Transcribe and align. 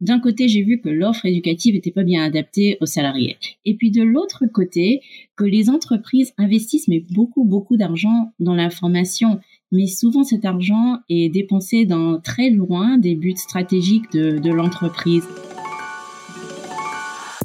d'un 0.00 0.20
côté, 0.20 0.48
j'ai 0.48 0.62
vu 0.62 0.80
que 0.80 0.88
l'offre 0.88 1.26
éducative 1.26 1.74
n'était 1.74 1.90
pas 1.90 2.04
bien 2.04 2.22
adaptée 2.22 2.78
aux 2.80 2.86
salariés. 2.86 3.36
Et 3.64 3.74
puis 3.74 3.90
de 3.90 4.02
l'autre 4.02 4.44
côté, 4.46 5.00
que 5.36 5.44
les 5.44 5.70
entreprises 5.70 6.32
investissent 6.38 6.88
mais 6.88 7.04
beaucoup, 7.10 7.44
beaucoup 7.44 7.76
d'argent 7.76 8.32
dans 8.38 8.54
la 8.54 8.70
formation. 8.70 9.40
Mais 9.72 9.86
souvent, 9.86 10.22
cet 10.22 10.44
argent 10.44 10.98
est 11.08 11.28
dépensé 11.28 11.84
dans 11.84 12.20
très 12.20 12.50
loin 12.50 12.98
des 12.98 13.16
buts 13.16 13.34
stratégiques 13.36 14.10
de, 14.12 14.38
de 14.38 14.50
l'entreprise. 14.50 15.26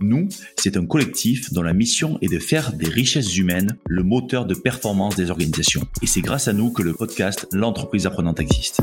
Nous, 0.00 0.28
c'est 0.56 0.76
un 0.76 0.86
collectif 0.86 1.52
dont 1.52 1.62
la 1.62 1.72
mission 1.72 2.18
est 2.22 2.32
de 2.32 2.38
faire 2.38 2.72
des 2.72 2.88
richesses 2.88 3.36
humaines 3.36 3.76
le 3.86 4.02
moteur 4.02 4.46
de 4.46 4.54
performance 4.54 5.16
des 5.16 5.30
organisations. 5.30 5.86
Et 6.02 6.06
c'est 6.06 6.20
grâce 6.20 6.48
à 6.48 6.52
nous 6.52 6.72
que 6.72 6.82
le 6.82 6.94
podcast 6.94 7.46
L'entreprise 7.52 8.06
apprenante 8.06 8.40
existe. 8.40 8.80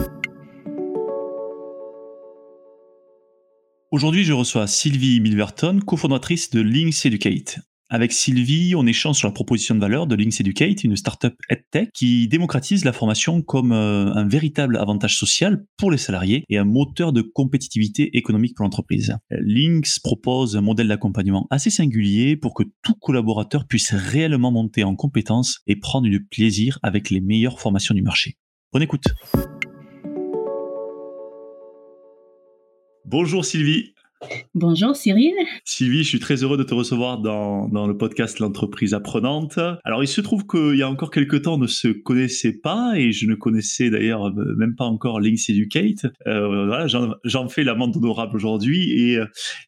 Aujourd'hui, 3.91 4.26
je 4.26 4.34
reçois 4.34 4.68
Sylvie 4.68 5.22
Milverton, 5.22 5.82
cofondatrice 5.82 6.50
de 6.50 6.60
Links 6.60 7.05
Educate. 7.05 7.60
Avec 7.88 8.14
Sylvie, 8.14 8.74
on 8.76 8.88
échange 8.88 9.20
sur 9.20 9.28
la 9.28 9.32
proposition 9.32 9.76
de 9.76 9.80
valeur 9.80 10.08
de 10.08 10.16
Links 10.16 10.41
Educate, 10.41 10.84
une 10.84 10.96
startup 10.96 11.36
EdTech 11.52 11.92
qui 11.94 12.27
démocratise 12.27 12.84
la 12.84 12.94
formation 12.94 13.44
comme 13.44 13.72
euh, 13.72 14.12
un 14.16 14.27
véritable 14.27 14.77
avantage 14.77 15.20
social 15.20 15.64
pour 15.77 15.92
les 15.92 16.00
salariés 16.00 16.46
et 16.50 16.58
un 16.58 16.64
moteur 16.64 17.14
de 17.14 17.22
compétitivité 17.22 18.18
économique 18.18 18.55
pour 18.55 18.64
l'entreprise. 18.64 19.16
Links 19.30 20.00
propose 20.04 20.58
un 20.58 20.62
modèle 20.62 20.88
d'accompagnement 20.88 21.46
assez 21.52 21.70
singulier 21.70 22.36
pour 22.36 22.55
que 22.55 22.64
tout 22.82 22.96
collaborateur 22.96 23.68
puisse 23.68 23.94
réellement 23.94 24.52
monter 24.52 24.84
en 24.84 24.96
compétences 24.96 25.60
et 25.68 25.76
prendre 25.76 26.08
du 26.10 26.26
plaisir 26.26 26.80
avec 26.82 27.12
les 27.12 27.22
meilleures 27.22 27.60
formations 27.60 27.94
du 27.94 28.02
marché. 28.02 28.38
Bonne 28.74 28.82
écoute. 28.82 29.05
Bonjour 33.05 33.46
Sylvie. 33.46 33.95
Bonjour 34.54 34.95
Cyril. 34.95 35.34
Sylvie, 35.63 36.04
je 36.04 36.09
suis 36.09 36.20
très 36.20 36.43
heureux 36.43 36.57
de 36.57 36.63
te 36.63 36.73
recevoir 36.73 37.20
dans, 37.20 37.68
dans 37.68 37.87
le 37.87 37.98
podcast 37.98 38.40
L'entreprise 38.40 38.93
apprenante. 38.93 39.59
Alors 39.84 40.04
il 40.04 40.07
se 40.07 40.21
trouve 40.21 40.45
qu'il 40.48 40.76
y 40.76 40.84
a 40.84 40.90
encore 40.90 41.12
quelques 41.12 41.41
temps 41.41 41.55
on 41.55 41.59
ne 41.59 41.68
se 41.68 41.87
connaissait 41.87 42.53
pas 42.53 42.93
et 42.96 43.12
je 43.12 43.27
ne 43.27 43.35
connaissais 43.35 43.90
d'ailleurs 43.90 44.34
même 44.34 44.76
pas 44.76 44.85
encore 44.85 45.20
Links 45.20 45.49
Educate. 45.49 46.05
Euh, 46.27 46.65
voilà, 46.68 46.87
j'en 46.87 47.49
fais 47.49 47.63
l'amende 47.63 47.96
honorable 47.96 48.35
aujourd'hui 48.35 48.91
et, 48.91 49.20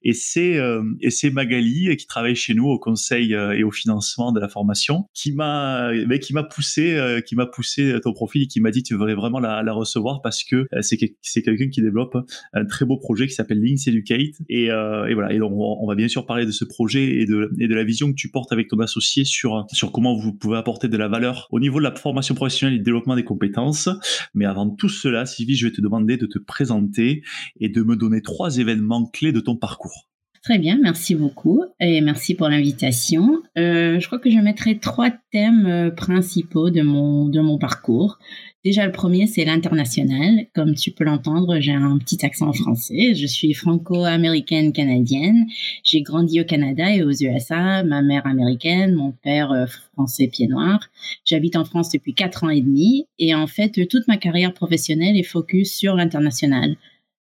et 0.04 0.14
c'est 0.14 0.58
euh, 0.58 0.84
et 1.02 1.10
c'est 1.10 1.30
Magali 1.30 1.96
qui 1.98 2.08
travaille 2.08 2.36
chez 2.36 2.54
nous 2.54 2.68
au 2.68 2.80
conseil 2.80 3.34
euh, 3.34 3.58
et 3.58 3.64
au 3.64 3.72
financement 3.72 4.32
de 4.32 4.40
la 4.40 4.50
formation 4.50 5.06
qui 5.14 5.34
m'a 5.34 5.92
qui 6.22 6.34
m'a 6.34 6.44
poussé 6.44 6.96
euh, 6.96 7.22
qui 7.22 7.36
m'a 7.36 7.46
poussé 7.46 7.98
ton 8.04 8.14
profil 8.14 8.44
et 8.44 8.48
qui 8.48 8.60
m'a 8.60 8.72
dit 8.72 8.84
tu 8.84 8.94
devrais 8.94 9.16
vraiment 9.16 9.40
la, 9.40 9.64
la 9.64 9.74
recevoir 9.74 10.22
parce 10.22 10.44
que 10.44 10.68
c'est 10.82 11.42
quelqu'un 11.42 11.70
qui 11.70 11.82
développe 11.82 12.18
un 12.54 12.66
très 12.66 12.86
beau 12.86 12.98
projet 12.98 13.28
qui 13.28 13.34
s'appelle 13.34 13.62
Links 13.62 13.88
Educate 13.88 14.36
et, 14.50 14.72
euh, 14.72 15.06
et, 15.08 15.14
voilà. 15.14 15.34
On, 15.46 15.88
va 15.88 15.96
bien 15.96 16.08
sûr 16.08 16.26
parler 16.26 16.46
de 16.46 16.52
ce 16.52 16.66
projet 16.66 17.22
et 17.22 17.26
de, 17.26 17.52
et 17.60 17.68
de 17.68 17.76
la 17.76 17.84
vision 17.84 18.10
que 18.10 18.16
tu 18.16 18.30
portes 18.30 18.52
avec 18.52 18.68
ton 18.68 18.80
associé 18.80 19.26
sur, 19.26 19.66
sur 19.72 19.92
comment 19.92 20.16
vous 20.16 20.34
pouvez 20.34 20.58
apporter 20.58 20.88
de 20.88 20.98
la 20.98 21.08
valeur 21.08 21.48
au 21.52 21.60
niveau 21.60 21.80
de 21.80 21.84
la 21.84 21.96
formation 21.96 22.36
professionnelle 22.36 22.76
et 22.76 22.78
du 22.80 22.84
développement 22.84 23.16
des 23.16 23.24
compétences. 23.24 23.90
Mais 24.34 24.46
avant 24.46 24.70
tout 24.70 24.90
cela, 24.90 25.26
Sylvie, 25.26 25.56
je 25.56 25.68
vais 25.68 25.74
te 25.74 25.82
demander 25.82 26.18
de 26.18 26.26
te 26.26 26.40
présenter 26.40 27.24
et 27.60 27.70
de 27.70 27.82
me 27.82 27.96
donner 27.96 28.22
trois 28.22 28.58
événements 28.58 29.06
clés 29.06 29.32
de 29.32 29.40
ton 29.40 29.56
parcours. 29.56 30.08
Très 30.44 30.60
bien, 30.60 30.78
merci 30.82 31.16
beaucoup 31.16 31.64
et 31.80 32.02
merci 32.02 32.36
pour 32.36 32.48
l'invitation. 32.48 33.42
Euh, 33.58 34.00
je 34.00 34.08
crois 34.08 34.20
que 34.20 34.30
je 34.30 34.38
mettrai 34.38 34.78
trois 34.78 35.10
thèmes 35.32 35.66
euh, 35.66 35.92
principaux 35.92 36.70
de 36.70 36.82
mon 36.82 37.28
de 37.28 37.42
mon 37.42 37.58
parcours. 37.58 38.20
Déjà, 38.68 38.86
le 38.86 38.92
premier, 38.92 39.28
c'est 39.28 39.46
l'international. 39.46 40.48
Comme 40.54 40.76
tu 40.76 40.92
peux 40.92 41.06
l'entendre, 41.06 41.60
j'ai 41.60 41.72
un 41.72 41.98
petit 42.00 42.26
accent 42.26 42.52
français. 42.52 43.14
Je 43.16 43.26
suis 43.26 43.54
franco-américaine 43.54 44.74
canadienne. 44.74 45.46
J'ai 45.84 46.02
grandi 46.02 46.42
au 46.42 46.44
Canada 46.44 46.94
et 46.94 47.02
aux 47.02 47.12
USA. 47.12 47.84
Ma 47.84 48.02
mère 48.02 48.26
américaine, 48.28 48.94
mon 48.94 49.12
père 49.12 49.52
euh, 49.52 49.68
français 49.94 50.28
pied 50.28 50.48
noir. 50.48 50.80
J'habite 51.24 51.56
en 51.56 51.64
France 51.64 51.92
depuis 51.92 52.14
quatre 52.14 52.44
ans 52.44 52.50
et 52.50 52.62
demi. 52.62 53.08
Et 53.20 53.34
en 53.34 53.48
fait, 53.48 53.88
toute 53.88 54.08
ma 54.10 54.18
carrière 54.18 54.54
professionnelle 54.54 55.16
est 55.16 55.24
focus 55.24 55.74
sur 55.74 55.96
l'international. 55.96 56.76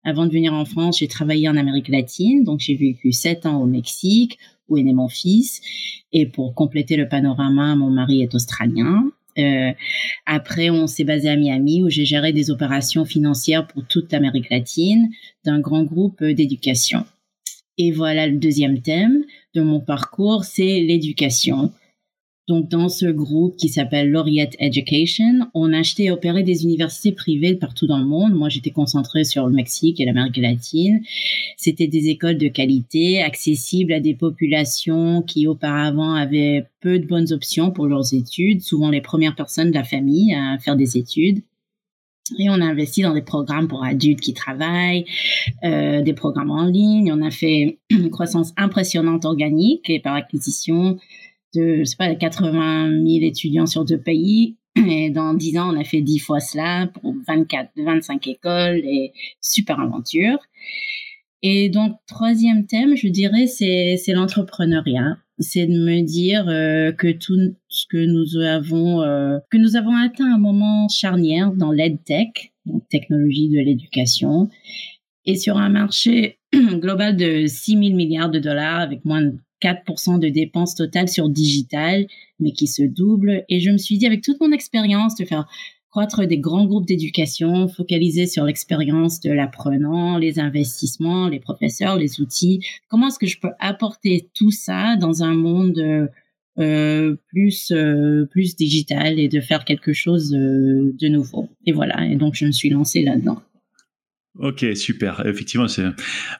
Avant 0.05 0.27
de 0.27 0.33
venir 0.33 0.53
en 0.53 0.65
France, 0.65 0.99
j'ai 0.99 1.09
travaillé 1.09 1.49
en 1.49 1.57
Amérique 1.57 1.89
latine. 1.89 2.45
Donc, 2.45 2.61
j'ai 2.61 2.77
vécu 2.77 3.13
sept 3.13 3.47
ans 3.47 3.61
au 3.61 3.67
Mexique, 3.67 4.39
où 4.69 4.77
est 4.77 4.83
né 4.83 4.93
mon 4.93 5.09
fils. 5.09 5.61
Et 6.13 6.27
pour 6.27 6.55
compléter 6.55 6.97
le 6.97 7.09
panorama, 7.09 7.75
mon 7.75 7.91
mari 7.91 8.23
est 8.23 8.35
australien. 8.35 9.11
Euh, 9.39 9.73
après, 10.27 10.71
on 10.71 10.87
s'est 10.87 11.05
basé 11.05 11.29
à 11.29 11.37
Miami 11.37 11.83
où 11.83 11.89
j'ai 11.89 12.05
géré 12.05 12.33
des 12.33 12.51
opérations 12.51 13.05
financières 13.05 13.67
pour 13.67 13.85
toute 13.87 14.13
l'Amérique 14.13 14.51
latine 14.51 15.11
d'un 15.45 15.59
grand 15.59 15.83
groupe 15.83 16.23
d'éducation. 16.23 17.05
Et 17.77 17.91
voilà 17.91 18.29
le 18.29 18.37
deuxième 18.37 18.81
thème 18.81 19.25
de 19.55 19.63
mon 19.63 19.81
parcours, 19.81 20.45
c'est 20.45 20.81
l'éducation. 20.81 21.73
Donc, 22.47 22.69
dans 22.69 22.91
ce 22.91 23.07
groupe 23.07 23.57
qui 23.57 23.71
s'appelle 23.71 24.11
Laureate 24.11 24.55
Education, 24.59 25.49
on 25.55 25.73
achetait 25.73 26.05
et 26.05 26.11
opérait 26.11 26.43
des 26.43 26.65
universités 26.65 27.13
privées 27.13 27.55
partout 27.55 27.87
dans 27.87 27.99
le 27.99 28.05
monde. 28.05 28.35
Moi, 28.35 28.51
j'étais 28.51 28.71
concentrée 28.71 29.25
sur 29.25 29.47
le 29.47 29.55
Mexique 29.55 29.99
et 29.99 30.05
l'Amérique 30.05 30.37
latine. 30.37 31.01
C'était 31.57 31.87
des 31.87 32.09
écoles 32.09 32.37
de 32.37 32.49
qualité, 32.49 33.23
accessibles 33.23 33.95
à 33.95 34.01
des 34.01 34.15
populations 34.15 35.23
qui 35.23 35.47
auparavant 35.47 36.13
avaient 36.13 36.67
peu 36.81 36.99
de 36.99 37.07
bonnes 37.07 37.33
options 37.33 37.71
pour 37.71 37.87
leurs 37.87 38.13
études, 38.13 38.61
souvent 38.61 38.91
les 38.91 39.01
premières 39.01 39.35
personnes 39.35 39.71
de 39.71 39.75
la 39.75 39.85
famille 39.85 40.35
à 40.35 40.59
faire 40.59 40.77
des 40.77 40.99
études. 40.99 41.41
Et 42.39 42.49
on 42.49 42.55
a 42.55 42.65
investi 42.65 43.03
dans 43.03 43.13
des 43.13 43.23
programmes 43.23 43.69
pour 43.69 43.85
adultes 43.85 44.21
qui 44.21 44.33
travaillent, 44.33 45.05
euh, 45.63 46.01
des 46.01 46.15
programmes 46.15 46.51
en 46.51 46.65
ligne. 46.65 47.13
On 47.13 47.23
a 47.23 47.31
fait 47.31 47.79
une 47.91 48.11
croissance 48.11 48.53
impressionnante 48.57 49.25
organique 49.25 49.89
et 49.89 50.01
par 50.01 50.15
acquisition 50.15 50.99
de, 51.55 51.79
je 51.79 51.85
sais 51.85 51.97
pas, 51.97 52.15
80 52.15 52.91
000 53.07 53.07
étudiants 53.23 53.67
sur 53.67 53.85
deux 53.85 54.01
pays. 54.01 54.57
Et 54.77 55.11
dans 55.11 55.35
10 55.35 55.59
ans, 55.59 55.75
on 55.75 55.81
a 55.81 55.85
fait 55.85 56.01
10 56.01 56.19
fois 56.19 56.41
cela 56.41 56.89
pour 57.01 57.15
24, 57.29 57.71
25 57.77 58.27
écoles 58.27 58.79
et 58.85 59.13
super 59.41 59.79
aventure. 59.81 60.39
Et 61.43 61.69
donc, 61.69 61.97
troisième 62.07 62.67
thème, 62.67 62.97
je 62.97 63.09
dirais, 63.09 63.47
c'est, 63.47 63.97
c'est 63.97 64.13
l'entrepreneuriat. 64.13 65.19
C'est 65.39 65.67
de 65.67 65.79
me 65.79 66.01
dire 66.01 66.49
euh, 66.49 66.93
que 66.93 67.13
tout 67.13 67.55
ce 67.69 67.87
que 67.89 67.99
nous 67.99 68.41
avons, 68.43 69.03
euh, 69.03 69.39
que 69.51 69.59
nous 69.59 69.77
avons 69.77 69.95
atteint 69.97 70.33
un 70.33 70.39
moment 70.39 70.89
charnière 70.89 71.53
dans 71.53 71.71
l'EdTech, 71.71 72.53
donc 72.67 72.89
technologie 72.89 73.49
de 73.49 73.59
l'éducation, 73.59 74.49
et 75.27 75.37
sur 75.37 75.57
un 75.59 75.69
marché 75.69 76.39
global 76.55 77.17
de 77.17 77.47
6 77.47 77.73
000 77.73 77.81
milliards 77.95 78.31
de 78.31 78.39
dollars 78.39 78.81
avec 78.81 79.05
moins 79.05 79.23
de 79.23 79.37
4% 79.63 80.19
de 80.19 80.29
dépenses 80.29 80.75
totales 80.75 81.09
sur 81.09 81.29
digital, 81.29 82.07
mais 82.41 82.53
qui 82.53 82.67
se 82.67 82.83
double. 82.83 83.45
Et 83.49 83.61
je 83.61 83.71
me 83.71 83.79
suis 83.79 83.99
dit, 83.99 84.07
avec 84.07 84.23
toute 84.23 84.41
mon 84.41 84.53
expérience, 84.53 85.15
de 85.17 85.25
faire 85.25 85.47
croître 85.95 86.27
des 86.27 86.39
grands 86.39 86.67
groupes 86.67 86.87
d'éducation, 86.87 87.69
focaliser 87.69 88.27
sur 88.27 88.45
l'expérience 88.45 89.21
de 89.21 89.31
l'apprenant, 89.31 90.19
les 90.19 90.41
investissements, 90.41 91.29
les 91.29 91.39
professeurs, 91.39 91.97
les 91.97 92.21
outils. 92.21 92.67
Comment 92.89 93.09
est-ce 93.09 93.19
que 93.21 93.29
je 93.29 93.39
peux 93.39 93.53
apporter 93.61 94.29
tout 94.35 94.51
ça 94.51 94.97
dans 94.97 95.23
un 95.23 95.35
monde 95.35 96.11
euh, 96.59 97.17
plus 97.29 97.71
euh, 97.71 98.27
plus 98.27 98.57
digital 98.57 99.21
et 99.21 99.29
de 99.29 99.41
faire 99.41 99.65
quelque 99.65 99.93
chose 99.93 100.35
euh, 100.35 100.93
de 101.01 101.07
nouveau? 101.07 101.49
Et 101.65 101.71
voilà. 101.71 102.05
Et 102.07 102.17
donc 102.17 102.35
je 102.35 102.47
me 102.47 102.51
suis 102.51 102.71
lancée 102.71 103.03
là-dedans. 103.03 103.41
Ok, 104.37 104.67
super. 104.75 105.25
Effectivement, 105.27 105.69
c'est 105.69 105.85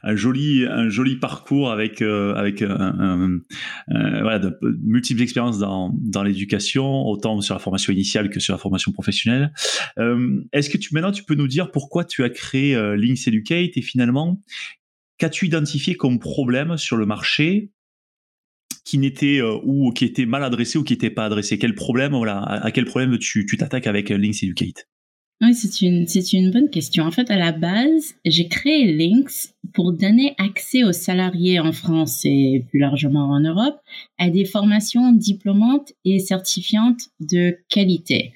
un 0.03 0.15
joli, 0.17 0.65
un 0.65 0.89
joli 0.89 1.15
parcours 1.15 1.71
avec 1.71 2.01
euh, 2.01 2.35
avec 2.35 2.61
un, 2.61 3.39
voilà, 3.87 4.37
de, 4.37 4.57
multiples 4.83 5.21
expériences 5.21 5.59
dans, 5.59 5.95
dans 6.01 6.21
l'éducation, 6.21 7.05
autant 7.05 7.39
sur 7.39 7.55
la 7.55 7.59
formation 7.59 7.93
initiale 7.93 8.29
que 8.29 8.41
sur 8.41 8.53
la 8.53 8.57
formation 8.57 8.91
professionnelle. 8.91 9.53
Euh, 9.97 10.43
Est-ce 10.51 10.69
que 10.69 10.77
tu 10.77 10.93
maintenant 10.93 11.13
tu 11.13 11.23
peux 11.23 11.35
nous 11.35 11.47
dire 11.47 11.71
pourquoi 11.71 12.03
tu 12.03 12.25
as 12.25 12.29
créé 12.29 12.75
euh, 12.75 12.97
Links 12.97 13.27
Educate 13.27 13.77
et 13.77 13.81
finalement 13.81 14.41
qu'as-tu 15.17 15.45
identifié 15.45 15.95
comme 15.95 16.19
problème 16.19 16.75
sur 16.75 16.97
le 16.97 17.05
marché 17.05 17.71
qui 18.83 18.97
n'était 18.97 19.39
euh, 19.39 19.57
ou 19.63 19.91
qui 19.93 20.03
était 20.03 20.25
mal 20.25 20.43
adressé 20.43 20.77
ou 20.77 20.83
qui 20.83 20.91
n'était 20.91 21.11
pas 21.11 21.23
adressé? 21.25 21.57
Quel 21.57 21.75
problème 21.75 22.11
voilà 22.11 22.39
à, 22.41 22.71
quel 22.71 22.83
problème 22.83 23.17
tu 23.19 23.45
tu 23.45 23.55
t'attaques 23.55 23.87
avec 23.87 24.09
Links 24.09 24.43
Educate? 24.43 24.85
Oui, 25.41 25.53
c'est 25.53 25.81
une, 25.81 26.07
c'est 26.07 26.31
une 26.31 26.49
bonne 26.49 26.69
question. 26.69 27.03
En 27.03 27.11
fait, 27.11 27.29
à 27.29 27.37
la 27.37 27.51
base, 27.51 28.15
j'ai 28.23 28.47
créé 28.47 28.93
Links 28.93 29.53
pour 29.73 29.91
donner 29.91 30.33
accès 30.37 30.85
aux 30.85 30.93
salariés 30.93 31.59
en 31.59 31.73
France 31.73 32.21
et 32.23 32.65
plus 32.69 32.79
largement 32.79 33.31
en 33.31 33.41
Europe 33.41 33.77
à 34.17 34.29
des 34.29 34.45
formations 34.45 35.11
diplômantes 35.11 35.91
et 36.05 36.19
certifiantes 36.19 37.09
de 37.19 37.57
qualité. 37.67 38.33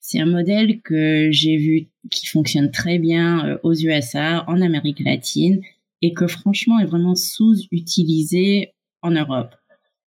C'est 0.00 0.20
un 0.20 0.26
modèle 0.26 0.80
que 0.80 1.28
j'ai 1.30 1.58
vu 1.58 1.88
qui 2.10 2.26
fonctionne 2.26 2.70
très 2.70 2.98
bien 2.98 3.46
euh, 3.46 3.58
aux 3.62 3.74
USA, 3.74 4.44
en 4.48 4.62
Amérique 4.62 5.00
latine 5.00 5.60
et 6.00 6.14
que 6.14 6.26
franchement 6.26 6.78
est 6.78 6.86
vraiment 6.86 7.14
sous-utilisé 7.14 8.72
en 9.02 9.10
Europe. 9.10 9.54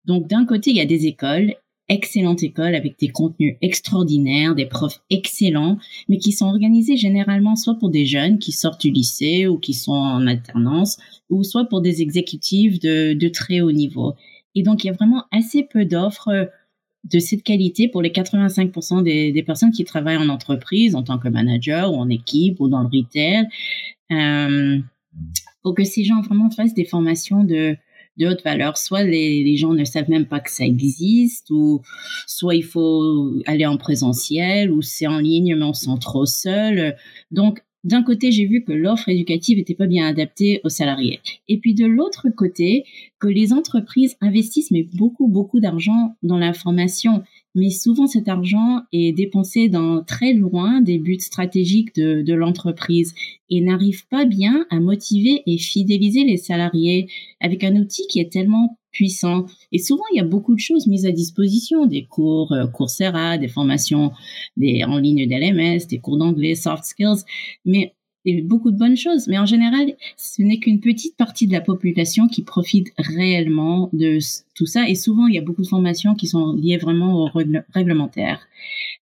Donc 0.07 0.29
d'un 0.29 0.47
côté, 0.47 0.71
il 0.71 0.77
y 0.77 0.81
a 0.81 0.87
des 0.87 1.07
écoles 1.07 1.57
excellente 1.89 2.43
école 2.43 2.75
avec 2.75 2.99
des 2.99 3.09
contenus 3.09 3.57
extraordinaires, 3.61 4.55
des 4.55 4.67
profs 4.67 5.03
excellents, 5.11 5.79
mais 6.09 6.19
qui 6.19 6.33
sont 6.33 6.47
organisés 6.47 6.97
généralement 6.97 7.57
soit 7.57 7.75
pour 7.75 7.91
des 7.91 8.07
jeunes 8.07 8.39
qui 8.39 8.53
sortent 8.53 8.81
du 8.81 8.91
lycée 8.91 9.47
ou 9.47 9.59
qui 9.59 9.75
sont 9.75 9.93
en 9.93 10.27
alternance, 10.27 10.99
ou 11.29 11.43
soit 11.45 11.67
pour 11.67 11.81
des 11.81 12.03
exécutifs 12.03 12.79
de, 12.79 13.29
très 13.29 13.61
haut 13.61 13.73
niveau. 13.73 14.15
Et 14.55 14.63
donc, 14.63 14.85
il 14.85 14.89
y 14.89 14.91
a 14.91 14.95
vraiment 14.95 15.25
assez 15.33 15.63
peu 15.63 15.85
d'offres 15.85 16.51
de 17.05 17.19
cette 17.19 17.43
qualité 17.43 17.89
pour 17.89 18.01
les 18.01 18.11
85% 18.11 19.03
des, 19.03 19.33
des, 19.33 19.43
personnes 19.43 19.73
qui 19.73 19.85
travaillent 19.85 20.19
en 20.19 20.29
entreprise, 20.29 20.95
en 20.95 21.03
tant 21.03 21.19
que 21.19 21.29
manager 21.29 21.93
ou 21.93 21.97
en 21.97 22.09
équipe 22.09 22.61
ou 22.61 22.69
dans 22.69 22.83
le 22.83 22.87
retail, 22.87 23.49
euh, 24.13 24.79
pour 25.63 25.75
que 25.75 25.85
ces 25.85 26.05
gens 26.05 26.21
vraiment 26.21 26.51
fassent 26.51 26.75
des 26.75 26.85
formations 26.85 27.45
de 27.45 27.77
haute 28.27 28.43
valeur. 28.45 28.77
Soit 28.77 29.05
les, 29.05 29.43
les, 29.45 29.57
gens 29.57 29.75
ne 29.75 29.85
savent 29.85 30.11
même 30.11 30.27
pas 30.27 30.41
que 30.41 30.51
ça 30.51 30.65
existe, 30.65 31.51
ou 31.51 31.81
soit 32.27 32.55
il 32.55 32.65
faut 32.65 33.33
aller 33.47 33.67
en 33.67 33.77
présentiel, 33.77 34.71
ou 34.71 34.83
c'est 34.83 35.07
en 35.07 35.19
ligne 35.19 35.57
mais 35.57 35.65
on 35.65 35.73
se 35.73 35.87
sent 35.87 35.99
trop 36.01 36.27
seul. 36.27 36.97
Donc 37.31 37.63
d'un 37.85 38.05
côté, 38.05 38.31
j'ai 38.31 38.47
vu 38.47 38.63
que 38.63 38.73
l'offre 38.73 39.09
éducative 39.09 39.59
n'était 39.59 39.75
pas 39.75 39.89
bien 39.89 40.07
adaptée 40.07 40.61
aux 40.63 40.69
salariés. 40.69 41.21
Et 41.49 41.59
puis 41.59 41.75
de 41.75 41.85
l'autre 41.85 42.29
côté, 42.31 42.85
que 43.19 43.27
les 43.27 43.53
entreprises 43.53 44.17
investissent 44.21 44.71
mais 44.71 44.87
beaucoup, 44.95 45.27
beaucoup 45.27 45.59
d'argent 45.59 46.17
dans 46.23 46.39
la 46.39 46.53
formation 46.53 47.25
mais 47.55 47.71
souvent 47.71 48.07
cet 48.07 48.29
argent 48.29 48.83
est 48.93 49.13
dépensé 49.13 49.69
dans 49.69 50.03
très 50.03 50.33
loin 50.33 50.81
des 50.81 50.99
buts 50.99 51.21
stratégiques 51.21 51.95
de, 51.95 52.23
de 52.23 52.35
l'entreprise 52.35 53.15
et 53.51 53.61
n'arrive 53.61 54.07
pas 54.09 54.25
bien 54.25 54.67
à 54.71 54.81
motiver 54.81 55.43
et 55.47 55.59
fidéliser 55.59 56.25
les 56.25 56.39
salariés 56.39 57.09
avec 57.41 57.65
un 57.65 57.77
outil 57.77 58.07
qui 58.09 58.21
est 58.21 58.33
tellement 58.33 58.79
puissant. 58.93 59.47
Et 59.73 59.79
souvent, 59.79 60.05
il 60.13 60.19
y 60.19 60.21
a 60.21 60.25
beaucoup 60.25 60.55
de 60.55 60.61
choses 60.61 60.87
mises 60.87 61.07
à 61.07 61.13
disposition, 61.13 61.87
des 61.87 62.05
cours 62.05 62.53
euh, 62.53 62.67
Coursera, 62.67 63.39
des 63.39 63.49
formations 63.49 64.13
des, 64.57 64.85
en 64.85 64.99
ligne 64.99 65.27
d'LMS, 65.27 65.87
des 65.89 65.99
cours 65.99 66.19
d'anglais, 66.19 66.55
soft 66.55 66.85
skills, 66.85 67.25
mais 67.65 67.95
et 68.25 68.43
beaucoup 68.43 68.71
de 68.71 68.79
bonnes 68.79 68.97
choses, 68.97 69.27
mais 69.27 69.39
en 69.39 69.47
général, 69.47 69.97
ce 70.17 70.43
n'est 70.43 70.59
qu'une 70.59 70.81
petite 70.81 71.17
partie 71.17 71.47
de 71.47 71.53
la 71.53 71.61
population 71.61 72.29
qui 72.29 72.43
profite 72.43 72.93
réellement 72.99 73.91
de 73.93 74.19
tout 74.55 74.67
ça. 74.67 74.89
Et 74.89 74.95
souvent, 74.95 75.27
il 75.27 75.35
y 75.35 75.39
a 75.39 75.43
beaucoup 75.43 75.63
de 75.63 75.69
formations 75.69 76.15
qui 76.15 76.27
sont 76.27 76.53
liées 76.53 76.77
vraiment 76.77 77.25
au 77.25 77.31
réglementaire. 77.75 78.41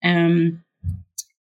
Euh, 0.05 0.51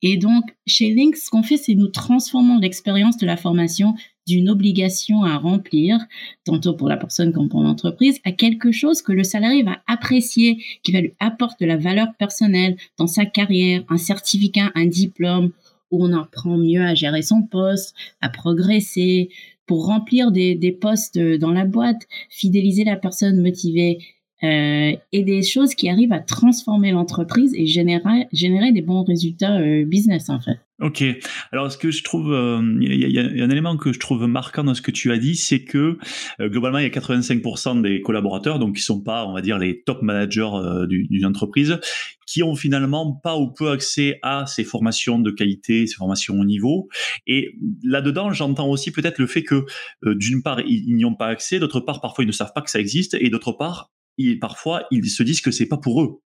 et 0.02 0.18
donc, 0.18 0.46
chez 0.66 0.92
Link, 0.94 1.16
ce 1.16 1.30
qu'on 1.30 1.44
fait, 1.44 1.58
c'est 1.58 1.76
nous 1.76 1.88
transformons 1.88 2.60
l'expérience 2.60 3.18
de 3.18 3.26
la 3.26 3.38
formation 3.38 3.94
d'une 4.28 4.50
obligation 4.50 5.24
à 5.24 5.38
remplir, 5.38 6.00
tantôt 6.44 6.74
pour 6.74 6.88
la 6.88 6.98
personne 6.98 7.34
comme 7.34 7.50
pour 7.50 7.62
l'entreprise, 7.62 8.20
à 8.24 8.32
quelque 8.32 8.72
chose 8.72 9.02
que 9.02 9.12
le 9.12 9.24
salarié 9.24 9.64
va 9.64 9.82
apprécier, 9.88 10.64
qui 10.84 10.92
va 10.92 11.02
lui 11.02 11.14
apporter 11.20 11.66
de 11.66 11.70
la 11.70 11.78
valeur 11.78 12.08
personnelle 12.18 12.78
dans 12.98 13.08
sa 13.08 13.26
carrière, 13.26 13.84
un 13.90 13.98
certificat, 13.98 14.72
un 14.76 14.86
diplôme 14.86 15.52
où 15.92 16.06
on 16.06 16.14
apprend 16.14 16.58
mieux 16.58 16.82
à 16.82 16.96
gérer 16.96 17.22
son 17.22 17.44
poste, 17.44 17.96
à 18.22 18.30
progresser, 18.30 19.30
pour 19.66 19.86
remplir 19.86 20.32
des, 20.32 20.56
des 20.56 20.72
postes 20.72 21.20
dans 21.20 21.52
la 21.52 21.66
boîte, 21.66 22.08
fidéliser 22.30 22.84
la 22.84 22.98
personne 22.98 23.42
motivée 23.42 24.00
euh, 24.44 24.92
et 25.12 25.24
des 25.24 25.44
choses 25.44 25.76
qui 25.76 25.90
arrivent 25.90 26.14
à 26.14 26.20
transformer 26.20 26.92
l'entreprise 26.92 27.54
et 27.56 27.66
générer, 27.66 28.72
des 28.72 28.82
bons 28.82 29.04
résultats 29.04 29.60
euh, 29.60 29.86
business 29.86 30.30
en 30.30 30.40
fait. 30.40 30.58
Ok. 30.82 31.04
Alors, 31.52 31.72
ce 31.72 31.78
que 31.78 31.92
je 31.92 32.04
trouve, 32.04 32.34
il 32.82 33.12
y, 33.12 33.20
a 33.20 33.44
un 33.44 33.50
élément 33.52 33.78
que 33.78 33.94
je 33.94 34.00
trouve 34.00 34.26
marquant 34.26 34.64
dans 34.64 34.74
ce 34.74 34.82
que 34.82 34.90
tu 34.90 35.12
as 35.12 35.20
dit, 35.20 35.36
c'est 35.36 35.64
que 35.64 36.00
euh, 36.40 36.50
globalement, 36.50 36.80
il 36.80 36.84
y 36.84 36.88
a 36.88 36.90
85% 36.90 37.82
des 37.82 38.02
collaborateurs, 38.02 38.58
donc 38.58 38.78
qui 38.78 38.82
sont 38.82 39.00
pas, 39.00 39.28
on 39.28 39.34
va 39.34 39.42
dire, 39.42 39.60
les 39.60 39.84
top 39.84 40.02
managers 40.02 40.50
euh, 40.56 40.88
d'une 40.88 41.26
entreprise, 41.26 41.80
qui 42.26 42.42
ont 42.42 42.56
finalement 42.56 43.14
pas 43.14 43.38
ou 43.38 43.52
peu 43.52 43.70
accès 43.70 44.18
à 44.24 44.46
ces 44.48 44.64
formations 44.64 45.20
de 45.20 45.30
qualité, 45.30 45.86
ces 45.86 45.96
formations 45.96 46.40
au 46.40 46.46
niveau. 46.46 46.90
Et 47.28 47.56
là-dedans, 47.84 48.34
j'entends 48.34 48.70
aussi 48.70 48.92
peut-être 48.92 49.20
le 49.20 49.28
fait 49.28 49.44
que, 49.44 49.66
euh, 50.06 50.16
d'une 50.16 50.42
part, 50.42 50.62
ils, 50.62 50.96
n'y 50.96 51.06
ont 51.06 51.16
pas 51.16 51.28
accès, 51.28 51.60
d'autre 51.60 51.80
part, 51.80 52.02
parfois, 52.02 52.24
ils 52.24 52.28
ne 52.28 52.32
savent 52.32 52.54
pas 52.56 52.62
que 52.62 52.72
ça 52.72 52.80
existe, 52.80 53.16
et 53.20 53.30
d'autre 53.30 53.52
part, 53.52 53.92
ils, 54.18 54.40
parfois, 54.40 54.84
ils 54.92 55.10
se 55.10 55.24
disent 55.24 55.42
que 55.42 55.52
c'est 55.52 55.68
pas 55.68 55.78
pour 55.78 56.02
eux 56.02 56.22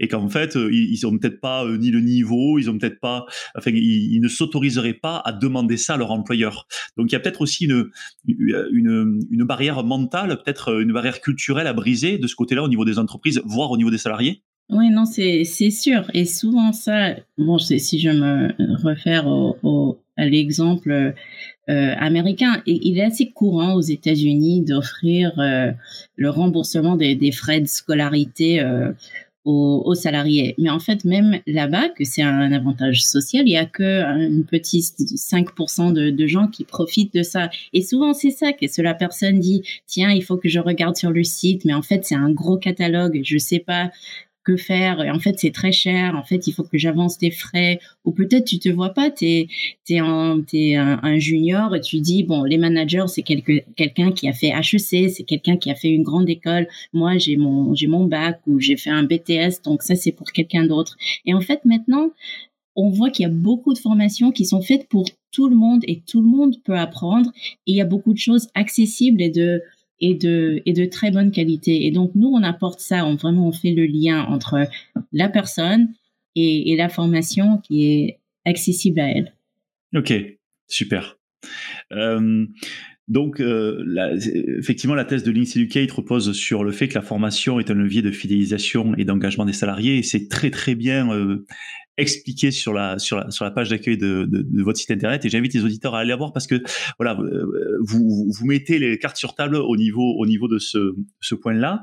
et 0.00 0.08
qu'en 0.08 0.28
fait 0.28 0.56
euh, 0.56 0.70
ils, 0.72 1.06
ont 1.06 1.16
peut-être 1.18 1.40
pas 1.40 1.64
euh, 1.64 1.76
ni 1.76 1.90
le 1.90 2.00
niveau, 2.00 2.58
ils 2.58 2.70
ont 2.70 2.78
peut-être 2.78 3.00
pas, 3.00 3.26
enfin 3.56 3.70
ils, 3.74 4.20
ne 4.20 4.28
s'autoriseraient 4.28 4.94
pas 4.94 5.22
à 5.24 5.32
demander 5.32 5.76
ça 5.76 5.94
à 5.94 5.96
leur 5.96 6.10
employeur. 6.10 6.66
Donc 6.96 7.10
il 7.10 7.12
y 7.12 7.16
a 7.16 7.20
peut-être 7.20 7.40
aussi 7.40 7.66
une, 7.66 7.90
barrière 9.44 9.84
mentale, 9.84 10.38
peut-être 10.44 10.80
une 10.80 10.92
barrière 10.92 11.20
culturelle 11.20 11.66
à 11.66 11.72
briser 11.72 12.18
de 12.18 12.26
ce 12.26 12.34
côté-là 12.34 12.62
au 12.62 12.68
niveau 12.68 12.84
des 12.84 12.98
entreprises, 12.98 13.42
voire 13.44 13.70
au 13.70 13.76
niveau 13.76 13.90
des 13.90 13.98
salariés. 13.98 14.42
Oui, 14.70 14.88
non, 14.88 15.04
c'est 15.04 15.44
sûr. 15.44 16.10
Et 16.14 16.24
souvent 16.24 16.72
ça, 16.72 17.14
bon, 17.36 17.58
si 17.58 18.00
je 18.00 18.10
me 18.10 18.54
réfère 18.82 19.26
au, 19.26 20.03
l'exemple 20.16 21.14
euh, 21.70 21.94
américain, 21.98 22.62
et 22.66 22.78
il 22.82 22.98
est 22.98 23.04
assez 23.04 23.30
courant 23.30 23.74
aux 23.74 23.80
États-Unis 23.80 24.62
d'offrir 24.62 25.32
le 26.16 26.30
remboursement 26.30 26.96
des, 26.96 27.32
frais 27.32 27.60
de 27.60 27.66
scolarité 27.66 28.60
euh, 28.60 28.92
aux, 29.44 29.94
salariés. 29.94 30.54
Mais 30.58 30.70
en 30.70 30.78
fait, 30.78 31.04
même 31.04 31.40
là-bas, 31.46 31.90
que 31.90 32.04
c'est 32.04 32.22
un 32.22 32.52
avantage 32.52 33.04
social, 33.04 33.44
il 33.46 33.52
y 33.52 33.56
a 33.56 33.66
que 33.66 33.82
une 33.82 34.44
petite 34.44 34.98
5% 34.98 35.92
de, 35.92 36.10
de, 36.10 36.26
gens 36.26 36.48
qui 36.48 36.64
profitent 36.64 37.14
de 37.14 37.22
ça. 37.22 37.50
Et 37.72 37.82
souvent, 37.82 38.14
c'est 38.14 38.30
ça 38.30 38.52
que 38.52 38.82
la 38.82 38.94
personne 38.94 39.38
dit, 39.40 39.62
tiens, 39.86 40.10
il 40.10 40.22
faut 40.22 40.36
que 40.36 40.48
je 40.48 40.60
regarde 40.60 40.96
sur 40.96 41.10
le 41.10 41.24
site, 41.24 41.64
mais 41.64 41.74
en 41.74 41.82
fait, 41.82 42.04
c'est 42.04 42.14
un 42.14 42.30
gros 42.30 42.56
catalogue. 42.56 43.20
Je 43.24 43.38
sais 43.38 43.58
pas 43.58 43.90
que 44.44 44.56
faire 44.56 44.98
En 45.12 45.18
fait, 45.18 45.38
c'est 45.38 45.50
très 45.50 45.72
cher. 45.72 46.14
En 46.16 46.22
fait, 46.22 46.46
il 46.46 46.52
faut 46.52 46.62
que 46.62 46.78
j'avance 46.78 47.18
des 47.18 47.30
frais. 47.30 47.80
Ou 48.04 48.12
peut-être 48.12 48.44
tu 48.44 48.58
te 48.58 48.68
vois 48.68 48.90
pas, 48.90 49.10
tu 49.10 49.24
es, 49.24 49.48
es, 49.88 49.98
un, 49.98 50.44
un, 51.02 51.18
junior 51.18 51.74
et 51.74 51.80
tu 51.80 52.00
dis, 52.00 52.22
bon, 52.22 52.44
les 52.44 52.58
managers, 52.58 53.06
c'est 53.08 53.22
quelqu'un 53.22 54.12
qui 54.12 54.28
a 54.28 54.32
fait 54.32 54.48
HEC, 54.48 55.10
c'est 55.10 55.24
quelqu'un 55.26 55.56
qui 55.56 55.70
a 55.70 55.74
fait 55.74 55.88
une 55.88 56.02
grande 56.02 56.28
école. 56.28 56.68
Moi, 56.92 57.18
j'ai 57.18 57.36
mon, 57.36 57.74
j'ai 57.74 57.86
mon 57.86 58.04
bac 58.04 58.40
ou 58.46 58.60
j'ai 58.60 58.76
fait 58.76 58.90
un 58.90 59.04
BTS, 59.04 59.62
donc 59.64 59.82
ça, 59.82 59.94
c'est 59.96 60.12
pour 60.12 60.30
quelqu'un 60.32 60.66
d'autre. 60.66 60.96
Et 61.24 61.34
en 61.34 61.40
fait, 61.40 61.64
maintenant, 61.64 62.10
on 62.76 62.90
voit 62.90 63.10
qu'il 63.10 63.22
y 63.22 63.26
a 63.26 63.32
beaucoup 63.32 63.72
de 63.72 63.78
formations 63.78 64.32
qui 64.32 64.44
sont 64.44 64.60
faites 64.60 64.88
pour 64.88 65.08
tout 65.30 65.48
le 65.48 65.56
monde 65.56 65.82
et 65.86 66.00
tout 66.00 66.20
le 66.20 66.28
monde 66.28 66.56
peut 66.64 66.76
apprendre. 66.76 67.30
Et 67.66 67.72
il 67.72 67.76
y 67.76 67.80
a 67.80 67.84
beaucoup 67.86 68.12
de 68.12 68.18
choses 68.18 68.48
accessibles 68.54 69.22
et 69.22 69.30
de 69.30 69.62
et 70.10 70.14
de, 70.14 70.84
très 70.86 71.10
bonne 71.10 71.30
qualité. 71.30 71.86
Et 71.86 71.90
donc, 71.90 72.12
nous, 72.14 72.28
on 72.28 72.42
apporte 72.42 72.80
ça, 72.80 73.06
on 73.06 73.16
vraiment, 73.16 73.48
on 73.48 73.52
fait 73.52 73.72
le 73.72 73.86
lien 73.86 74.22
entre 74.24 74.68
la 75.12 75.28
personne 75.28 75.88
et, 76.34 76.72
et 76.72 76.76
la 76.76 76.88
formation 76.88 77.58
qui 77.58 77.86
est 77.86 78.18
accessible 78.44 79.00
à 79.00 79.10
elle. 79.10 79.34
Ok, 79.94 80.12
super. 80.68 81.18
Euh, 81.92 82.46
donc, 83.06 83.40
euh, 83.40 83.84
effectivement, 84.58 84.94
la 84.94 85.04
thèse 85.04 85.24
de 85.24 85.30
Links 85.30 85.56
Educate 85.56 85.90
repose 85.90 86.32
sur 86.32 86.64
le 86.64 86.72
fait 86.72 86.88
que 86.88 86.94
la 86.94 87.02
formation 87.02 87.60
est 87.60 87.70
un 87.70 87.74
levier 87.74 88.02
de 88.02 88.10
fidélisation 88.10 88.94
et 88.96 89.04
d'engagement 89.04 89.44
des 89.44 89.52
salariés. 89.52 89.98
Et 89.98 90.02
c'est 90.02 90.28
très 90.28 90.50
très 90.50 90.74
bien 90.74 91.12
euh, 91.12 91.44
expliqué 91.96 92.50
sur 92.50 92.72
la 92.72 92.98
sur 92.98 93.18
la, 93.18 93.30
sur 93.30 93.44
la 93.44 93.50
page 93.50 93.70
d'accueil 93.70 93.96
de, 93.96 94.24
de, 94.24 94.42
de, 94.42 94.62
votre 94.62 94.78
site 94.78 94.90
internet. 94.90 95.24
Et 95.24 95.28
j'invite 95.28 95.54
les 95.54 95.64
auditeurs 95.64 95.94
à 95.94 96.00
aller 96.00 96.14
voir 96.14 96.32
parce 96.32 96.46
que 96.46 96.62
voilà, 96.98 97.18
euh, 97.20 97.78
vous 97.80 98.30
vous 98.30 98.46
mettez 98.46 98.78
les 98.78 98.98
cartes 98.98 99.16
sur 99.16 99.34
table 99.34 99.56
au 99.56 99.76
niveau 99.76 100.14
au 100.18 100.26
niveau 100.26 100.48
de 100.48 100.58
ce 100.58 100.94
ce 101.20 101.34
point-là. 101.34 101.82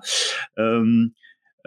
Euh, 0.60 1.08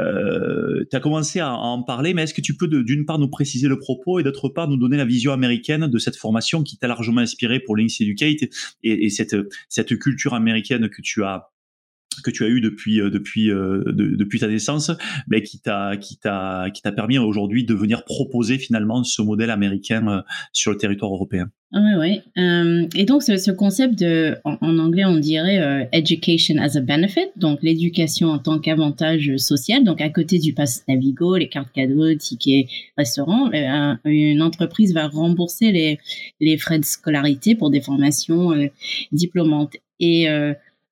euh, 0.00 0.84
tu 0.90 0.96
as 0.96 1.00
commencé 1.00 1.38
à, 1.38 1.52
en 1.52 1.82
parler, 1.82 2.14
mais 2.14 2.24
est-ce 2.24 2.34
que 2.34 2.40
tu 2.40 2.56
peux 2.56 2.66
d'une 2.66 3.06
part 3.06 3.18
nous 3.18 3.28
préciser 3.28 3.68
le 3.68 3.78
propos 3.78 4.18
et 4.18 4.24
d'autre 4.24 4.48
part 4.48 4.68
nous 4.68 4.76
donner 4.76 4.96
la 4.96 5.04
vision 5.04 5.32
américaine 5.32 5.86
de 5.86 5.98
cette 5.98 6.16
formation 6.16 6.62
qui 6.62 6.78
t'a 6.78 6.88
largement 6.88 7.20
inspiré 7.20 7.60
pour 7.60 7.76
Links 7.76 8.00
Educate 8.00 8.42
et, 8.82 9.04
et 9.04 9.10
cette, 9.10 9.36
cette 9.68 9.96
culture 9.98 10.34
américaine 10.34 10.88
que 10.88 11.00
tu 11.00 11.22
as 11.22 11.53
que 12.22 12.30
tu 12.30 12.44
as 12.44 12.48
eu 12.48 12.60
depuis 12.60 13.00
euh, 13.00 13.10
depuis 13.10 13.50
euh, 13.50 13.82
depuis 13.86 14.38
ta 14.40 14.48
naissance, 14.48 14.90
mais 15.28 15.42
qui 15.42 15.60
t'a 15.60 15.96
qui 15.96 16.18
t'a 16.18 16.66
qui 16.72 16.82
t'a 16.82 16.92
permis 16.92 17.18
aujourd'hui 17.18 17.64
de 17.64 17.74
venir 17.74 18.04
proposer 18.04 18.58
finalement 18.58 19.04
ce 19.04 19.22
modèle 19.22 19.50
américain 19.50 20.06
euh, 20.08 20.22
sur 20.52 20.70
le 20.70 20.76
territoire 20.76 21.12
européen. 21.12 21.50
Oui, 21.72 21.80
oui. 21.98 22.20
Euh, 22.40 22.86
et 22.94 23.04
donc, 23.04 23.24
ce, 23.24 23.36
ce, 23.36 23.50
concept 23.50 23.98
de, 23.98 24.36
en, 24.44 24.78
anglais, 24.78 25.04
on 25.04 25.18
dirait 25.18 25.88
education 25.90 26.54
as 26.60 26.76
a 26.76 26.80
benefit, 26.80 27.26
donc 27.34 27.64
l'éducation 27.64 28.28
en 28.28 28.38
tant 28.38 28.60
qu'avantage 28.60 29.36
social. 29.38 29.82
Donc, 29.82 30.00
à 30.00 30.08
côté 30.08 30.38
du 30.38 30.54
pass 30.54 30.84
Navigo, 30.86 31.36
les 31.36 31.48
cartes 31.48 31.72
cadeaux, 31.72 32.14
tickets 32.14 32.68
restaurants, 32.96 33.50
une 34.04 34.40
entreprise 34.40 34.94
va 34.94 35.08
rembourser 35.08 35.72
les, 35.72 35.98
les 36.40 36.58
frais 36.58 36.78
de 36.78 36.84
scolarité 36.84 37.56
pour 37.56 37.70
des 37.70 37.80
formations 37.80 38.52
diplômantes. 39.10 39.74
Et 39.98 40.28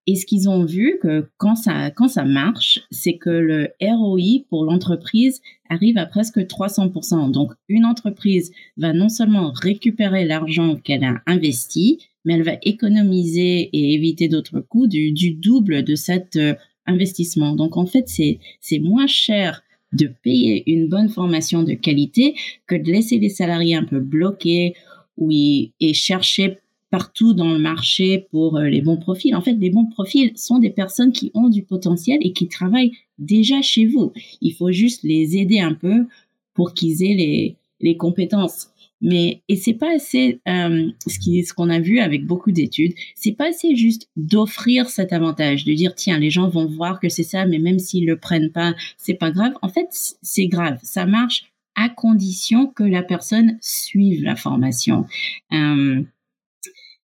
et 0.07 0.17
ce 0.17 0.27
qu'ils 0.27 0.49
ont 0.49 0.65
vu 0.65 0.99
que 1.01 1.29
quand 1.37 1.55
ça 1.55 1.91
quand 1.91 2.09
ça 2.09 2.25
marche, 2.25 2.81
c'est 2.91 3.17
que 3.17 3.31
le 3.31 3.69
ROI 3.81 4.45
pour 4.49 4.65
l'entreprise 4.65 5.41
arrive 5.69 5.97
à 5.97 6.07
presque 6.07 6.39
300%. 6.39 7.31
Donc 7.31 7.53
une 7.69 7.85
entreprise 7.85 8.53
va 8.77 8.93
non 8.93 9.09
seulement 9.09 9.53
récupérer 9.53 10.25
l'argent 10.25 10.77
qu'elle 10.77 11.05
a 11.05 11.23
investi, 11.27 12.01
mais 12.25 12.35
elle 12.35 12.43
va 12.43 12.57
économiser 12.63 13.71
et 13.73 13.95
éviter 13.95 14.29
d'autres 14.29 14.61
coûts 14.61 14.89
du, 14.89 15.13
du 15.13 15.35
double 15.35 15.85
de 15.85 15.95
cet 15.95 16.37
euh, 16.37 16.55
investissement. 16.87 17.55
Donc 17.55 17.77
en 17.77 17.87
fait, 17.87 18.09
c'est 18.09 18.79
moins 18.81 19.07
cher 19.07 19.63
de 19.93 20.07
payer 20.07 20.63
une 20.71 20.89
bonne 20.89 21.11
formation 21.11 21.63
de 21.63 21.75
qualité 21.75 22.35
que 22.67 22.75
de 22.75 22.91
laisser 22.91 23.19
les 23.19 23.29
salariés 23.29 23.77
un 23.77 23.85
peu 23.85 24.01
bloqués 24.01 24.75
oui, 25.19 25.75
et 25.79 25.93
chercher 25.93 26.59
partout 26.93 27.33
dans 27.33 27.49
le 27.49 27.59
marché 27.59 28.27
pour 28.31 28.59
euh, 28.59 28.69
les 28.69 28.83
bons 28.83 28.99
profils. 28.99 29.35
En 29.35 29.41
fait, 29.41 29.55
les 29.55 29.71
bons 29.71 29.87
profils 29.87 30.31
sont 30.37 30.59
des 30.59 30.69
personnes 30.69 31.11
qui 31.11 31.31
ont 31.33 31.49
du 31.49 31.63
potentiel 31.63 32.19
et 32.21 32.35
qui 32.35 32.49
travaillent 32.49 32.93
déjà 33.19 33.63
chez 33.63 33.87
vous. 33.87 34.13
Il 34.43 34.53
faut 34.53 34.71
juste 34.71 35.03
les 35.03 35.39
aider 35.39 35.59
un 35.59 35.73
peu 35.73 36.07
pour 36.53 36.75
qu'ils 36.75 37.03
aient 37.03 37.15
les, 37.15 37.57
les 37.81 37.97
compétences. 37.97 38.69
Mais 39.01 39.41
et 39.49 39.57
c'est 39.57 39.73
pas 39.73 39.97
assez 39.97 40.41
euh, 40.47 40.91
ce 41.07 41.19
qui 41.19 41.43
ce 41.45 41.55
qu'on 41.55 41.71
a 41.71 41.81
vu 41.81 41.99
avec 41.99 42.27
beaucoup 42.27 42.53
d'études, 42.53 42.93
c'est 43.17 43.33
pas 43.33 43.49
assez 43.49 43.75
juste 43.75 44.09
d'offrir 44.17 44.91
cet 44.91 45.15
avantage, 45.15 45.65
de 45.65 45.73
dire 45.73 45.95
tiens 45.95 46.19
les 46.19 46.31
gens 46.31 46.49
vont 46.51 46.67
voir 46.67 47.01
que 47.01 47.09
c'est 47.09 47.25
ça, 47.25 47.47
mais 47.47 47.59
même 47.59 47.79
s'ils 47.79 48.07
le 48.07 48.19
prennent 48.19 48.53
pas, 48.53 48.75
c'est 48.99 49.15
pas 49.15 49.31
grave. 49.31 49.55
En 49.63 49.71
fait, 49.71 49.89
c'est 50.21 50.47
grave. 50.47 50.79
Ça 50.83 51.07
marche 51.07 51.45
à 51.75 51.89
condition 51.89 52.67
que 52.67 52.85
la 52.85 53.03
personne 53.03 53.57
suive 53.63 54.23
la 54.23 54.37
formation. 54.37 55.07
Euh, 55.53 56.03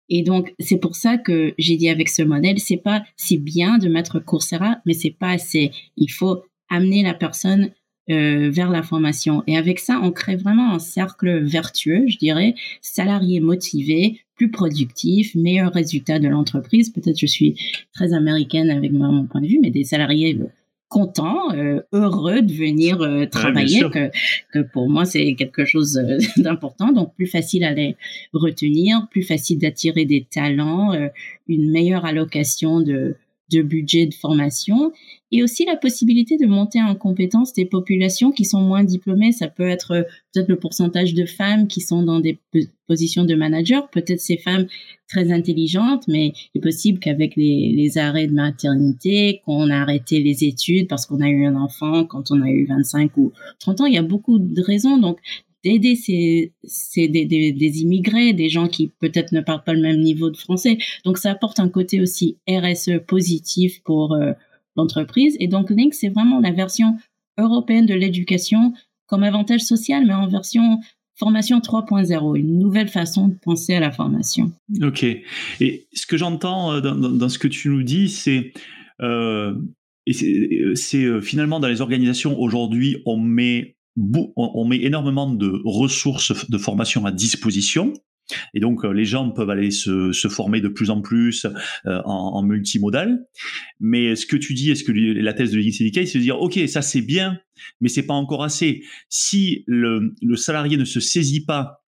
et 0.08 0.22
donc, 0.22 0.54
c'est 0.58 0.78
pour 0.78 0.96
ça 0.96 1.18
que 1.18 1.54
j'ai 1.58 1.76
dit 1.76 1.88
avec 1.88 2.08
ce 2.08 2.22
modèle, 2.22 2.58
c'est 2.58 2.78
pas, 2.78 3.04
c'est 3.16 3.36
bien 3.36 3.78
de 3.78 3.88
mettre 3.88 4.18
Coursera, 4.20 4.78
mais 4.86 4.94
c'est 4.94 5.10
pas 5.10 5.30
assez. 5.30 5.70
Il 5.96 6.08
faut 6.08 6.42
amener 6.70 7.02
la 7.02 7.14
personne 7.14 7.70
euh, 8.10 8.48
vers 8.50 8.70
la 8.70 8.82
formation. 8.82 9.42
Et 9.46 9.58
avec 9.58 9.78
ça, 9.78 10.00
on 10.02 10.12
crée 10.12 10.36
vraiment 10.36 10.72
un 10.72 10.78
cercle 10.78 11.44
vertueux, 11.44 12.04
je 12.06 12.16
dirais, 12.16 12.54
salarié 12.80 13.40
motivé, 13.40 14.20
plus 14.34 14.50
productif, 14.50 15.34
meilleur 15.34 15.72
résultat 15.72 16.18
de 16.18 16.28
l'entreprise. 16.28 16.88
Peut-être 16.88 17.18
je 17.18 17.26
suis 17.26 17.56
très 17.92 18.14
américaine 18.14 18.70
avec 18.70 18.92
mon 18.92 19.26
point 19.26 19.42
de 19.42 19.46
vue, 19.46 19.58
mais 19.60 19.70
des 19.70 19.84
salariés 19.84 20.38
content, 20.88 21.52
euh, 21.54 21.80
heureux 21.92 22.40
de 22.40 22.52
venir 22.52 23.02
euh, 23.02 23.26
travailler, 23.26 23.80
que, 23.90 24.10
que 24.52 24.60
pour 24.60 24.88
moi 24.88 25.04
c'est 25.04 25.34
quelque 25.34 25.64
chose 25.64 25.98
euh, 25.98 26.18
d'important, 26.42 26.92
donc 26.92 27.14
plus 27.14 27.26
facile 27.26 27.64
à 27.64 27.72
les 27.72 27.96
retenir, 28.32 29.06
plus 29.10 29.22
facile 29.22 29.58
d'attirer 29.58 30.06
des 30.06 30.26
talents, 30.30 30.92
une 31.48 31.70
meilleure 31.70 32.04
allocation 32.04 32.80
de, 32.80 33.16
de 33.50 33.62
budget 33.62 34.06
de 34.06 34.14
formation 34.14 34.92
et 35.30 35.42
aussi 35.42 35.64
la 35.64 35.76
possibilité 35.76 36.36
de 36.36 36.46
monter 36.46 36.80
en 36.82 36.94
compétence 36.94 37.52
des 37.52 37.66
populations 37.66 38.32
qui 38.32 38.44
sont 38.44 38.60
moins 38.60 38.84
diplômées. 38.84 39.32
Ça 39.32 39.48
peut 39.48 39.68
être 39.68 39.90
euh, 39.92 40.02
peut-être 40.32 40.48
le 40.48 40.58
pourcentage 40.58 41.14
de 41.14 41.26
femmes 41.26 41.68
qui 41.68 41.80
sont 41.80 42.02
dans 42.02 42.20
des 42.20 42.38
positions 42.86 43.24
de 43.24 43.34
manager, 43.34 43.90
peut-être 43.90 44.20
ces 44.20 44.38
femmes 44.38 44.66
très 45.08 45.30
intelligentes, 45.30 46.08
mais 46.08 46.32
il 46.54 46.58
est 46.58 46.62
possible 46.62 46.98
qu'avec 46.98 47.36
les, 47.36 47.72
les, 47.74 47.98
arrêts 47.98 48.26
de 48.26 48.34
maternité, 48.34 49.40
qu'on 49.44 49.70
a 49.70 49.76
arrêté 49.76 50.20
les 50.20 50.44
études 50.44 50.88
parce 50.88 51.06
qu'on 51.06 51.20
a 51.20 51.28
eu 51.28 51.44
un 51.44 51.56
enfant 51.56 52.04
quand 52.04 52.30
on 52.30 52.40
a 52.42 52.50
eu 52.50 52.66
25 52.66 53.16
ou 53.16 53.32
30 53.60 53.82
ans, 53.82 53.86
il 53.86 53.94
y 53.94 53.98
a 53.98 54.02
beaucoup 54.02 54.38
de 54.38 54.62
raisons. 54.62 54.98
Donc, 54.98 55.18
d'aider 55.64 55.96
ces, 55.96 56.52
des, 56.96 57.24
des, 57.24 57.52
des, 57.52 57.82
immigrés, 57.82 58.32
des 58.32 58.48
gens 58.48 58.68
qui 58.68 58.92
peut-être 59.00 59.32
ne 59.32 59.40
parlent 59.40 59.64
pas 59.64 59.72
le 59.72 59.80
même 59.80 60.00
niveau 60.00 60.30
de 60.30 60.36
français. 60.36 60.78
Donc 61.04 61.18
ça 61.18 61.30
apporte 61.30 61.58
un 61.60 61.68
côté 61.68 62.00
aussi 62.00 62.36
RSE 62.48 63.00
positif 63.06 63.82
pour 63.82 64.12
euh, 64.12 64.32
l'entreprise. 64.76 65.36
Et 65.40 65.48
donc 65.48 65.70
Link, 65.70 65.94
c'est 65.94 66.08
vraiment 66.08 66.40
la 66.40 66.52
version 66.52 66.96
européenne 67.38 67.86
de 67.86 67.94
l'éducation 67.94 68.72
comme 69.06 69.22
avantage 69.22 69.60
social, 69.60 70.04
mais 70.06 70.14
en 70.14 70.28
version 70.28 70.80
formation 71.16 71.58
3.0, 71.58 72.36
une 72.36 72.58
nouvelle 72.60 72.86
façon 72.86 73.26
de 73.26 73.34
penser 73.34 73.74
à 73.74 73.80
la 73.80 73.90
formation. 73.90 74.52
Ok. 74.82 75.02
Et 75.02 75.88
ce 75.92 76.06
que 76.06 76.16
j'entends 76.16 76.74
euh, 76.74 76.80
dans, 76.80 76.94
dans, 76.94 77.28
ce 77.28 77.40
que 77.40 77.48
tu 77.48 77.68
nous 77.70 77.82
dis, 77.82 78.08
c'est 78.08 78.52
euh, 79.02 79.54
c'est 80.06 81.20
finalement 81.20 81.60
dans 81.60 81.68
les 81.68 81.82
organisations 81.82 82.40
aujourd'hui, 82.40 83.02
on 83.04 83.18
met 83.18 83.76
on 84.36 84.64
met 84.64 84.80
énormément 84.82 85.30
de 85.30 85.60
ressources 85.64 86.48
de 86.50 86.58
formation 86.58 87.04
à 87.06 87.12
disposition. 87.12 87.92
Et 88.54 88.60
donc, 88.60 88.84
euh, 88.84 88.92
les 88.92 89.04
gens 89.04 89.30
peuvent 89.30 89.50
aller 89.50 89.70
se, 89.70 90.12
former 90.28 90.60
de 90.60 90.68
plus 90.68 90.90
en 90.90 91.00
plus 91.00 91.46
euh, 91.86 92.00
en, 92.04 92.42
multimodal. 92.42 93.26
Mais 93.80 94.16
ce 94.16 94.26
que 94.26 94.36
tu 94.36 94.54
dis, 94.54 94.70
est-ce 94.70 94.84
que 94.84 94.92
la 94.92 95.32
thèse 95.32 95.52
de 95.52 95.58
l'ICDK, 95.58 96.06
c'est 96.06 96.18
de 96.18 96.22
dire, 96.22 96.40
OK, 96.40 96.58
ça 96.68 96.82
c'est 96.82 97.00
bien, 97.00 97.38
mais 97.80 97.88
c'est 97.88 98.06
pas 98.06 98.14
encore 98.14 98.44
assez. 98.44 98.82
Si 99.08 99.64
le, 99.66 100.14
le 100.20 100.36
salarié 100.36 100.76
ne 100.76 100.84
se 100.84 101.00
saisit 101.00 101.44
pas 101.44 101.84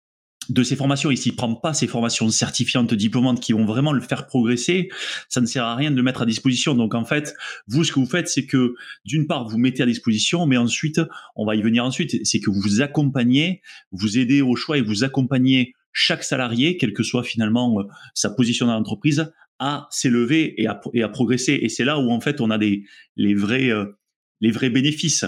de 0.49 0.63
ces 0.63 0.75
formations 0.75 1.11
et 1.11 1.15
s'il 1.15 1.35
prend 1.35 1.53
pas 1.55 1.73
ces 1.73 1.87
formations 1.87 2.29
certifiantes, 2.29 2.93
diplômantes 2.93 3.39
qui 3.39 3.53
vont 3.53 3.65
vraiment 3.65 3.93
le 3.93 4.01
faire 4.01 4.27
progresser, 4.27 4.89
ça 5.29 5.41
ne 5.41 5.45
sert 5.45 5.63
à 5.63 5.75
rien 5.75 5.91
de 5.91 5.95
le 5.95 6.03
mettre 6.03 6.21
à 6.21 6.25
disposition. 6.25 6.73
Donc 6.73 6.95
en 6.95 7.05
fait, 7.05 7.33
vous 7.67 7.83
ce 7.83 7.91
que 7.91 7.99
vous 7.99 8.05
faites, 8.05 8.27
c'est 8.27 8.45
que 8.45 8.75
d'une 9.05 9.27
part 9.27 9.47
vous 9.47 9.57
mettez 9.57 9.83
à 9.83 9.85
disposition, 9.85 10.45
mais 10.45 10.57
ensuite, 10.57 11.01
on 11.35 11.45
va 11.45 11.55
y 11.55 11.61
venir 11.61 11.83
ensuite, 11.85 12.25
c'est 12.25 12.39
que 12.39 12.49
vous 12.49 12.81
accompagnez, 12.81 13.61
vous 13.91 14.17
aidez 14.17 14.41
au 14.41 14.55
choix 14.55 14.77
et 14.77 14.81
vous 14.81 15.03
accompagnez 15.03 15.73
chaque 15.93 16.23
salarié, 16.23 16.77
quelle 16.77 16.93
que 16.93 17.03
soit 17.03 17.23
finalement 17.23 17.79
euh, 17.79 17.83
sa 18.13 18.29
position 18.29 18.67
dans 18.67 18.73
l'entreprise, 18.73 19.31
à 19.59 19.87
s'élever 19.89 20.61
et 20.61 20.67
à, 20.67 20.79
et 20.93 21.01
à 21.01 21.09
progresser. 21.09 21.57
Et 21.61 21.69
c'est 21.69 21.85
là 21.85 21.99
où 21.99 22.11
en 22.11 22.19
fait 22.21 22.41
on 22.41 22.51
a 22.51 22.57
des 22.57 22.83
les 23.15 23.33
vrais 23.33 23.71
euh, 23.71 23.85
les 24.41 24.51
vrais 24.51 24.70
bénéfices. 24.70 25.25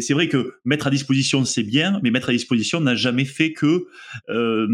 C'est 0.00 0.14
vrai 0.14 0.28
que 0.28 0.54
mettre 0.64 0.86
à 0.86 0.90
disposition, 0.90 1.44
c'est 1.44 1.62
bien, 1.62 2.00
mais 2.02 2.10
mettre 2.10 2.28
à 2.28 2.32
disposition 2.32 2.80
n'a 2.80 2.94
jamais 2.94 3.24
fait 3.24 3.52
que 3.52 3.86
euh, 4.28 4.66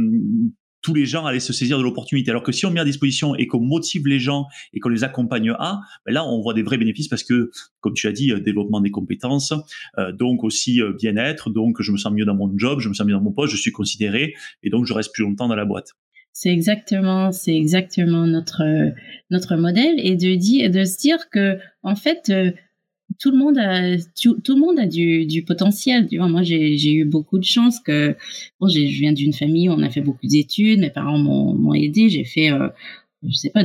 tous 0.83 0.95
les 0.95 1.07
gens 1.07 1.27
allaient 1.27 1.41
se 1.41 1.53
saisir 1.53 1.79
de 1.79 1.83
l'opportunité. 1.83 2.31
Alors 2.31 2.43
que 2.43 2.53
si 2.53 2.67
on 2.67 2.71
met 2.71 2.81
à 2.81 2.85
disposition 2.85 3.35
et 3.35 3.47
qu'on 3.47 3.61
motive 3.61 4.07
les 4.07 4.19
gens 4.19 4.47
et 4.73 4.81
qu'on 4.81 4.89
les 4.89 5.05
accompagne 5.05 5.51
à, 5.59 5.81
ben 6.07 6.13
là, 6.13 6.25
on 6.27 6.41
voit 6.41 6.55
des 6.55 6.63
vrais 6.63 6.79
bénéfices 6.79 7.09
parce 7.09 7.25
que, 7.25 7.51
comme 7.81 7.95
tu 7.95 8.07
as 8.07 8.13
dit, 8.13 8.33
euh, 8.33 8.41
développement 8.41 8.81
des 8.81 8.91
compétences, 8.91 9.53
euh, 9.99 10.13
donc 10.13 10.45
aussi 10.45 10.81
euh, 10.81 10.93
bien-être, 10.93 11.51
donc 11.51 11.83
je 11.83 11.93
me 11.93 11.97
sens 11.97 12.13
mieux 12.13 12.25
dans 12.25 12.35
mon 12.35 12.53
job, 12.57 12.81
je 12.81 12.89
me 12.89 12.95
sens 12.95 13.07
mieux 13.07 13.15
dans 13.15 13.21
mon 13.21 13.33
poste, 13.33 13.53
je 13.53 13.61
suis 13.61 13.73
considéré 13.73 14.35
et 14.63 14.71
donc 14.71 14.87
je 14.87 14.93
reste 14.93 15.13
plus 15.13 15.25
longtemps 15.25 15.49
dans 15.49 15.57
la 15.57 15.65
boîte. 15.65 15.93
C'est 16.33 16.51
exactement, 16.51 17.33
c'est 17.33 17.57
exactement 17.57 18.27
notre 18.27 18.63
notre 19.31 19.57
modèle 19.57 19.97
et 19.99 20.15
de 20.15 20.37
dire 20.37 20.71
de 20.71 20.85
se 20.85 20.97
dire 20.97 21.19
que 21.31 21.59
en 21.83 21.97
fait 21.97 22.31
tout 23.19 23.31
le 23.31 23.39
monde 23.39 23.59
a 23.59 23.97
tout, 24.21 24.37
le 24.49 24.61
monde 24.61 24.79
a 24.79 24.87
du, 24.87 25.27
du 25.27 25.43
potentiel. 25.43 26.07
Tu 26.09 26.19
vois, 26.19 26.29
moi 26.29 26.43
j'ai 26.43 26.93
eu 26.93 27.05
beaucoup 27.05 27.39
de 27.39 27.45
chance 27.45 27.81
que 27.81 28.17
bon, 28.61 28.69
je 28.69 28.81
viens 28.81 29.13
d'une 29.13 29.33
famille 29.33 29.69
où 29.69 29.73
on 29.73 29.83
a 29.83 29.91
fait 29.91 30.01
beaucoup 30.01 30.27
d'études, 30.27 30.81
mes 30.81 30.91
parents 30.91 31.19
m'ont 31.19 31.75
aidé, 31.75 32.09
j'ai 32.09 32.25
fait 32.25 32.51
euh, 32.53 32.69
je 33.27 33.37
sais 33.37 33.51
pas, 33.51 33.65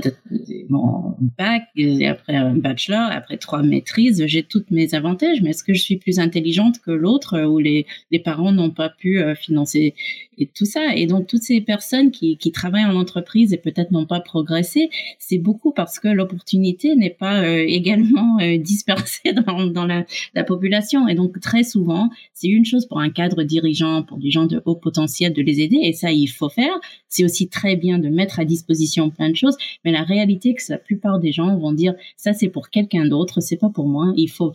mon 0.69 1.15
bac, 1.37 1.63
et 1.75 2.07
après 2.07 2.35
un 2.35 2.55
bachelor, 2.55 3.09
après 3.11 3.37
trois 3.37 3.61
maîtrises, 3.61 4.25
j'ai 4.25 4.41
toutes 4.41 4.71
mes 4.71 4.95
avantages, 4.95 5.41
mais 5.41 5.51
est-ce 5.51 5.63
que 5.63 5.75
je 5.75 5.81
suis 5.81 5.97
plus 5.97 6.17
intelligente 6.19 6.79
que 6.79 6.89
l'autre 6.89 7.39
où 7.45 7.59
les, 7.59 7.85
les 8.09 8.19
parents 8.19 8.51
n'ont 8.51 8.71
pas 8.71 8.89
pu 8.89 9.19
euh, 9.19 9.35
financer 9.35 9.93
et 10.37 10.47
tout 10.47 10.65
ça? 10.65 10.95
Et 10.95 11.05
donc, 11.05 11.27
toutes 11.27 11.43
ces 11.43 11.61
personnes 11.61 12.11
qui, 12.11 12.37
travaillent 12.53 12.85
en 12.85 12.95
entreprise 12.95 13.51
et 13.51 13.57
peut-être 13.57 13.91
n'ont 13.91 14.05
pas 14.05 14.19
progressé, 14.19 14.89
c'est 15.17 15.39
beaucoup 15.39 15.71
parce 15.71 15.99
que 15.99 16.07
l'opportunité 16.07 16.95
n'est 16.95 17.09
pas 17.09 17.41
euh, 17.41 17.63
également 17.67 18.37
euh, 18.39 18.57
dispersée 18.57 19.33
dans, 19.73 19.85
la 19.85 20.43
population. 20.43 21.07
Et 21.07 21.15
donc, 21.15 21.39
très 21.39 21.63
souvent, 21.63 22.09
c'est 22.33 22.47
une 22.47 22.65
chose 22.65 22.85
pour 22.85 22.99
un 22.99 23.09
cadre 23.09 23.43
dirigeant, 23.43 24.03
pour 24.03 24.17
des 24.17 24.29
gens 24.29 24.45
de 24.45 24.61
haut 24.65 24.75
potentiel 24.75 25.33
de 25.33 25.41
les 25.41 25.61
aider, 25.61 25.79
et 25.81 25.93
ça, 25.93 26.11
il 26.11 26.27
faut 26.27 26.49
faire. 26.49 26.73
C'est 27.07 27.23
aussi 27.23 27.47
très 27.47 27.75
bien 27.75 27.99
de 27.99 28.09
mettre 28.09 28.39
à 28.39 28.45
disposition 28.45 29.09
plein 29.09 29.29
de 29.29 29.35
choses 29.35 29.57
mais 29.83 29.91
la 29.91 30.03
réalité, 30.03 30.53
que 30.53 30.61
la 30.69 30.77
plupart 30.77 31.19
des 31.19 31.31
gens 31.31 31.57
vont 31.57 31.73
dire 31.73 31.93
ça 32.17 32.33
c'est 32.33 32.49
pour 32.49 32.69
quelqu'un 32.69 33.05
d'autre, 33.05 33.41
c'est 33.41 33.57
pas 33.57 33.69
pour 33.69 33.87
moi. 33.87 34.13
Il 34.15 34.29
faut 34.29 34.53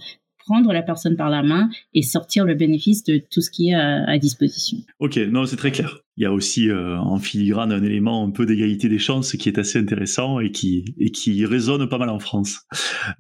prendre 0.49 0.73
la 0.73 0.83
personne 0.83 1.17
par 1.17 1.29
la 1.29 1.43
main 1.43 1.69
et 1.93 2.03
sortir 2.03 2.45
le 2.47 2.55
bénéfice 2.55 3.05
de 3.05 3.19
tout 3.31 3.43
ce 3.43 3.51
qui 3.51 3.71
est 3.71 3.75
à 3.75 4.19
disposition. 4.19 4.79
Ok, 4.99 5.17
non, 5.17 5.45
c'est 5.45 5.57
très 5.57 5.71
clair 5.71 6.01
il 6.19 6.23
y 6.23 6.27
a 6.27 6.33
aussi 6.33 6.69
euh, 6.69 6.99
en 6.99 7.19
filigrane 7.19 7.71
un 7.71 7.81
élément 7.81 8.25
un 8.25 8.31
peu 8.31 8.45
d'égalité 8.45 8.89
des 8.89 8.99
chances 8.99 9.37
qui 9.37 9.49
est 9.49 9.57
assez 9.57 9.79
intéressant 9.79 10.41
et 10.41 10.51
qui, 10.51 10.97
et 10.99 11.13
qui 11.13 11.47
résonne 11.47 11.89
pas 11.89 11.97
mal 11.97 12.09
en 12.09 12.19
France. 12.19 12.63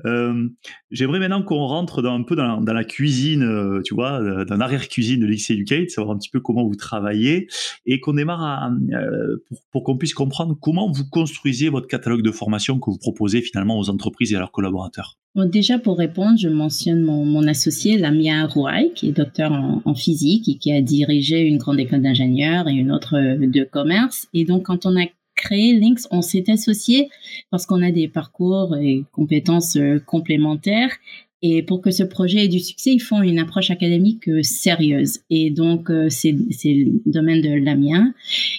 Euh, 0.05 0.49
J'aimerais 0.91 1.21
maintenant 1.21 1.43
qu'on 1.43 1.65
rentre 1.67 2.05
un 2.05 2.23
peu 2.25 2.35
dans, 2.35 2.61
la 2.61 2.85
cuisine, 2.85 3.45
euh, 3.45 3.83
tu 3.85 3.95
vois, 3.95 4.45
dans 4.45 4.57
l'arrière-cuisine 4.57 5.21
de 5.21 5.27
l'X 5.27 5.51
Educate, 5.51 5.91
savoir 5.91 6.17
un 6.17 6.19
petit 6.19 6.31
peu 6.31 6.41
comment 6.41 6.67
vous 6.67 6.75
travaillez 6.75 7.47
et 7.87 8.01
qu'on 8.01 8.15
démarre 8.15 8.73
pour 9.71 9.85
qu'on 9.85 9.97
puisse 9.97 10.15
comprendre 10.15 10.59
comment 10.61 10.91
vous 10.91 11.05
construisez 11.09 11.69
votre 11.69 11.87
catalogue 11.87 12.23
de 12.23 12.33
formation 12.33 12.81
que 12.81 12.91
vous 12.91 12.99
proposez 12.99 13.43
finalement 13.43 13.79
aux 13.79 13.91
entreprises 13.91 14.33
et 14.33 14.37
à 14.37 14.41
leurs 14.41 14.51
collaborateurs. 14.51 15.19
Bon, 15.35 15.49
déjà, 15.49 15.79
pour 15.79 15.99
répondre, 15.99 16.39
je 16.39 16.49
mentionne 16.49 17.03
mon, 17.03 17.25
mon 17.25 17.47
associé, 17.47 17.99
Lamia 17.99 18.47
Rouaille, 18.47 18.93
qui 18.95 19.09
est 19.09 19.13
docteur 19.13 19.53
en, 19.53 19.83
en, 19.85 19.95
physique 19.95 20.49
et 20.49 20.57
qui 20.57 20.73
a 20.73 20.81
dirigé 20.81 21.43
une 21.43 21.59
grande 21.59 21.79
école 21.79 22.03
d'ingénieurs 22.03 22.67
et 22.67 22.73
une 22.73 22.88
autre 22.91 23.17
de 23.17 23.65
commerce. 23.65 24.29
Et 24.35 24.45
donc, 24.45 24.65
quand 24.65 24.87
on 24.87 24.97
a 25.01 25.07
créé 25.39 25.79
Links, 25.79 26.03
on 26.11 26.21
s'est 26.21 26.51
associé 26.51 27.09
parce 27.51 27.65
qu'on 27.65 27.83
a 27.83 27.91
des 27.91 28.09
parcours 28.09 28.77
et 28.77 29.05
compétences 29.13 29.77
euh, 29.77 30.01
complémentaires. 30.05 30.93
Et 31.41 31.63
pour 31.63 31.81
que 31.81 31.93
ce 31.93 32.03
projet 32.03 32.45
ait 32.45 32.49
du 32.49 32.59
succès, 32.59 32.91
ils 32.91 33.01
font 33.01 33.23
une 33.23 33.39
approche 33.39 33.71
académique 33.71 34.29
euh, 34.29 34.43
sérieuse. 34.43 35.21
Et 35.31 35.51
donc, 35.51 35.89
euh, 35.91 36.09
c'est 36.11 36.33
le 36.33 37.01
domaine 37.07 37.41
de 37.41 37.65
Lamia 37.65 38.03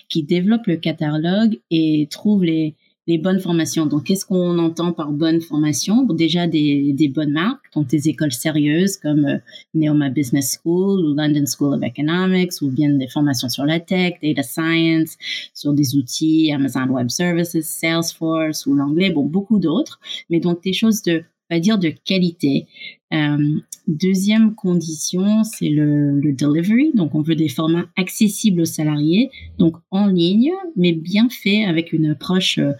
qui 0.07 0.23
développe 0.23 0.65
le 0.65 0.77
catalogue 0.77 1.59
et 1.69 2.07
trouve 2.09 2.45
les, 2.45 2.75
les 3.09 3.17
bonnes 3.17 3.39
formations. 3.39 3.87
Donc, 3.87 4.03
qu'est-ce 4.03 4.23
qu'on 4.23 4.59
entend 4.59 4.93
par 4.93 5.11
bonne 5.11 5.41
formation 5.41 6.03
Déjà 6.03 6.45
des, 6.45 7.11
bonnes 7.13 7.31
marques, 7.31 7.65
donc 7.73 7.87
des 7.87 8.07
écoles 8.07 8.31
sérieuses 8.31 8.97
comme 8.97 9.25
euh, 9.25 9.37
Neoma 9.73 10.09
Business 10.09 10.59
School 10.61 10.99
ou 11.03 11.15
London 11.15 11.45
School 11.47 11.73
of 11.73 11.81
Economics, 11.81 12.61
ou 12.61 12.69
bien 12.69 12.89
des 12.89 13.07
formations 13.07 13.49
sur 13.49 13.65
la 13.65 13.79
tech, 13.79 14.13
data 14.21 14.43
science, 14.43 15.17
sur 15.55 15.73
des 15.73 15.95
outils 15.95 16.51
Amazon 16.53 16.87
Web 16.87 17.09
Services, 17.09 17.59
Salesforce 17.61 18.67
ou 18.67 18.75
l'anglais, 18.75 19.09
bon, 19.09 19.25
beaucoup 19.25 19.57
d'autres. 19.57 19.99
Mais 20.29 20.39
donc 20.39 20.61
des 20.61 20.73
choses 20.73 21.01
de, 21.01 21.23
on 21.49 21.55
va 21.55 21.59
dire, 21.59 21.79
de 21.79 21.91
qualité. 22.05 22.67
Euh, 23.11 23.59
deuxième 23.87 24.53
condition, 24.53 25.43
c'est 25.43 25.69
le, 25.69 26.21
delivery. 26.31 26.91
Donc, 26.93 27.15
on 27.15 27.21
veut 27.23 27.35
des 27.35 27.49
formats 27.49 27.87
accessibles 27.97 28.61
aux 28.61 28.65
salariés, 28.65 29.31
donc 29.57 29.77
en 29.89 30.05
ligne, 30.05 30.51
mais 30.75 30.91
bien 30.91 31.27
fait 31.29 31.63
avec 31.65 31.91
une 31.91 32.05
approche 32.05 32.59
euh, 32.59 32.73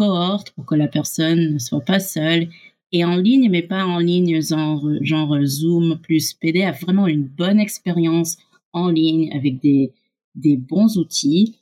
cohorte 0.00 0.52
pour 0.52 0.64
que 0.64 0.74
la 0.74 0.88
personne 0.88 1.52
ne 1.52 1.58
soit 1.58 1.82
pas 1.82 2.00
seule 2.00 2.48
et 2.90 3.04
en 3.04 3.16
ligne, 3.16 3.50
mais 3.50 3.60
pas 3.60 3.84
en 3.84 3.98
ligne 3.98 4.40
genre, 4.40 5.38
Zoom 5.44 5.98
plus 6.02 6.32
PDF, 6.32 6.80
vraiment 6.80 7.06
une 7.06 7.24
bonne 7.24 7.60
expérience 7.60 8.38
en 8.72 8.88
ligne 8.88 9.30
avec 9.34 9.60
des, 9.60 9.92
des 10.34 10.56
bons 10.56 10.96
outils. 10.96 11.56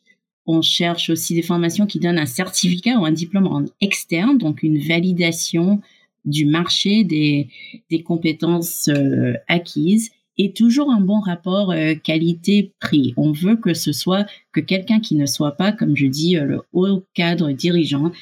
On 0.46 0.62
cherche 0.62 1.10
aussi 1.10 1.34
des 1.34 1.42
formations 1.42 1.86
qui 1.86 1.98
donnent 1.98 2.18
un 2.18 2.26
certificat 2.26 2.96
ou 3.00 3.04
un 3.04 3.12
diplôme 3.12 3.48
en 3.48 3.64
externe, 3.80 4.38
donc 4.38 4.62
une 4.62 4.78
validation 4.78 5.80
du 6.24 6.46
marché 6.46 7.02
des, 7.02 7.48
des 7.90 8.04
compétences 8.04 8.88
euh, 8.88 9.34
acquises 9.48 10.12
et 10.38 10.52
toujours 10.52 10.90
un 10.90 11.00
bon 11.00 11.20
rapport 11.20 11.72
euh, 11.72 11.94
qualité-prix. 11.94 13.12
On 13.16 13.32
veut 13.32 13.56
que 13.56 13.74
ce 13.74 13.92
soit 13.92 14.26
que 14.52 14.60
quelqu'un 14.60 15.00
qui 15.00 15.16
ne 15.16 15.26
soit 15.26 15.56
pas, 15.56 15.72
comme 15.72 15.96
je 15.96 16.06
dis, 16.06 16.36
euh, 16.36 16.44
le 16.44 16.60
haut 16.72 17.04
cadre 17.14 17.50
dirigeant, 17.52 18.12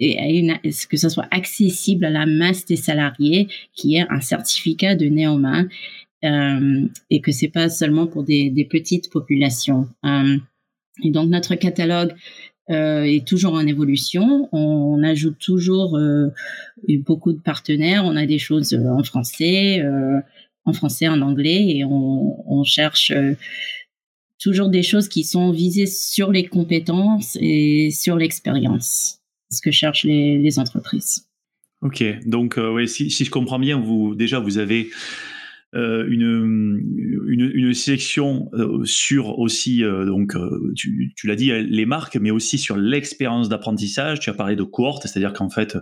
et 0.00 0.38
une, 0.38 0.58
que 0.90 0.96
ce 0.96 1.08
soit 1.08 1.28
accessible 1.30 2.04
à 2.04 2.10
la 2.10 2.26
masse 2.26 2.66
des 2.66 2.76
salariés, 2.76 3.46
qui 3.72 3.94
ait 3.94 4.06
un 4.10 4.20
certificat 4.20 4.96
de 4.96 5.06
Néoma, 5.06 5.62
euh, 6.24 6.88
et 7.10 7.20
que 7.20 7.30
c'est 7.30 7.48
pas 7.48 7.68
seulement 7.68 8.06
pour 8.08 8.24
des, 8.24 8.50
des 8.50 8.64
petites 8.64 9.10
populations. 9.10 9.88
Euh, 10.04 10.36
et 11.02 11.10
donc 11.10 11.30
notre 11.30 11.54
catalogue 11.54 12.12
euh, 12.70 13.02
est 13.04 13.26
toujours 13.26 13.54
en 13.54 13.66
évolution. 13.66 14.48
On, 14.52 14.58
on 14.58 15.02
ajoute 15.04 15.38
toujours 15.38 15.96
euh, 15.96 16.28
beaucoup 17.06 17.32
de 17.32 17.40
partenaires. 17.40 18.04
On 18.04 18.16
a 18.16 18.26
des 18.26 18.38
choses 18.38 18.74
en 18.74 19.04
français, 19.04 19.82
en 20.64 20.72
français, 20.72 21.08
en 21.08 21.20
anglais, 21.20 21.66
et 21.68 21.84
on, 21.84 22.64
cherche 22.64 23.12
toujours 24.40 24.68
des 24.68 24.82
choses 24.82 25.08
qui 25.08 25.24
sont 25.24 25.52
visées 25.52 25.86
sur 25.86 26.32
les 26.32 26.46
compétences 26.46 27.36
et 27.40 27.90
sur 27.90 28.16
l'expérience, 28.16 29.18
ce 29.50 29.60
que 29.60 29.70
cherchent 29.70 30.04
les, 30.04 30.58
entreprises. 30.58 31.26
Ok, 31.82 32.02
donc 32.26 32.56
euh, 32.56 32.86
si, 32.86 33.10
si, 33.10 33.24
je 33.24 33.30
comprends 33.30 33.58
bien, 33.58 33.78
vous 33.78 34.14
déjà 34.14 34.38
vous 34.38 34.56
avez 34.56 34.88
euh, 35.74 36.06
une, 36.08 36.80
une, 37.26 37.74
sélection 37.74 38.48
euh, 38.54 38.84
sur 38.84 39.38
aussi, 39.40 39.82
euh, 39.82 40.04
donc 40.04 40.36
tu, 40.76 41.12
tu 41.16 41.26
l'as 41.26 41.34
dit, 41.34 41.50
les 41.50 41.86
marques, 41.86 42.16
mais 42.16 42.30
aussi 42.30 42.58
sur 42.58 42.76
l'expérience 42.76 43.48
d'apprentissage. 43.48 44.20
Tu 44.20 44.30
as 44.30 44.34
parlé 44.34 44.54
de 44.54 44.62
cohorte, 44.62 45.06
c'est-à-dire 45.06 45.32
qu'en 45.32 45.50
fait, 45.50 45.76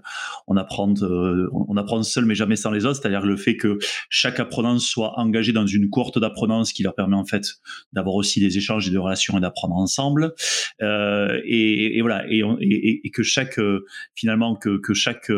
on 0.47 0.57
apprend, 0.57 0.95
on 1.03 1.77
apprend 1.77 2.03
seul 2.03 2.25
mais 2.25 2.35
jamais 2.35 2.57
sans 2.57 2.71
les 2.71 2.87
autres, 2.87 3.01
c'est-à-dire 3.03 3.27
le 3.27 3.37
fait 3.37 3.57
que 3.57 3.79
chaque 4.09 4.41
apprenant 4.41 4.79
soit 4.79 5.19
engagé 5.19 5.53
dans 5.53 5.67
une 5.67 5.91
cohorte 5.91 6.19
d'apprenance 6.19 6.73
qui 6.73 6.83
leur 6.83 6.95
permet 6.95 7.17
en 7.17 7.27
fait 7.27 7.57
d'avoir 7.93 8.15
aussi 8.15 8.41
des 8.41 8.57
échanges 8.57 8.89
et 8.89 8.91
des 8.91 8.99
relations 8.99 9.37
et 9.37 9.41
d'apprendre 9.41 9.75
ensemble. 9.75 10.35
Et, 10.81 12.01
voilà, 12.01 12.25
et, 12.31 13.11
que 13.13 13.23
chaque 13.23 13.61
finalement 14.15 14.57
que 14.57 14.95
chaque 14.95 15.31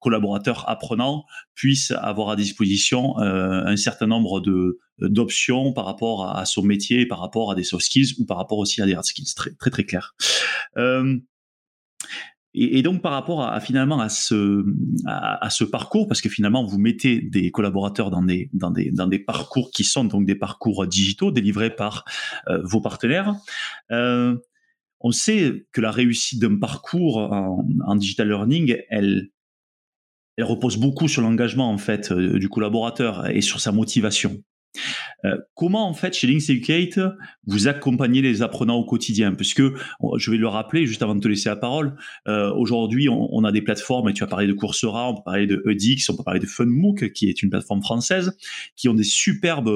collaborateur 0.00 0.68
apprenant 0.68 1.24
puisse 1.54 1.92
avoir 1.92 2.30
à 2.30 2.36
disposition 2.36 2.89
euh, 2.92 3.64
un 3.64 3.76
certain 3.76 4.06
nombre 4.06 4.40
de 4.40 4.78
d'options 4.98 5.72
par 5.72 5.86
rapport 5.86 6.36
à, 6.36 6.44
son 6.44 6.62
métier, 6.62 7.06
par 7.06 7.20
rapport 7.20 7.50
à 7.50 7.54
des 7.54 7.64
soft 7.64 7.86
skills 7.86 8.14
ou 8.18 8.26
par 8.26 8.36
rapport 8.36 8.58
aussi 8.58 8.82
à 8.82 8.86
des 8.86 8.94
hard 8.94 9.04
skills, 9.04 9.34
très 9.34 9.50
très 9.54 9.70
très 9.70 9.84
clair. 9.84 10.14
Euh, 10.76 11.18
et, 12.52 12.82
donc 12.82 13.00
par 13.00 13.12
rapport 13.12 13.42
à, 13.42 13.60
finalement 13.60 14.00
à 14.00 14.08
ce 14.08 14.64
à, 15.06 15.48
ce 15.50 15.62
parcours, 15.62 16.08
parce 16.08 16.20
que 16.20 16.28
finalement 16.28 16.64
vous 16.64 16.78
mettez 16.78 17.20
des 17.20 17.52
collaborateurs 17.52 18.10
dans 18.10 18.22
des 18.22 18.50
dans 18.52 18.72
des 18.72 18.90
dans 18.90 19.06
des 19.06 19.20
parcours 19.20 19.70
qui 19.70 19.84
sont 19.84 20.04
donc 20.04 20.26
des 20.26 20.34
parcours 20.34 20.86
digitaux 20.86 21.30
délivrés 21.30 21.74
par 21.74 22.04
euh, 22.48 22.60
vos 22.64 22.80
partenaires. 22.80 23.36
Euh, 23.92 24.36
on 25.00 25.12
sait 25.12 25.64
que 25.72 25.80
la 25.80 25.92
réussite 25.92 26.40
d'un 26.40 26.58
parcours 26.58 27.18
en, 27.18 27.96
digital 27.96 28.28
learning, 28.28 28.76
elle 28.90 29.30
elle 30.40 30.44
repose 30.44 30.78
beaucoup 30.78 31.06
sur 31.06 31.20
l'engagement 31.20 31.70
en 31.70 31.76
fait 31.76 32.12
euh, 32.12 32.38
du 32.38 32.48
collaborateur 32.48 33.28
et 33.28 33.42
sur 33.42 33.60
sa 33.60 33.72
motivation. 33.72 34.42
Euh, 35.26 35.36
comment 35.54 35.86
en 35.86 35.92
fait 35.92 36.14
chez 36.14 36.28
Links 36.28 36.48
Educate 36.48 36.98
vous 37.44 37.68
accompagnez 37.68 38.22
les 38.22 38.40
apprenants 38.40 38.76
au 38.76 38.84
quotidien? 38.86 39.34
Puisque 39.34 39.60
je 39.60 40.30
vais 40.30 40.38
le 40.38 40.48
rappeler 40.48 40.86
juste 40.86 41.02
avant 41.02 41.14
de 41.14 41.20
te 41.20 41.28
laisser 41.28 41.50
la 41.50 41.56
parole. 41.56 41.96
Euh, 42.26 42.54
Aujourd'hui, 42.54 43.08
on, 43.10 43.44
a 43.44 43.52
des 43.52 43.60
plateformes 43.60 44.08
et 44.08 44.14
tu 44.14 44.22
as 44.22 44.28
parlé 44.28 44.46
de 44.46 44.54
Coursera, 44.54 45.10
on 45.10 45.16
peut 45.16 45.22
parler 45.24 45.46
de 45.46 45.62
edX, 45.68 46.08
on 46.08 46.16
peut 46.16 46.22
parler 46.22 46.40
de 46.40 46.46
FunMOOC 46.46 47.12
qui 47.12 47.28
est 47.28 47.42
une 47.42 47.50
plateforme 47.50 47.82
française 47.82 48.34
qui 48.76 48.88
ont 48.88 48.94
des 48.94 49.04
superbes 49.04 49.70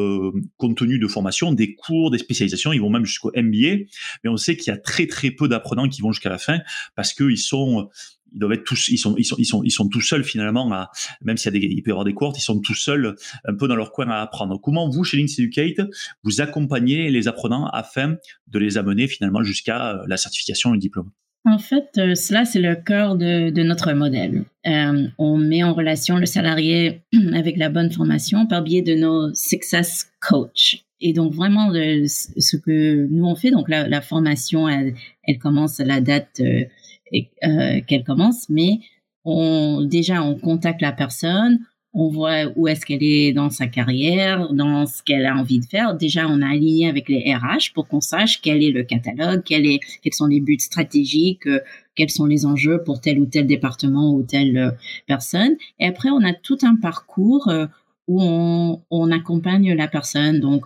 contenus 0.57 1.01
de 1.01 1.09
formation, 1.09 1.53
des 1.53 1.75
cours, 1.75 2.11
des 2.11 2.19
spécialisations. 2.19 2.73
Ils 2.73 2.81
vont 2.81 2.91
même 2.91 3.05
jusqu'au 3.05 3.33
MBA, 3.37 3.85
mais 4.23 4.31
on 4.31 4.39
sait 4.39 4.57
qu'il 4.57 4.73
y 4.73 4.75
a 4.75 4.79
très 4.79 5.07
très 5.07 5.31
peu 5.31 5.47
d'apprenants 5.47 5.89
qui 5.91 6.01
vont 6.01 6.13
jusqu'à 6.13 6.31
la 6.31 6.39
fin 6.39 6.61
parce 6.95 7.13
qu'ils 7.13 7.37
sont 7.37 7.91
ils 8.35 8.41
doivent 8.41 8.53
être 8.53 8.65
tous, 8.65 8.89
ils 8.89 8.99
sont, 8.99 9.15
ils 9.17 9.25
sont, 9.25 9.37
ils 9.39 9.45
sont, 9.45 9.63
ils 9.63 9.71
sont 9.71 9.89
tout 9.89 10.01
seuls 10.01 10.25
finalement 10.25 10.71
à, 10.73 10.91
même 11.23 11.37
s'il 11.37 11.53
y 11.53 11.57
a 11.57 11.61
des, 11.61 11.67
il 11.67 11.83
peut 11.83 11.91
y 11.91 11.93
avoir 11.93 12.05
des 12.05 12.15
courtes, 12.15 12.37
ils 12.39 12.43
sont 12.43 12.61
tout 12.61 12.75
seuls 12.75 13.15
un 13.47 13.55
peu 13.55 13.69
dans 13.69 13.77
leur 13.77 13.93
coin 13.93 14.09
à 14.09 14.21
apprendre. 14.21 14.61
Comment 14.61 14.89
vous, 14.89 15.05
chez 15.05 15.17
Links 15.17 15.39
Educate, 15.39 15.87
vous 16.23 16.41
accompagnez 16.41 17.11
les 17.11 17.29
apprenants 17.29 17.67
afin 17.67 18.17
de 18.49 18.59
les 18.59 18.77
amener 18.77 19.09
finalement 19.09 19.43
jusqu'à 19.43 19.91
euh, 19.91 20.05
la 20.07 20.17
certification 20.17 20.71
et 20.71 20.75
le 20.75 20.81
diplôme? 20.81 21.11
En 21.47 21.59
fait, 21.59 21.91
euh, 21.99 22.15
cela, 22.15 22.47
c'est 22.47 22.61
le 22.61 22.75
cœur 22.75 23.17
de, 23.17 23.51
notre 23.63 23.93
modèle. 23.93 24.45
Euh, 24.67 25.09
on 25.19 25.37
met 25.37 25.63
en 25.63 25.75
relation 25.75 26.17
le 26.17 26.27
salarié 26.27 27.03
avec 27.35 27.59
la 27.59 27.69
bonne 27.69 27.93
formation 27.93 28.47
par 28.47 28.63
biais 28.63 28.83
de 28.83 28.95
nos 28.95 29.33
success 29.35 30.11
coach. 30.21 30.85
Et 31.01 31.13
donc 31.13 31.35
vraiment, 31.35 31.71
ce 31.71 32.57
que 32.57 33.07
nous 33.11 33.27
on 33.27 33.35
fait, 33.35 33.51
donc 33.51 33.69
la, 33.69 34.01
formation, 34.01 34.69
elle, 34.69 34.95
commence 35.39 35.79
à 35.81 35.85
la 35.85 36.01
date 36.01 36.41
euh, 37.45 37.81
qu'elle 37.87 38.05
commence, 38.05 38.49
mais 38.49 38.81
on 39.25 39.83
déjà 39.83 40.23
on 40.23 40.35
contacte 40.35 40.83
la 40.83 40.93
personne, 40.93 41.61
on 41.93 42.09
voit 42.09 42.47
où 42.57 42.67
est-ce 42.67 42.85
qu'elle 42.85 43.05
est 43.05 43.33
dans 43.33 43.51
sa 43.51 43.69
carrière, 43.69 44.53
dans 44.53 44.85
ce 44.85 45.03
qu'elle 45.03 45.27
a 45.27 45.37
envie 45.37 45.61
de 45.61 45.65
faire. 45.65 45.95
Déjà, 45.95 46.27
on 46.29 46.43
a 46.43 46.49
aligné 46.49 46.89
avec 46.89 47.09
les 47.09 47.33
RH 47.35 47.73
pour 47.73 47.87
qu'on 47.87 48.01
sache 48.01 48.43
quel 48.43 48.65
est 48.65 48.73
le 48.73 48.83
catalogue, 48.83 49.43
quels 49.45 49.79
sont 50.13 50.27
les 50.27 50.41
buts 50.41 50.59
stratégiques, 50.59 51.47
euh, 51.47 51.61
quels 51.95 52.11
sont 52.11 52.27
les 52.27 52.47
enjeux 52.47 52.83
pour 52.83 53.01
tel 53.01 53.21
ou 53.21 53.27
tel 53.27 53.47
département 53.47 54.13
ou 54.13 54.25
telle 54.25 54.57
euh, 54.59 54.71
personne. 55.07 55.55
Et 55.79 55.87
après, 55.87 56.11
on 56.11 56.25
a 56.25 56.35
tout 56.35 56.59
un 56.63 56.75
parcours 56.75 57.51
où 58.09 58.23
on, 58.23 58.83
on 58.91 59.11
accompagne 59.13 59.73
la 59.75 59.87
personne. 59.87 60.41
Donc, 60.41 60.65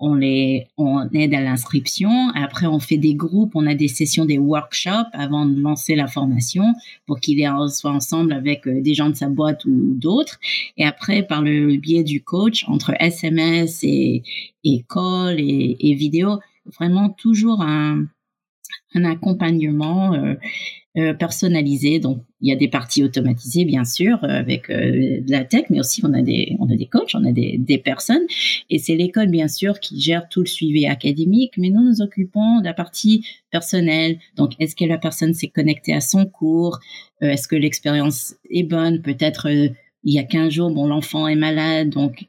on 0.00 0.14
les 0.14 0.66
on 0.76 1.08
aide 1.10 1.34
à 1.34 1.40
l'inscription. 1.40 2.10
Après, 2.34 2.66
on 2.66 2.78
fait 2.78 2.96
des 2.96 3.14
groupes, 3.14 3.52
on 3.54 3.66
a 3.66 3.74
des 3.74 3.88
sessions, 3.88 4.24
des 4.24 4.38
workshops 4.38 5.10
avant 5.12 5.46
de 5.46 5.60
lancer 5.60 5.94
la 5.94 6.06
formation 6.06 6.74
pour 7.06 7.20
qu'il 7.20 7.38
soit 7.70 7.90
ensemble 7.90 8.32
avec 8.32 8.66
euh, 8.66 8.80
des 8.80 8.94
gens 8.94 9.10
de 9.10 9.14
sa 9.16 9.28
boîte 9.28 9.64
ou 9.64 9.94
d'autres. 9.94 10.38
Et 10.76 10.84
après, 10.84 11.22
par 11.22 11.42
le 11.42 11.76
biais 11.76 12.04
du 12.04 12.22
coach, 12.22 12.64
entre 12.68 12.94
SMS 13.00 13.80
et, 13.82 14.22
et 14.64 14.84
call 14.88 15.40
et, 15.40 15.76
et 15.80 15.94
vidéo, 15.94 16.38
vraiment 16.78 17.08
toujours 17.10 17.62
un, 17.62 18.04
un 18.94 19.04
accompagnement 19.04 20.14
euh, 20.14 20.34
euh. 20.96 21.12
Donc, 22.00 22.22
il 22.40 22.48
y 22.48 22.52
a 22.52 22.56
des 22.56 22.68
parties 22.68 23.04
automatisées, 23.04 23.64
bien 23.64 23.84
sûr, 23.84 24.18
euh, 24.22 24.28
avec 24.28 24.70
euh, 24.70 25.20
de 25.20 25.30
la 25.30 25.44
tech, 25.44 25.64
mais 25.70 25.80
aussi 25.80 26.00
on 26.04 26.12
a 26.12 26.22
des, 26.22 26.56
on 26.58 26.70
a 26.70 26.76
des 26.76 26.86
coachs, 26.86 27.10
on 27.14 27.24
a 27.24 27.32
des, 27.32 27.56
des 27.58 27.78
personnes. 27.78 28.26
Et 28.70 28.78
c'est 28.78 28.96
l'école, 28.96 29.28
bien 29.28 29.48
sûr, 29.48 29.80
qui 29.80 30.00
gère 30.00 30.28
tout 30.28 30.40
le 30.40 30.46
suivi 30.46 30.86
académique, 30.86 31.54
mais 31.58 31.70
nous 31.70 31.82
nous 31.82 32.00
occupons 32.00 32.60
de 32.60 32.64
la 32.64 32.74
partie 32.74 33.24
personnelle. 33.50 34.18
Donc, 34.36 34.52
est-ce 34.58 34.76
que 34.76 34.84
la 34.84 34.98
personne 34.98 35.34
s'est 35.34 35.48
connectée 35.48 35.92
à 35.92 36.00
son 36.00 36.26
cours? 36.26 36.78
est-ce 37.20 37.48
que 37.48 37.56
l'expérience 37.56 38.36
est 38.48 38.62
bonne? 38.62 39.02
Peut-être 39.02 39.48
il 40.04 40.14
y 40.14 40.18
a 40.20 40.22
15 40.22 40.52
jours, 40.52 40.70
bon, 40.70 40.86
l'enfant 40.86 41.26
est 41.26 41.34
malade, 41.34 41.90
donc 41.90 42.26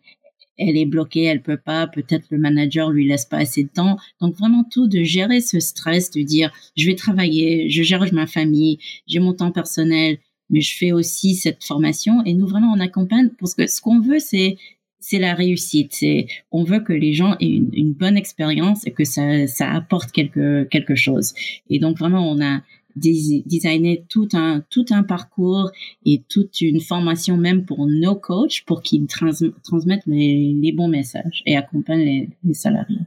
elle 0.59 0.77
est 0.77 0.85
bloquée, 0.85 1.23
elle 1.23 1.41
peut 1.41 1.57
pas, 1.57 1.87
peut-être 1.87 2.25
le 2.29 2.37
manager 2.37 2.91
lui 2.91 3.07
laisse 3.07 3.25
pas 3.25 3.37
assez 3.37 3.63
de 3.63 3.69
temps. 3.69 3.97
Donc 4.21 4.35
vraiment 4.35 4.63
tout 4.63 4.87
de 4.87 5.03
gérer 5.03 5.41
ce 5.41 5.59
stress, 5.59 6.11
de 6.11 6.21
dire 6.21 6.51
je 6.77 6.85
vais 6.85 6.95
travailler, 6.95 7.69
je 7.69 7.81
gère 7.81 8.05
ma 8.13 8.27
famille, 8.27 8.79
j'ai 9.07 9.19
mon 9.19 9.33
temps 9.33 9.51
personnel, 9.51 10.19
mais 10.49 10.61
je 10.61 10.77
fais 10.77 10.91
aussi 10.91 11.35
cette 11.35 11.63
formation 11.63 12.23
et 12.25 12.33
nous 12.33 12.47
vraiment 12.47 12.73
on 12.75 12.79
accompagne 12.79 13.29
parce 13.39 13.53
que 13.53 13.67
ce 13.67 13.81
qu'on 13.81 13.99
veut 13.99 14.19
c'est 14.19 14.57
c'est 15.01 15.19
la 15.19 15.33
réussite. 15.33 15.93
C'est 15.93 16.27
on 16.51 16.63
veut 16.63 16.81
que 16.81 16.93
les 16.93 17.13
gens 17.13 17.35
aient 17.39 17.47
une, 17.47 17.69
une 17.73 17.93
bonne 17.93 18.17
expérience 18.17 18.85
et 18.85 18.91
que 18.91 19.05
ça 19.05 19.47
ça 19.47 19.71
apporte 19.71 20.11
quelque 20.11 20.65
quelque 20.65 20.95
chose. 20.95 21.33
Et 21.69 21.79
donc 21.79 21.97
vraiment 21.97 22.29
on 22.29 22.41
a 22.43 22.61
designer 22.95 24.03
tout 24.09 24.29
un 24.33 24.63
tout 24.69 24.85
un 24.89 25.03
parcours 25.03 25.71
et 26.05 26.23
toute 26.27 26.61
une 26.61 26.81
formation 26.81 27.37
même 27.37 27.65
pour 27.65 27.87
nos 27.87 28.15
coachs 28.15 28.63
pour 28.65 28.81
qu'ils 28.81 29.07
transmettent 29.07 30.05
les, 30.07 30.73
bons 30.75 30.87
messages 30.87 31.43
et 31.45 31.55
accompagnent 31.55 32.29
les 32.43 32.53
salariés. 32.53 32.99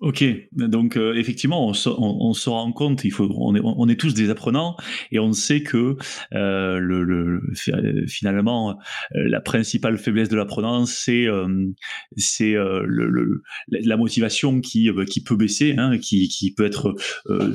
Ok, 0.00 0.24
donc 0.52 0.96
euh, 0.96 1.14
effectivement, 1.14 1.68
on 1.68 1.74
se, 1.74 1.90
on, 1.90 2.32
se, 2.32 2.48
rend 2.48 2.72
compte, 2.72 3.04
il 3.04 3.10
faut, 3.10 3.28
on 3.36 3.54
est, 3.54 3.60
on 3.62 3.86
est 3.86 4.00
tous 4.00 4.14
des 4.14 4.30
apprenants 4.30 4.74
et 5.12 5.18
on 5.18 5.34
sait 5.34 5.62
que 5.62 5.96
euh, 6.32 6.78
le, 6.78 7.04
le, 7.04 7.42
finalement 8.08 8.70
euh, 8.70 9.28
la 9.28 9.42
principale 9.42 9.98
faiblesse 9.98 10.30
de 10.30 10.36
l'apprenant, 10.36 10.86
c'est 10.86 11.26
c'est 12.16 12.54
le, 12.54 13.42
la 13.68 13.96
motivation 13.98 14.62
qui 14.62 14.88
qui 15.06 15.22
peut 15.22 15.36
baisser, 15.36 15.74
hein, 15.76 15.98
qui, 15.98 16.28
qui 16.28 16.54
peut 16.54 16.64
être 16.64 16.94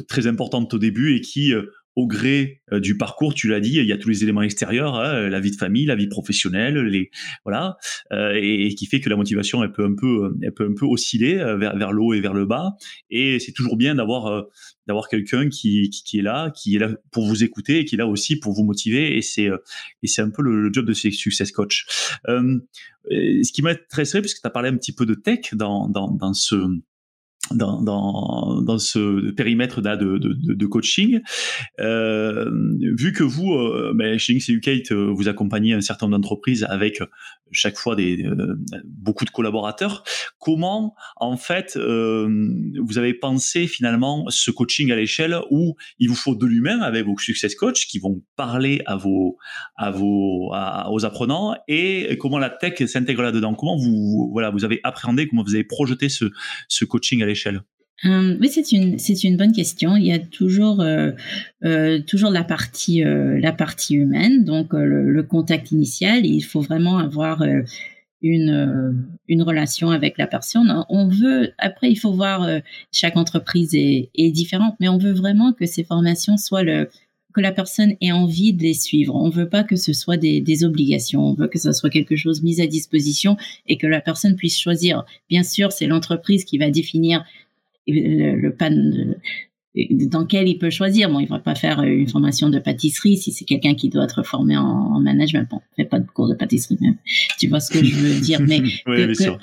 très 0.08 0.28
importante 0.28 0.72
au 0.76 0.78
début 0.78 1.16
et 1.16 1.22
qui 1.22 1.52
au 1.96 2.08
gré 2.08 2.62
euh, 2.72 2.80
du 2.80 2.98
parcours, 2.98 3.34
tu 3.34 3.48
l'as 3.48 3.60
dit, 3.60 3.76
il 3.76 3.86
y 3.86 3.92
a 3.92 3.98
tous 3.98 4.10
les 4.10 4.24
éléments 4.24 4.42
extérieurs, 4.42 4.96
hein, 4.96 5.30
la 5.30 5.40
vie 5.40 5.52
de 5.52 5.56
famille, 5.56 5.86
la 5.86 5.96
vie 5.96 6.08
professionnelle, 6.08 6.78
les 6.78 7.10
voilà, 7.46 7.78
euh, 8.12 8.34
et, 8.36 8.74
qui 8.76 8.86
fait 8.86 9.00
que 9.00 9.10
la 9.10 9.16
motivation 9.16 9.64
elle 9.64 9.72
peut 9.72 9.86
un 9.86 9.96
peu, 9.96 10.36
elle 10.42 10.54
peut 10.54 10.68
un 10.70 10.74
peu 10.74 10.86
osciller 10.86 11.40
euh, 11.40 11.58
vers, 11.58 11.78
vers 11.78 11.94
le 11.94 12.02
haut 12.02 12.14
et 12.14 12.20
vers 12.20 12.34
le 12.34 12.46
bas. 12.46 12.76
Et 13.10 13.40
c'est 13.40 13.54
toujours 13.54 13.78
bien 13.78 13.96
d'avoir 13.96 14.46
d'avoir 14.88 15.08
quelqu'un 15.08 15.50
qui, 15.50 15.90
qui, 15.90 16.20
est 16.20 16.22
là, 16.22 16.52
qui 16.52 16.76
est 16.76 16.80
là 16.80 16.92
pour 17.12 17.26
vous 17.26 17.44
écouter 17.44 17.80
et 17.80 17.86
qui 17.86 17.96
est 17.96 17.98
là 17.98 18.08
aussi 18.08 18.38
pour 18.38 18.54
vous 18.54 18.64
motiver. 18.64 19.18
Et 19.18 19.22
c'est 19.22 19.50
et 20.04 20.08
c'est 20.08 20.22
un 20.22 20.30
peu 20.30 20.42
le, 20.42 20.72
job 20.74 20.86
de 20.86 20.94
ces 20.94 21.12
success 21.12 21.52
coach. 21.52 21.86
ce 22.28 23.52
qui 23.52 23.62
m'intéresserait, 23.62 24.22
puisque 24.22 24.42
tu 24.42 24.48
as 24.48 24.52
parlé 24.52 24.70
un 24.70 24.78
petit 24.78 24.94
peu 24.94 25.06
de 25.06 25.14
tech 25.14 25.54
dans 25.54 25.88
dans, 25.88 26.12
dans 26.12 26.34
ce 26.34 26.56
dans, 27.52 28.78
ce 28.78 29.32
périmètre 29.32 29.82
de, 29.82 30.66
coaching. 30.66 31.22
Euh, 31.80 32.50
vu 32.98 33.14
que 33.14 33.24
vous, 33.24 33.54
euh, 33.54 33.94
ben, 33.96 34.18
chez 34.18 34.34
Links 34.34 34.50
Educate, 34.50 34.92
euh, 34.92 35.12
vous 35.14 35.28
accompagnez 35.28 35.74
un 35.74 35.82
certain 35.82 36.08
nombre 36.08 36.18
d'entreprises 36.18 36.66
avec 36.68 37.02
chaque 37.52 37.78
fois 37.78 37.96
des, 37.96 38.28
beaucoup 38.86 39.24
de 39.24 39.30
collaborateurs, 39.30 40.04
comment 40.40 40.96
en 41.16 41.38
fait 41.38 41.78
vous 41.78 42.98
avez 42.98 43.14
pensé 43.14 43.68
finalement 43.68 44.26
ce 44.30 44.52
coaching 44.52 44.92
à 44.92 44.96
l'échelle 44.96 45.38
où 45.52 45.76
il 46.00 46.10
vous 46.10 46.16
faut 46.16 46.36
de 46.36 46.46
l'humain 46.46 46.80
avec 46.82 47.06
vos 47.06 47.18
success 47.18 47.56
coach 47.56 47.86
qui 47.88 48.00
vont 48.00 48.24
parler 48.36 48.82
à 48.88 48.98
vos, 48.98 49.38
à 49.78 49.92
vos, 49.92 50.52
aux 50.90 51.06
apprenants 51.06 51.56
et 51.68 52.18
comment 52.20 52.40
la 52.40 52.50
tech 52.50 52.84
s'intègre 52.88 53.22
là-dedans? 53.22 53.54
Comment 53.54 53.78
vous, 53.78 54.30
voilà, 54.34 54.50
vous 54.50 54.66
avez 54.66 54.82
appréhendé, 54.84 55.28
comment 55.28 55.44
vous 55.44 55.54
avez 55.54 55.64
projeté 55.64 56.10
ce, 56.10 56.26
ce 56.68 56.84
coaching 56.84 57.22
à 57.22 57.26
l'échelle 57.28 57.35
oui, 58.04 58.50
c'est 58.50 58.72
une 58.72 59.00
c'est 59.00 59.24
une 59.24 59.38
bonne 59.38 59.54
question. 59.54 59.96
Il 59.96 60.06
y 60.06 60.12
a 60.12 60.20
toujours 60.20 60.82
euh, 60.82 61.12
euh, 61.64 62.00
toujours 62.02 62.30
la 62.30 62.44
partie 62.44 63.04
euh, 63.04 63.40
la 63.40 63.54
partie 63.54 63.96
humaine, 63.96 64.44
donc 64.44 64.74
le, 64.74 65.10
le, 65.12 65.24
contact 65.24 65.72
initial. 65.72 66.26
Il 66.26 66.42
faut 66.42 66.62
vraiment 66.62 66.98
avoir 66.98 67.44
une 68.22 69.08
une 69.28 69.42
relation 69.44 69.92
avec 69.92 70.18
la 70.18 70.28
personne. 70.28 70.86
On 70.90 71.08
veut 71.08 71.54
après 71.58 71.90
il 71.90 71.96
faut 71.96 72.14
voir 72.14 72.48
chaque 72.92 73.18
entreprise 73.18 73.74
est, 73.74 74.10
est 74.14 74.32
différente, 74.32 74.76
mais 74.80 74.90
on 74.90 74.98
veut 74.98 75.14
vraiment 75.14 75.54
que 75.54 75.66
ces 75.66 75.84
formations 75.84 76.38
soient 76.38 76.64
le 76.64 76.90
que 77.36 77.42
la 77.42 77.52
personne 77.52 77.96
ait 78.00 78.14
envie 78.14 78.54
de 78.54 78.64
les 78.64 78.74
suivre. 78.74 79.14
On 79.14 79.30
veut 79.30 79.50
pas 79.50 79.64
que 79.64 79.76
ce 79.76 79.92
soit 79.92 80.16
des, 80.16 80.40
des 80.40 80.64
obligations. 80.64 81.22
On 81.22 81.34
veut 81.34 81.48
que 81.48 81.60
ce 81.60 81.74
soit 81.74 81.90
quelque 81.90 82.16
chose 82.16 82.42
mis 82.42 82.62
à 82.62 82.68
disposition 82.68 83.36
et 83.68 83.78
que 83.78 83.88
la 83.88 84.00
personne 84.00 84.38
puisse 84.38 84.58
choisir. 84.58 85.04
Bien 85.30 85.44
sûr, 85.44 85.74
c'est 85.74 85.86
l'entreprise 85.86 86.46
qui 86.46 86.58
va 86.58 86.72
définir 86.72 87.26
le, 87.88 88.36
le 88.36 88.56
pan 88.56 88.72
dans 90.08 90.22
lequel 90.22 90.48
il 90.48 90.58
peut 90.58 90.70
choisir. 90.70 91.10
Bon, 91.10 91.20
il 91.20 91.28
va 91.28 91.40
pas 91.40 91.56
faire 91.56 91.84
une 91.84 92.08
formation 92.08 92.50
de 92.50 92.60
pâtisserie 92.60 93.18
si 93.18 93.34
c'est 93.34 93.44
quelqu'un 93.44 93.76
qui 93.76 93.90
doit 93.90 94.06
être 94.06 94.24
formé 94.24 94.56
en, 94.56 95.02
management. 95.02 95.46
Bon, 95.50 95.60
fait 95.76 95.84
pas 95.84 96.00
de 96.00 96.08
cours 96.08 96.30
de 96.30 96.36
pâtisserie 96.36 96.78
même. 96.80 96.96
Tu 97.38 97.50
vois 97.50 97.60
ce 97.60 97.70
que 97.70 97.84
je 97.84 97.96
veux 97.96 98.22
dire, 98.22 98.40
mais 98.40 98.62
que, 98.86 99.38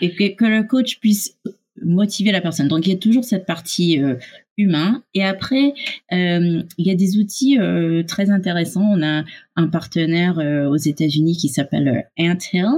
et 0.00 0.10
que, 0.14 0.34
que, 0.34 0.44
le 0.44 0.64
coach 0.64 0.98
puisse 0.98 1.38
motiver 1.80 2.32
la 2.32 2.40
personne. 2.40 2.66
Donc 2.66 2.84
il 2.86 2.90
y 2.90 2.94
a 2.94 2.98
toujours 2.98 3.24
cette 3.24 3.46
partie 3.46 4.02
euh, 4.02 4.16
humain. 4.58 5.02
Et 5.14 5.24
après, 5.24 5.74
euh, 6.12 6.62
il 6.78 6.86
y 6.86 6.90
a 6.90 6.94
des 6.94 7.18
outils 7.18 7.58
euh, 7.58 8.02
très 8.02 8.30
intéressants. 8.30 8.84
On 8.84 9.02
a 9.02 9.24
un 9.56 9.66
partenaire 9.68 10.38
euh, 10.38 10.68
aux 10.68 10.76
États-Unis 10.76 11.36
qui 11.36 11.48
s'appelle 11.48 11.88
euh, 11.88 12.24
Anthill 12.24 12.68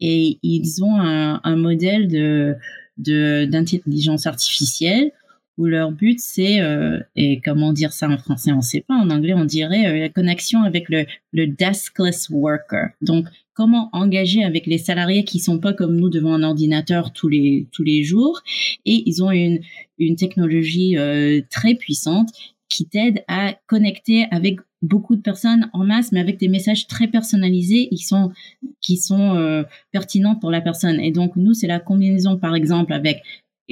et 0.00 0.38
ils 0.42 0.82
ont 0.82 0.96
un, 0.96 1.40
un 1.44 1.56
modèle 1.56 2.08
de 2.08 2.56
d'intelligence 2.98 4.26
artificielle 4.26 5.10
où 5.60 5.66
leur 5.66 5.92
but 5.92 6.18
c'est 6.18 6.60
euh, 6.60 6.98
et 7.14 7.40
comment 7.44 7.72
dire 7.72 7.92
ça 7.92 8.08
en 8.08 8.18
français 8.18 8.52
on 8.52 8.62
sait 8.62 8.84
pas 8.86 8.94
en 8.94 9.10
anglais 9.10 9.34
on 9.34 9.44
dirait 9.44 9.86
euh, 9.86 10.00
la 10.00 10.08
connexion 10.08 10.62
avec 10.62 10.88
le 10.88 11.06
le 11.32 11.46
deskless 11.46 12.28
worker 12.30 12.88
donc 13.02 13.26
comment 13.60 13.90
engager 13.92 14.42
avec 14.42 14.64
les 14.66 14.78
salariés 14.78 15.22
qui 15.24 15.38
sont 15.38 15.58
pas 15.58 15.74
comme 15.74 15.96
nous 15.96 16.08
devant 16.08 16.32
un 16.32 16.42
ordinateur 16.42 17.12
tous 17.12 17.28
les 17.28 17.66
tous 17.72 17.82
les 17.82 18.02
jours? 18.02 18.40
Et 18.86 19.02
ils 19.04 19.22
ont 19.22 19.30
une 19.30 19.60
une 19.98 20.16
technologie 20.16 20.96
euh, 20.96 21.42
très 21.50 21.74
puissante 21.74 22.30
qui 22.70 22.86
t'aide 22.86 23.22
à 23.28 23.52
connecter 23.66 24.26
avec 24.30 24.60
beaucoup 24.80 25.14
de 25.14 25.20
personnes 25.20 25.68
en 25.74 25.84
masse, 25.84 26.10
mais 26.10 26.20
avec 26.20 26.38
des 26.38 26.48
messages 26.48 26.86
très 26.86 27.08
personnalisés, 27.08 27.88
qui 27.88 27.98
sont 27.98 28.32
qui 28.80 28.96
sont 28.96 29.36
euh, 29.36 29.64
pertinents 29.92 30.36
pour 30.36 30.50
la 30.50 30.62
personne. 30.62 30.98
Et 30.98 31.10
donc 31.10 31.36
nous, 31.36 31.52
c'est 31.52 31.66
la 31.66 31.80
combinaison, 31.80 32.38
par 32.38 32.54
exemple, 32.54 32.94
avec 32.94 33.22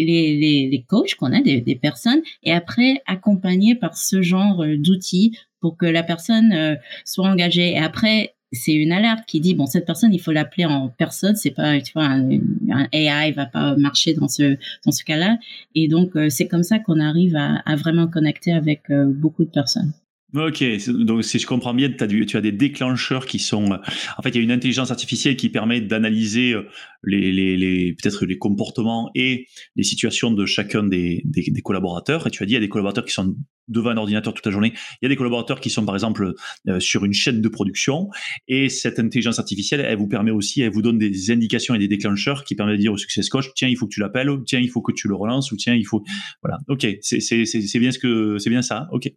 les, 0.04 0.37
les, 0.37 0.68
les 0.70 0.82
coachs 0.82 1.14
qu'on 1.14 1.32
a, 1.32 1.40
des, 1.40 1.61
des, 1.61 1.74
personnes, 1.76 2.20
et 2.42 2.52
après 2.52 3.02
accompagné 3.06 3.74
par 3.74 3.96
ce 3.96 4.22
genre 4.22 4.62
euh, 4.62 4.76
d'outils 4.76 5.37
pour 5.61 5.76
que 5.76 5.87
la 5.87 6.02
personne 6.02 6.52
euh, 6.52 6.74
soit 7.04 7.28
engagée. 7.28 7.72
Et 7.72 7.78
après, 7.78 8.34
c'est 8.52 8.74
une 8.74 8.92
alerte 8.92 9.24
qui 9.26 9.40
dit 9.40 9.54
bon 9.54 9.66
cette 9.66 9.84
personne 9.84 10.14
il 10.14 10.20
faut 10.20 10.32
l'appeler 10.32 10.64
en 10.64 10.88
personne 10.88 11.37
c'est 11.37 11.50
pas 11.50 11.78
tu 11.82 11.92
vois 11.92 12.04
un, 12.04 12.30
un, 12.70 12.88
AI 12.92 13.30
va 13.32 13.44
pas 13.44 13.76
marcher 13.76 14.14
dans 14.14 14.26
ce 14.26 14.56
dans 14.87 14.90
ce 14.90 15.04
cas-là 15.04 15.37
et 15.74 15.87
donc 15.87 16.12
c'est 16.30 16.48
comme 16.48 16.62
ça 16.62 16.78
qu'on 16.78 16.98
arrive 16.98 17.37
à, 17.37 17.76
vraiment 17.76 18.06
connecter 18.06 18.52
avec 18.52 18.84
beaucoup 18.90 19.44
de 19.44 19.50
personnes 19.50 19.92
Ok, 20.34 20.62
donc 20.88 21.24
si 21.24 21.38
je 21.38 21.46
comprends 21.46 21.72
bien, 21.72 21.88
as 21.88 22.06
tu 22.06 22.37
as 22.37 22.40
des 22.42 22.52
déclencheurs 22.52 23.24
qui 23.24 23.38
sont... 23.38 23.72
En 24.18 24.22
fait, 24.22 24.28
il 24.28 24.37
y 24.37 24.38
a 24.40 24.42
une 24.42 24.52
intelligence 24.52 24.90
artificielle 24.90 25.37
qui 25.37 25.48
permet 25.48 25.80
d'analyser 25.80 26.52
euh, 26.52 26.68
les, 27.02 27.32
les, 27.32 27.56
les 27.56 27.94
peut-être 27.94 28.26
les 28.26 28.38
comportements 28.38 29.11
et 29.14 29.46
les 29.76 29.82
situations 29.82 30.30
de 30.30 30.46
chacun 30.46 30.82
des, 30.82 31.22
des, 31.24 31.50
des, 31.50 31.62
collaborateurs. 31.62 32.26
Et 32.26 32.30
tu 32.30 32.42
as 32.42 32.46
dit, 32.46 32.52
il 32.52 32.54
y 32.54 32.58
a 32.58 32.61
des 32.61 32.68
collaborateurs 32.68 33.04
qui 33.04 33.12
sont 33.12 33.37
devant 33.68 33.90
un 33.90 33.96
ordinateur 33.96 34.34
toute 34.34 34.46
la 34.46 34.52
journée. 34.52 34.72
Il 35.00 35.04
y 35.04 35.06
a 35.06 35.08
des 35.08 35.16
collaborateurs 35.16 35.61
qui 35.61 35.70
sont 35.70 35.84
par 35.84 35.94
exemple 35.94 36.32
euh, 36.68 36.80
sur 36.80 37.04
une 37.04 37.12
chaîne 37.12 37.40
de 37.40 37.48
production 37.48 38.08
et 38.48 38.68
cette 38.68 38.98
intelligence 38.98 39.38
artificielle, 39.38 39.80
elle 39.80 39.98
vous 39.98 40.08
permet 40.08 40.30
aussi, 40.30 40.62
elle 40.62 40.72
vous 40.72 40.82
donne 40.82 40.98
des 40.98 41.30
indications 41.30 41.74
et 41.74 41.78
des 41.78 41.88
déclencheurs 41.88 42.44
qui 42.44 42.54
permettent 42.54 42.76
de 42.76 42.80
dire 42.80 42.92
au 42.92 42.96
success 42.96 43.28
coach, 43.28 43.50
tiens, 43.54 43.68
il 43.68 43.76
faut 43.76 43.87
que 43.87 43.92
tu 43.92 44.00
l'appelles, 44.00 44.30
tiens, 44.46 44.61
il 44.61 44.70
faut 44.70 44.80
que 44.80 44.92
tu 44.92 45.08
le 45.08 45.14
relances 45.14 45.52
ou 45.52 45.56
tiens, 45.56 45.74
il 45.74 45.84
faut, 45.84 46.02
voilà. 46.42 46.58
Ok, 46.68 46.87
c'est 47.02 47.78
bien 47.78 47.92
ce 47.92 47.98
que 47.98 48.38
c'est 48.38 48.50
bien 48.50 48.62
ça. 48.62 48.88
Ok, 48.92 49.11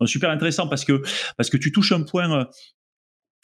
donc 0.00 0.08
super 0.08 0.30
intéressant 0.30 0.68
parce 0.68 0.84
que 0.84 1.02
parce 1.36 1.50
que 1.50 1.56
tu 1.56 1.70
touches 1.70 1.92
un 1.92 2.02
point 2.02 2.32
euh, 2.32 2.44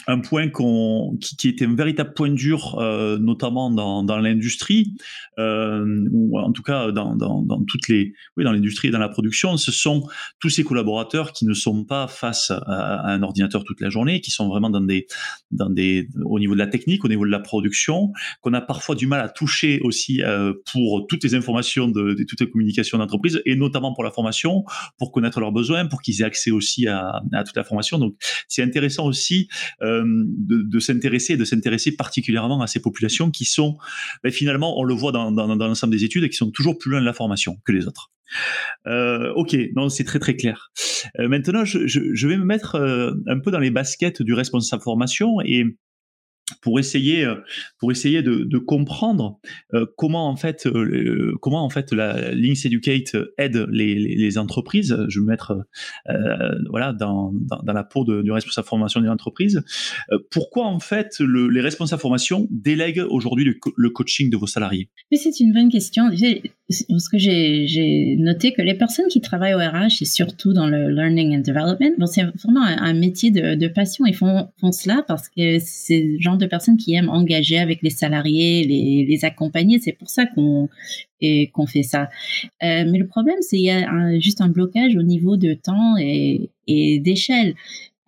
un 0.07 0.21
point 0.21 0.49
qu'on, 0.49 1.17
qui, 1.21 1.37
qui, 1.37 1.49
était 1.49 1.64
un 1.64 1.75
véritable 1.75 2.14
point 2.14 2.31
dur, 2.31 2.79
euh, 2.79 3.19
notamment 3.19 3.71
dans, 3.71 4.03
dans 4.03 4.19
l'industrie, 4.19 4.95
euh, 5.38 6.05
ou 6.11 6.38
en 6.38 6.53
tout 6.53 6.62
cas 6.62 6.93
dans, 6.93 7.17
dans, 7.17 7.43
dans 7.43 7.62
toutes 7.64 7.88
les, 7.88 8.12
oui, 8.37 8.45
dans 8.45 8.53
l'industrie 8.53 8.88
et 8.88 8.90
dans 8.90 8.99
la 8.99 9.09
production, 9.09 9.57
ce 9.57 9.73
sont 9.73 10.07
tous 10.40 10.51
ces 10.51 10.64
collaborateurs 10.64 11.33
qui 11.33 11.47
ne 11.47 11.55
sont 11.55 11.85
pas 11.85 12.07
face 12.09 12.51
à, 12.51 13.12
un 13.12 13.23
ordinateur 13.23 13.64
toute 13.64 13.81
la 13.81 13.90
journée, 13.90 14.21
qui 14.21 14.31
sont 14.31 14.49
vraiment 14.49 14.71
dans 14.71 14.81
des, 14.81 15.07
dans 15.51 15.71
des, 15.71 16.09
au 16.25 16.38
niveau 16.38 16.55
de 16.55 16.59
la 16.59 16.67
technique, 16.67 17.05
au 17.05 17.09
niveau 17.09 17.25
de 17.25 17.31
la 17.31 17.40
production, 17.40 18.12
qu'on 18.40 18.53
a 18.53 18.61
parfois 18.61 18.95
du 18.95 19.07
mal 19.07 19.21
à 19.21 19.29
toucher 19.29 19.81
aussi 19.83 20.23
euh, 20.23 20.53
pour 20.73 21.07
toutes 21.09 21.25
les 21.25 21.35
informations 21.35 21.88
de, 21.88 22.14
de 22.14 22.25
toutes 22.25 22.40
les 22.40 22.51
communications 22.51 22.99
d'entreprise, 22.99 23.40
et 23.47 23.57
notamment 23.57 23.95
pour 23.95 24.05
la 24.05 24.11
formation, 24.11 24.64
pour 24.99 25.12
connaître 25.12 25.40
leurs 25.40 25.53
besoins, 25.53 25.87
pour 25.87 26.03
qu'ils 26.03 26.21
aient 26.21 26.25
accès 26.25 26.51
aussi 26.51 26.87
à, 26.87 27.23
à 27.33 27.45
toute 27.45 27.57
la 27.57 27.64
formation. 27.64 27.99
Donc, 27.99 28.14
c'est 28.49 28.62
intéressant 28.62 29.07
aussi. 29.07 29.49
Euh, 29.83 29.93
de, 30.02 30.62
de 30.62 30.78
s'intéresser, 30.78 31.37
de 31.37 31.44
s'intéresser 31.44 31.96
particulièrement 31.96 32.61
à 32.62 32.66
ces 32.66 32.80
populations 32.80 33.30
qui 33.30 33.44
sont, 33.44 33.76
ben, 34.22 34.33
finalement, 34.33 34.78
on 34.78 34.85
le 34.85 34.94
voit 34.94 35.12
dans, 35.12 35.30
l'ensemble 35.30 35.92
des 35.92 36.04
études, 36.04 36.28
qui 36.28 36.37
sont 36.37 36.50
toujours 36.50 36.78
plus 36.78 36.90
loin 36.90 37.00
de 37.00 37.07
la 37.07 37.12
formation 37.12 37.57
que 37.64 37.72
les 37.72 37.87
autres. 37.87 38.11
Euh, 38.87 39.33
ok, 39.35 39.57
non, 39.74 39.88
c'est 39.88 40.04
très 40.04 40.18
très 40.18 40.37
clair. 40.37 40.70
Euh, 41.18 41.28
maintenant, 41.28 41.64
je, 41.64 42.26
vais 42.26 42.37
me 42.37 42.44
mettre 42.44 42.76
euh, 42.76 43.12
un 43.26 43.38
peu 43.38 43.50
dans 43.50 43.59
les 43.59 43.70
baskets 43.70 44.22
du 44.22 44.35
responsable 44.35 44.83
formation 44.83 45.40
et 45.44 45.64
pour 46.61 46.79
essayer 46.79 47.25
euh, 47.25 47.37
pour 47.79 47.93
essayer 47.93 48.23
de, 48.23 48.59
comprendre 48.59 49.38
euh, 49.75 49.87
comment 49.97 50.29
en 50.29 50.37
fait 50.37 50.67
euh, 50.67 51.37
comment 51.40 51.64
en 51.64 51.71
fait 51.71 51.93
la 51.93 52.33
Links 52.33 52.64
Educate 52.64 53.17
aide 53.38 53.67
les, 53.71 54.38
entreprises. 54.38 54.97
Je 55.09 55.21
vais 55.21 55.25
me 55.25 55.31
mettre 55.31 55.67
voilà 56.71 56.93
dans, 56.93 57.33
la 57.67 57.85
peau 57.85 58.05
de, 58.05 58.23
du 58.23 58.33
responsable 58.33 58.67
formation 58.67 59.01
d'une 59.01 59.11
entreprise. 59.11 59.62
Pourquoi 60.31 60.67
en 60.67 60.81
fait 60.81 61.21
le, 61.21 61.49
les 61.49 61.61
responsables 61.61 62.01
formation 62.01 62.49
délèguent 62.51 63.05
aujourd'hui 63.09 63.45
le, 63.45 63.57
le, 63.77 63.90
coaching 63.90 64.31
de 64.31 64.37
vos 64.37 64.47
salariés? 64.47 64.88
Mais 65.12 65.19
c'est 65.19 65.38
une 65.40 65.53
bonne 65.53 65.71
question 65.71 66.11
parce 66.88 67.09
que 67.11 67.18
j'ai 67.18 68.16
noté 68.18 68.53
que 68.53 68.62
les 68.62 68.74
personnes 68.74 69.07
qui 69.09 69.20
travaillent 69.20 69.55
au 69.55 69.59
RH 69.59 70.00
et 70.00 70.05
surtout 70.07 70.55
dans 70.55 70.66
le 70.66 70.88
learning 70.88 71.37
and 71.37 71.40
development 71.40 72.07
c'est 72.07 72.22
vraiment 72.42 72.62
un, 72.62 72.94
métier 72.94 73.31
de, 73.31 73.68
passion 73.68 74.07
ils 74.07 74.14
font, 74.14 74.48
cela 74.72 75.05
parce 75.07 75.29
que 75.29 75.59
c'est 75.59 76.18
genre 76.20 76.38
de 76.38 76.46
personnes 76.46 76.79
qui 76.79 76.94
aiment 76.94 77.11
engager 77.11 77.59
avec 77.59 77.83
les 77.83 77.90
salariés, 77.90 78.64
les, 78.64 79.24
accompagner. 79.24 79.79
C'est 79.79 79.92
pour 79.92 80.09
ça 80.09 80.27
qu'on 80.27 80.68
qu'on 81.53 81.66
fait 81.66 81.83
ça. 81.83 82.11
Euh, 82.62 82.85
mais 82.87 82.98
le 82.98 83.07
problème, 83.07 83.38
c'est 83.40 83.57
qu'il 83.57 83.64
y 83.64 83.70
a 83.70 84.18
juste 84.18 84.42
un 84.42 84.48
blocage 84.48 84.94
au 84.94 85.03
niveau 85.03 85.38
de 85.38 85.55
temps 85.55 85.96
et, 85.98 86.50
d'échelle. 86.66 87.55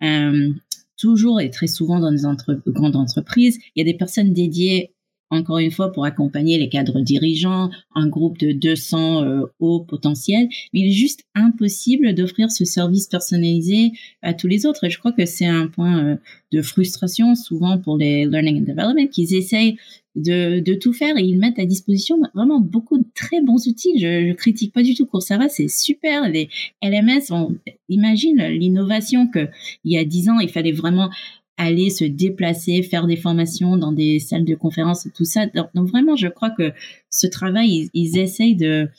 Euh, 0.03 0.51
toujours 0.97 1.41
et 1.41 1.49
très 1.49 1.67
souvent 1.67 1.99
dans 1.99 2.11
les 2.11 2.21
grandes 2.67 2.95
entreprises, 2.95 3.59
il 3.75 3.79
y 3.79 3.81
a 3.81 3.91
des 3.91 3.97
personnes 3.97 4.33
dédiées 4.33 4.91
encore 5.29 5.57
une 5.57 5.71
fois 5.71 5.91
pour 5.91 6.05
accompagner 6.05 6.57
les 6.57 6.69
cadres 6.69 7.01
dirigeants, 7.01 7.69
un 7.95 8.07
groupe 8.07 8.37
de 8.37 8.51
200 8.51 9.23
euh, 9.23 9.41
hauts 9.59 9.81
potentiels, 9.81 10.47
mais 10.73 10.81
il 10.81 10.89
est 10.89 10.93
juste 10.93 11.23
impossible 11.35 12.13
d'offrir 12.13 12.51
ce 12.51 12.65
service 12.65 13.07
personnalisé 13.07 13.91
à 14.21 14.33
tous 14.33 14.47
les 14.47 14.65
autres. 14.65 14.83
Et 14.85 14.89
je 14.89 14.99
crois 14.99 15.11
que 15.11 15.25
c'est 15.25 15.45
un 15.45 15.67
point 15.67 16.03
euh, 16.03 16.15
de 16.51 16.61
frustration 16.61 17.35
souvent 17.35 17.77
pour 17.77 17.97
les 17.97 18.25
learning 18.25 18.61
and 18.61 18.65
development 18.73 19.09
qu'ils 19.09 19.35
essayent 19.35 19.77
de, 20.15 20.59
de, 20.59 20.73
tout 20.73 20.93
faire 20.93 21.15
et 21.17 21.21
ils 21.21 21.37
mettent 21.37 21.59
à 21.59 21.65
disposition 21.65 22.19
vraiment 22.33 22.59
beaucoup 22.59 22.97
de 22.97 23.05
très 23.13 23.41
bons 23.41 23.67
outils. 23.67 23.99
Je, 23.99 24.33
critique 24.33 24.73
pas 24.73 24.81
du 24.81 24.95
tout 24.95 25.05
Coursera, 25.05 25.47
c'est 25.47 25.67
super. 25.67 26.27
Les 26.27 26.49
LMS, 26.81 27.31
on 27.31 27.55
imagine 27.87 28.43
l'innovation 28.47 29.27
que 29.27 29.47
il 29.83 29.91
y 29.93 29.97
a 29.97 30.05
dix 30.05 30.29
ans, 30.29 30.39
il 30.39 30.49
fallait 30.49 30.71
vraiment 30.71 31.09
aller 31.57 31.89
se 31.89 32.05
déplacer, 32.05 32.83
faire 32.83 33.07
des 33.07 33.17
formations 33.17 33.77
dans 33.77 33.91
des 33.91 34.19
salles 34.19 34.45
de 34.45 34.55
conférence, 34.55 35.07
tout 35.15 35.25
ça. 35.25 35.47
Donc, 35.47 35.89
vraiment, 35.89 36.15
je 36.15 36.27
crois 36.27 36.51
que 36.51 36.71
ce 37.09 37.27
travail, 37.27 37.89
ils, 37.93 38.17
essayent 38.17 38.55
de, 38.55 38.89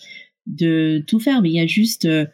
de 0.46 1.02
tout 1.06 1.20
faire, 1.20 1.40
mais 1.40 1.50
il 1.50 1.56
y 1.56 1.60
a 1.60 1.66
juste 1.66 2.04
euh, 2.04 2.26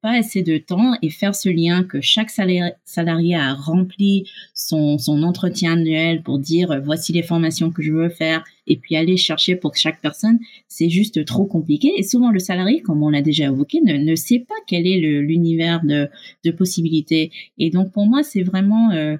pas 0.00 0.12
assez 0.12 0.42
de 0.42 0.58
temps 0.58 0.94
et 1.02 1.10
faire 1.10 1.34
ce 1.34 1.48
lien 1.48 1.84
que 1.84 2.00
chaque 2.00 2.30
salarié 2.30 3.34
a 3.34 3.54
rempli 3.54 4.24
son, 4.54 4.98
son 4.98 5.22
entretien 5.22 5.72
annuel 5.72 6.22
pour 6.22 6.38
dire 6.38 6.70
euh, 6.70 6.80
voici 6.80 7.12
les 7.12 7.22
formations 7.22 7.70
que 7.70 7.82
je 7.82 7.92
veux 7.92 8.08
faire 8.08 8.44
et 8.66 8.76
puis 8.76 8.96
aller 8.96 9.16
chercher 9.16 9.56
pour 9.56 9.74
chaque 9.74 10.00
personne, 10.00 10.38
c'est 10.68 10.88
juste 10.88 11.24
trop 11.24 11.44
compliqué. 11.44 11.92
Et 11.96 12.02
souvent, 12.02 12.30
le 12.30 12.38
salarié, 12.38 12.80
comme 12.80 13.02
on 13.02 13.10
l'a 13.10 13.22
déjà 13.22 13.46
évoqué, 13.46 13.80
ne, 13.80 13.94
ne 13.94 14.14
sait 14.14 14.44
pas 14.48 14.54
quel 14.66 14.86
est 14.86 14.98
l'univers 14.98 15.84
de, 15.84 16.08
de 16.44 16.50
possibilités. 16.52 17.32
Et 17.58 17.70
donc, 17.70 17.92
pour 17.92 18.06
moi, 18.06 18.22
c'est 18.22 18.42
vraiment... 18.42 18.92
Euh, 18.92 19.16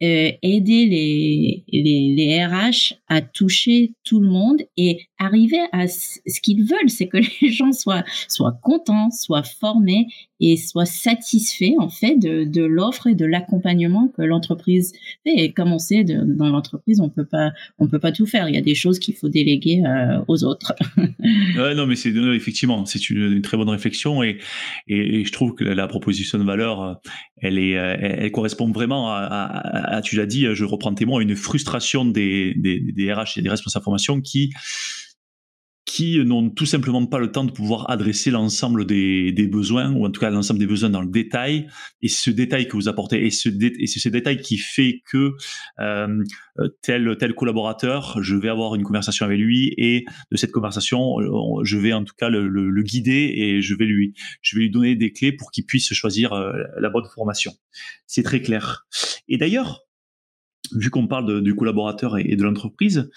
euh, 0.00 0.30
aider 0.42 0.86
les, 0.86 1.64
les, 1.72 2.46
RH 2.46 2.94
à 3.08 3.20
toucher 3.20 3.94
tout 4.04 4.20
le 4.20 4.28
monde 4.28 4.62
et 4.76 5.00
arriver 5.18 5.58
à 5.72 5.88
ce 5.88 6.40
qu'ils 6.40 6.62
veulent, 6.62 6.88
c'est 6.88 7.08
que 7.08 7.18
les 7.42 7.50
gens 7.50 7.72
soient, 7.72 8.04
soient 8.28 8.56
contents, 8.62 9.10
soient 9.10 9.42
formés 9.42 10.06
et 10.38 10.56
soient 10.56 10.86
satisfaits 10.86 11.74
en 11.80 11.88
fait 11.88 12.16
de, 12.16 12.44
de 12.44 12.62
l'offre 12.62 13.08
et 13.08 13.16
de 13.16 13.24
l'accompagnement 13.24 14.06
que 14.16 14.22
l'entreprise 14.22 14.92
fait. 15.24 15.34
Et 15.34 15.52
comme 15.52 15.72
on 15.72 15.78
sait, 15.78 16.04
dans 16.04 16.48
l'entreprise, 16.48 17.00
on 17.00 17.08
peut 17.08 17.26
pas, 17.26 17.50
on 17.80 17.88
peut 17.88 17.98
pas 17.98 18.12
tout 18.12 18.26
faire. 18.26 18.48
Il 18.48 18.54
y 18.54 18.58
a 18.58 18.62
des 18.62 18.76
choses 18.76 19.00
qu'il 19.00 19.16
faut 19.16 19.28
déléguer 19.28 19.82
euh, 19.84 20.20
aux 20.28 20.44
autres. 20.44 20.74
ouais, 20.96 21.74
non, 21.74 21.86
mais 21.86 21.96
c'est 21.96 22.10
effectivement, 22.10 22.86
c'est 22.86 23.10
une, 23.10 23.42
très 23.42 23.56
bonne 23.56 23.68
réflexion 23.68 24.22
et, 24.22 24.38
et, 24.86 25.24
je 25.24 25.32
trouve 25.32 25.54
que 25.54 25.64
la 25.64 25.88
proposition 25.88 26.38
de 26.38 26.44
valeur, 26.44 26.82
euh, 26.82 26.94
elle 27.40 27.58
est, 27.58 27.70
elle, 27.70 28.30
correspond 28.30 28.70
vraiment 28.70 29.10
à 29.10 29.87
ah, 29.90 30.02
tu 30.02 30.16
l'as 30.16 30.26
dit, 30.26 30.46
je 30.54 30.64
reprends 30.64 30.94
témoin, 30.94 31.20
une 31.20 31.36
frustration 31.36 32.04
des, 32.04 32.54
des, 32.56 32.80
des 32.80 33.12
RH 33.12 33.38
et 33.38 33.42
des 33.42 33.48
responsables 33.48 33.84
formation 33.84 34.20
qui 34.20 34.52
qui 35.98 36.24
n'ont 36.24 36.48
tout 36.48 36.64
simplement 36.64 37.04
pas 37.06 37.18
le 37.18 37.32
temps 37.32 37.44
de 37.44 37.50
pouvoir 37.50 37.90
adresser 37.90 38.30
l'ensemble 38.30 38.86
des, 38.86 39.32
des, 39.32 39.48
besoins, 39.48 39.92
ou 39.92 40.06
en 40.06 40.12
tout 40.12 40.20
cas 40.20 40.30
l'ensemble 40.30 40.60
des 40.60 40.66
besoins 40.68 40.90
dans 40.90 41.00
le 41.00 41.10
détail. 41.10 41.66
Et 42.02 42.08
ce 42.08 42.30
détail 42.30 42.68
que 42.68 42.76
vous 42.76 42.88
apportez, 42.88 43.26
et, 43.26 43.30
ce 43.30 43.48
et 43.48 43.86
c'est 43.88 43.98
ce 43.98 44.08
détail 44.08 44.40
qui 44.40 44.58
fait 44.58 45.02
que 45.10 45.32
euh, 45.80 46.22
tel 46.82 47.16
tel 47.18 47.34
collaborateur, 47.34 48.16
je 48.22 48.36
vais 48.36 48.48
avoir 48.48 48.76
une 48.76 48.84
conversation 48.84 49.26
avec 49.26 49.40
lui, 49.40 49.74
et 49.76 50.04
de 50.30 50.36
cette 50.36 50.52
conversation, 50.52 51.16
je 51.64 51.78
vais 51.78 51.92
en 51.92 52.04
tout 52.04 52.14
cas 52.16 52.28
le, 52.28 52.46
le, 52.46 52.70
le 52.70 52.82
guider 52.84 53.32
et 53.34 53.60
je 53.60 53.74
vais 53.74 53.86
lui 53.86 54.14
je 54.40 54.54
vais 54.54 54.62
lui 54.62 54.70
donner 54.70 54.94
des 54.94 55.10
clés 55.10 55.32
pour 55.32 55.50
qu'il 55.50 55.66
puisse 55.66 55.92
choisir 55.94 56.32
euh, 56.32 56.52
la 56.78 56.90
bonne 56.90 57.06
formation. 57.12 57.54
C'est 58.06 58.22
très 58.22 58.40
clair. 58.40 58.86
Et 59.26 59.36
d'ailleurs, 59.36 59.87
vu 60.76 60.90
qu'on 60.90 61.06
parle 61.06 61.26
de, 61.26 61.40
du 61.40 61.54
collaborateur 61.54 62.18
et, 62.18 62.36
de 62.36 62.42
l'entreprise, 62.42 63.10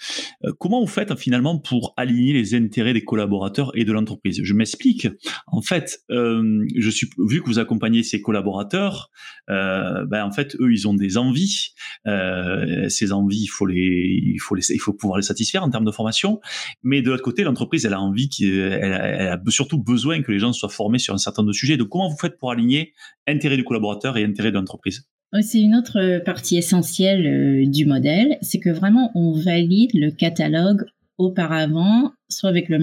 euh, 0.44 0.52
comment 0.58 0.80
vous 0.80 0.86
faites 0.86 1.14
finalement 1.18 1.58
pour 1.58 1.94
aligner 1.96 2.32
les 2.32 2.54
intérêts 2.54 2.92
des 2.92 3.04
collaborateurs 3.04 3.72
et 3.74 3.84
de 3.84 3.92
l'entreprise? 3.92 4.40
Je 4.42 4.54
m'explique. 4.54 5.08
En 5.46 5.62
fait, 5.62 6.00
euh, 6.10 6.64
je 6.76 6.90
suis 6.90 7.08
vu 7.18 7.42
que 7.42 7.46
vous 7.46 7.58
accompagnez 7.58 8.02
ces 8.02 8.20
collaborateurs, 8.20 9.10
euh, 9.50 10.04
ben 10.06 10.24
en 10.24 10.32
fait 10.32 10.56
eux 10.60 10.72
ils 10.72 10.86
ont 10.88 10.94
des 10.94 11.16
envies. 11.18 11.70
Euh, 12.06 12.88
ces 12.88 13.12
envies, 13.12 13.42
il 13.42 13.48
faut 13.48 13.66
les, 13.66 14.20
il 14.34 14.38
faut 14.40 14.54
les, 14.54 14.70
il 14.70 14.80
faut 14.80 14.92
pouvoir 14.92 15.18
les 15.18 15.22
satisfaire 15.22 15.62
en 15.62 15.70
termes 15.70 15.84
de 15.84 15.90
formation. 15.90 16.40
Mais 16.82 17.02
de 17.02 17.10
l'autre 17.10 17.22
côté, 17.22 17.44
l'entreprise 17.44 17.84
elle 17.84 17.94
a 17.94 18.00
envie, 18.00 18.28
elle, 18.42 18.82
elle 18.82 19.28
a 19.28 19.40
surtout 19.48 19.82
besoin 19.82 20.22
que 20.22 20.32
les 20.32 20.38
gens 20.38 20.52
soient 20.52 20.68
formés 20.68 20.98
sur 20.98 21.14
un 21.14 21.18
certain 21.18 21.42
nombre 21.42 21.52
de 21.52 21.56
sujets. 21.56 21.76
Donc 21.76 21.88
comment 21.88 22.08
vous 22.08 22.18
faites 22.18 22.38
pour 22.38 22.50
aligner 22.50 22.92
intérêt 23.26 23.56
du 23.56 23.64
collaborateur 23.64 24.16
et 24.16 24.24
intérêt 24.24 24.50
de 24.50 24.56
l'entreprise? 24.56 25.08
C'est 25.40 25.60
une 25.60 25.74
autre 25.74 26.22
partie 26.24 26.58
essentielle 26.58 27.26
euh, 27.26 27.66
du 27.66 27.86
modèle, 27.86 28.36
c'est 28.42 28.58
que 28.58 28.68
vraiment 28.68 29.10
on 29.14 29.32
valide 29.32 29.90
le 29.94 30.10
catalogue 30.10 30.84
auparavant, 31.16 32.12
soit 32.28 32.50
avec 32.50 32.68
le, 32.68 32.76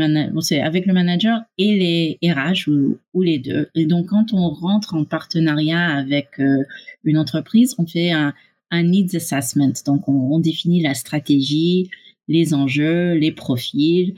avec 0.64 0.86
le 0.86 0.94
manager 0.94 1.42
et 1.58 1.76
les 2.22 2.32
RH 2.32 2.70
ou, 2.70 3.22
les 3.22 3.38
deux. 3.38 3.68
Et 3.76 3.86
donc 3.86 4.08
quand 4.08 4.34
on 4.34 4.50
rentre 4.50 4.96
en 4.96 5.04
partenariat 5.04 5.96
avec 5.96 6.40
euh, 6.40 6.64
une 7.04 7.18
entreprise, 7.18 7.76
on 7.78 7.86
fait 7.86 8.12
un, 8.12 8.34
needs 8.72 9.16
assessment. 9.16 9.74
Donc 9.86 10.08
on, 10.08 10.14
on, 10.14 10.40
définit 10.40 10.82
la 10.82 10.94
stratégie, 10.94 11.90
les 12.28 12.54
enjeux, 12.54 13.14
les 13.14 13.32
profils, 13.32 14.16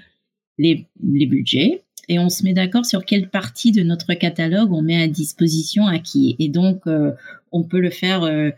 les, 0.58 0.88
les 1.02 1.26
budgets 1.26 1.84
et 2.08 2.20
on 2.20 2.30
se 2.30 2.44
met 2.44 2.54
d'accord 2.54 2.86
sur 2.86 3.06
quelle 3.06 3.30
partie 3.30 3.72
de 3.72 3.84
notre 3.84 4.14
catalogue 4.14 4.72
on 4.72 4.82
met 4.82 5.02
à 5.02 5.08
disposition 5.08 5.88
à 5.88 6.00
qui. 6.00 6.36
Et 6.40 6.50
donc, 6.50 6.82
euh, 6.88 7.12
on 7.52 7.64
peut 7.64 7.80
le 7.80 7.90
faire 7.90 8.24
euh, 8.24 8.52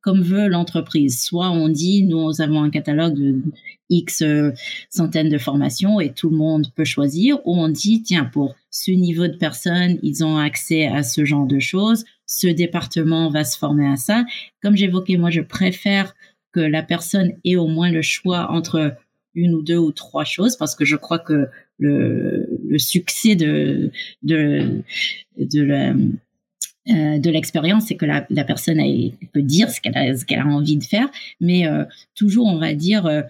comme 0.00 0.22
veut 0.22 0.48
l'entreprise. 0.48 1.20
Soit 1.22 1.50
on 1.50 1.68
dit, 1.68 2.04
nous 2.04 2.40
avons 2.40 2.62
un 2.62 2.70
catalogue 2.70 3.14
de 3.14 3.42
X 3.90 4.22
euh, 4.22 4.52
centaines 4.90 5.28
de 5.28 5.38
formations 5.38 6.00
et 6.00 6.12
tout 6.12 6.30
le 6.30 6.36
monde 6.36 6.68
peut 6.74 6.84
choisir, 6.84 7.38
ou 7.46 7.56
on 7.56 7.68
dit, 7.68 8.02
tiens, 8.02 8.24
pour 8.24 8.54
ce 8.70 8.90
niveau 8.90 9.26
de 9.26 9.36
personnes, 9.36 9.98
ils 10.02 10.24
ont 10.24 10.38
accès 10.38 10.86
à 10.86 11.02
ce 11.02 11.24
genre 11.24 11.46
de 11.46 11.58
choses, 11.58 12.04
ce 12.26 12.46
département 12.46 13.30
va 13.30 13.44
se 13.44 13.58
former 13.58 13.86
à 13.86 13.96
ça. 13.96 14.24
Comme 14.62 14.76
j'évoquais, 14.76 15.16
moi, 15.16 15.30
je 15.30 15.42
préfère 15.42 16.14
que 16.52 16.60
la 16.60 16.82
personne 16.82 17.32
ait 17.44 17.56
au 17.56 17.66
moins 17.66 17.90
le 17.90 18.02
choix 18.02 18.50
entre 18.50 18.96
une 19.34 19.54
ou 19.54 19.62
deux 19.62 19.76
ou 19.76 19.92
trois 19.92 20.24
choses 20.24 20.56
parce 20.56 20.74
que 20.74 20.84
je 20.84 20.96
crois 20.96 21.18
que 21.18 21.48
le, 21.78 22.53
le 22.74 22.78
succès 22.80 23.36
de 23.36 23.90
de 24.24 24.82
de 25.38 25.60
euh, 26.90 27.18
l'expérience, 27.30 27.86
c'est 27.86 27.94
que 27.94 28.04
la, 28.04 28.44
personne 28.44 28.78
peut 29.32 29.42
dire 29.42 29.70
ce 29.70 29.80
qu'elle 29.80 29.96
a, 29.96 30.46
envie 30.46 30.76
de 30.76 30.84
faire, 30.84 31.08
mais 31.40 31.66
euh, 31.66 31.84
toujours 32.14 32.46
on 32.46 32.58
va 32.58 32.74
dire 32.74 33.06
euh, 33.06 33.22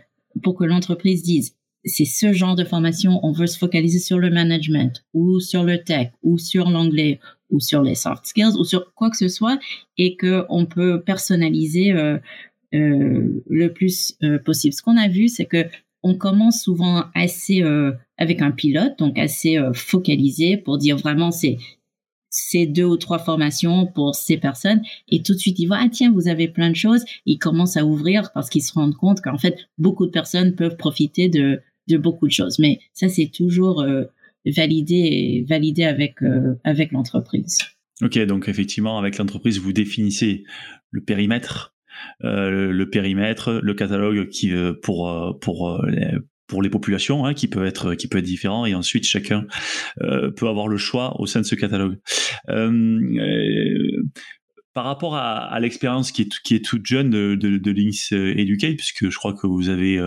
pour 0.42 0.56
que 0.56 0.64
l'entreprise 0.64 1.22
dise 1.22 1.54
c'est 1.86 2.06
ce 2.06 2.32
genre 2.32 2.56
de 2.56 2.64
formation, 2.64 3.20
on 3.22 3.32
veut 3.32 3.46
se 3.46 3.58
focaliser 3.58 3.98
sur 3.98 4.18
le 4.18 4.30
management 4.30 5.04
ou 5.12 5.38
sur 5.38 5.64
le 5.64 5.76
tech 5.84 6.08
ou 6.22 6.38
sur 6.38 6.70
l'anglais 6.70 7.20
ou 7.50 7.60
sur 7.60 7.82
les 7.82 7.94
soft 7.94 8.24
skills 8.24 8.56
ou 8.58 8.64
sur 8.64 8.94
quoi 8.94 9.10
que 9.10 9.18
ce 9.18 9.28
soit 9.28 9.58
et 9.98 10.16
que 10.16 10.46
on 10.48 10.64
peut 10.64 11.02
personnaliser 11.02 11.92
le 12.72 13.68
plus 13.68 14.16
possible. 14.46 14.72
Ce 14.72 14.80
qu'on 14.80 14.96
a 14.96 15.08
vu, 15.08 15.28
c'est 15.28 15.44
que 15.44 15.66
on 16.02 16.14
commence 16.14 16.62
souvent 16.62 17.04
assez 17.14 17.62
avec 18.18 18.42
un 18.42 18.50
pilote, 18.50 18.98
donc 18.98 19.18
assez 19.18 19.58
focalisé 19.72 20.56
pour 20.56 20.78
dire 20.78 20.96
vraiment 20.96 21.30
c'est 21.30 21.58
ces 22.34 22.66
deux 22.66 22.84
ou 22.84 22.96
trois 22.96 23.20
formations 23.20 23.86
pour 23.86 24.14
ces 24.14 24.36
personnes. 24.36 24.82
Et 25.08 25.22
tout 25.22 25.34
de 25.34 25.38
suite 25.38 25.58
ils 25.60 25.66
voient 25.66 25.78
ah 25.80 25.88
tiens 25.90 26.12
vous 26.12 26.28
avez 26.28 26.48
plein 26.48 26.68
de 26.68 26.76
choses. 26.76 27.04
Ils 27.26 27.38
commencent 27.38 27.76
à 27.76 27.86
ouvrir 27.86 28.32
parce 28.34 28.50
qu'ils 28.50 28.62
se 28.62 28.72
rendent 28.72 28.96
compte 28.96 29.20
qu'en 29.20 29.38
fait 29.38 29.68
beaucoup 29.78 30.04
de 30.04 30.10
personnes 30.10 30.54
peuvent 30.54 30.76
profiter 30.76 31.28
de 31.28 31.60
de 31.88 31.96
beaucoup 31.96 32.26
de 32.26 32.32
choses. 32.32 32.58
Mais 32.58 32.80
ça 32.92 33.08
c'est 33.08 33.30
toujours 33.32 33.82
euh, 33.82 34.04
validé 34.44 35.46
validé 35.48 35.84
avec 35.84 36.22
euh, 36.22 36.54
avec 36.64 36.90
l'entreprise. 36.90 37.58
Ok 38.02 38.18
donc 38.26 38.48
effectivement 38.48 38.98
avec 38.98 39.16
l'entreprise 39.18 39.60
vous 39.60 39.72
définissez 39.72 40.44
le 40.90 41.02
périmètre 41.02 41.76
euh, 42.24 42.72
le 42.72 42.90
périmètre, 42.90 43.60
le 43.62 43.74
catalogue 43.74 44.28
qui 44.28 44.52
pour 44.82 45.38
pour 45.40 45.80
pour 46.54 46.62
les 46.62 46.70
populations, 46.70 47.26
hein, 47.26 47.34
qui 47.34 47.48
peut 47.48 47.66
être 47.66 47.96
qui 47.96 48.06
peut 48.06 48.18
être 48.18 48.24
différent, 48.24 48.64
et 48.64 48.76
ensuite 48.76 49.04
chacun 49.04 49.44
euh, 50.02 50.30
peut 50.30 50.46
avoir 50.46 50.68
le 50.68 50.76
choix 50.76 51.20
au 51.20 51.26
sein 51.26 51.40
de 51.40 51.46
ce 51.46 51.56
catalogue. 51.56 51.98
Euh, 52.48 52.70
euh, 52.70 54.04
par 54.72 54.84
rapport 54.84 55.16
à, 55.16 55.58
l'expérience 55.58 56.12
qui 56.12 56.22
est 56.22 56.28
qui 56.44 56.54
est 56.54 56.64
toute 56.64 56.86
jeune 56.86 57.10
de, 57.10 57.34
de, 57.34 57.58
de 57.58 57.70
Links 57.72 58.12
Educate, 58.12 58.76
puisque 58.76 59.10
je 59.10 59.16
crois 59.16 59.32
que 59.32 59.48
vous 59.48 59.68
avez 59.68 59.98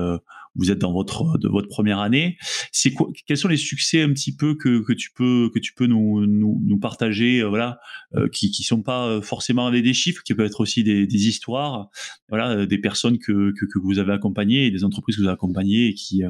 vous 0.57 0.71
êtes 0.71 0.79
dans 0.79 0.91
votre 0.91 1.37
de 1.37 1.47
votre 1.47 1.67
première 1.67 1.99
année. 1.99 2.37
C'est 2.71 2.91
quoi 2.91 3.09
Quels 3.25 3.37
sont 3.37 3.47
les 3.47 3.57
succès 3.57 4.01
un 4.01 4.09
petit 4.13 4.35
peu 4.35 4.55
que, 4.55 4.83
que 4.83 4.93
tu 4.93 5.11
peux 5.11 5.49
que 5.53 5.59
tu 5.59 5.73
peux 5.73 5.87
nous 5.87 6.25
nous, 6.25 6.61
nous 6.65 6.79
partager 6.79 7.39
euh, 7.39 7.47
voilà 7.47 7.79
euh, 8.15 8.27
qui 8.29 8.51
qui 8.51 8.63
sont 8.63 8.81
pas 8.81 9.07
euh, 9.07 9.21
forcément 9.21 9.67
avec 9.67 9.83
des 9.83 9.93
chiffres, 9.93 10.23
qui 10.23 10.33
peuvent 10.33 10.45
être 10.45 10.61
aussi 10.61 10.83
des, 10.83 11.07
des 11.07 11.27
histoires, 11.27 11.89
voilà 12.29 12.51
euh, 12.51 12.65
des 12.65 12.77
personnes 12.77 13.17
que, 13.19 13.51
que, 13.51 13.65
que 13.65 13.79
vous 13.79 13.99
avez 13.99 14.13
accompagnées 14.13 14.71
des 14.71 14.83
entreprises 14.83 15.15
que 15.15 15.21
vous 15.21 15.27
avez 15.27 15.35
accompagnées 15.35 15.87
et 15.87 15.93
qui 15.93 16.23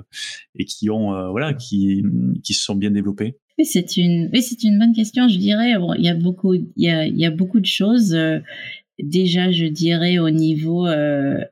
et 0.56 0.66
qui 0.66 0.90
ont 0.90 1.32
voilà 1.32 1.54
qui 1.54 2.04
qui 2.44 2.54
se 2.54 2.64
sont 2.64 2.76
bien 2.76 2.92
développées? 2.92 3.38
Oui, 3.60 3.66
c'est 3.66 3.98
une, 3.98 4.30
oui, 4.32 4.44
c'est 4.44 4.64
une 4.64 4.78
bonne 4.78 4.94
question. 4.94 5.28
Je 5.28 5.38
dirais, 5.38 5.74
il 5.98 6.06
y 6.06 6.10
a 6.10 6.14
beaucoup, 6.14 6.54
il 6.54 6.70
y 6.76 6.90
a, 6.90 7.08
il 7.08 7.18
y 7.18 7.26
a 7.26 7.32
beaucoup 7.32 7.60
de 7.60 7.66
choses 7.66 8.16
déjà, 9.00 9.52
je 9.52 9.66
dirais, 9.66 10.20
au 10.20 10.30
niveau 10.30 10.88
euh, 10.88 11.44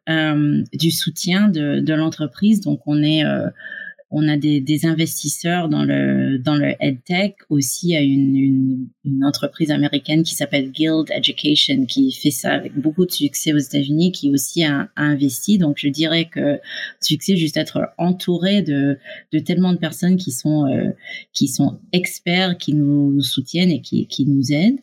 du 0.74 0.92
soutien 0.92 1.48
de, 1.48 1.80
de 1.80 1.94
l'entreprise. 1.94 2.62
Donc, 2.62 2.82
on 2.86 3.02
est 3.04 3.26
euh, 3.26 3.48
on 4.18 4.30
a 4.30 4.38
des, 4.38 4.86
investisseurs 4.86 5.68
dans 5.68 5.84
le 5.84 6.38
dans 6.38 6.56
le 6.56 6.74
EdTech 6.80 7.36
aussi 7.50 7.98
à 7.98 8.02
une, 8.02 8.88
une, 9.04 9.26
entreprise 9.26 9.72
américaine 9.72 10.24
qui 10.24 10.36
s'appelle 10.36 10.72
Guild 10.72 11.08
Education 11.10 11.86
qui 11.86 12.14
fait 12.14 12.32
ça 12.32 12.54
avec 12.54 12.78
beaucoup 12.80 13.06
de 13.06 13.12
succès 13.12 13.52
aux 13.52 13.58
États-Unis 13.58 14.14
qui 14.14 14.32
aussi 14.32 14.64
a, 14.64 14.88
investi. 14.96 15.58
Donc 15.58 15.76
je 15.80 15.90
dirais 15.90 16.30
que 16.32 16.60
succès 17.02 17.36
juste 17.36 17.58
être 17.58 17.90
entouré 17.98 18.62
de, 18.62 18.98
de 19.34 19.40
tellement 19.40 19.74
de 19.74 19.78
personnes 19.78 20.16
qui 20.16 20.32
sont 20.32 20.66
euh, 20.66 20.92
qui 21.34 21.50
sont 21.50 21.80
experts 21.92 22.58
qui 22.58 22.74
nous 22.74 23.22
soutiennent 23.22 23.72
et 23.72 23.82
qui, 23.82 24.08
qui 24.08 24.26
nous 24.26 24.54
aident. 24.54 24.80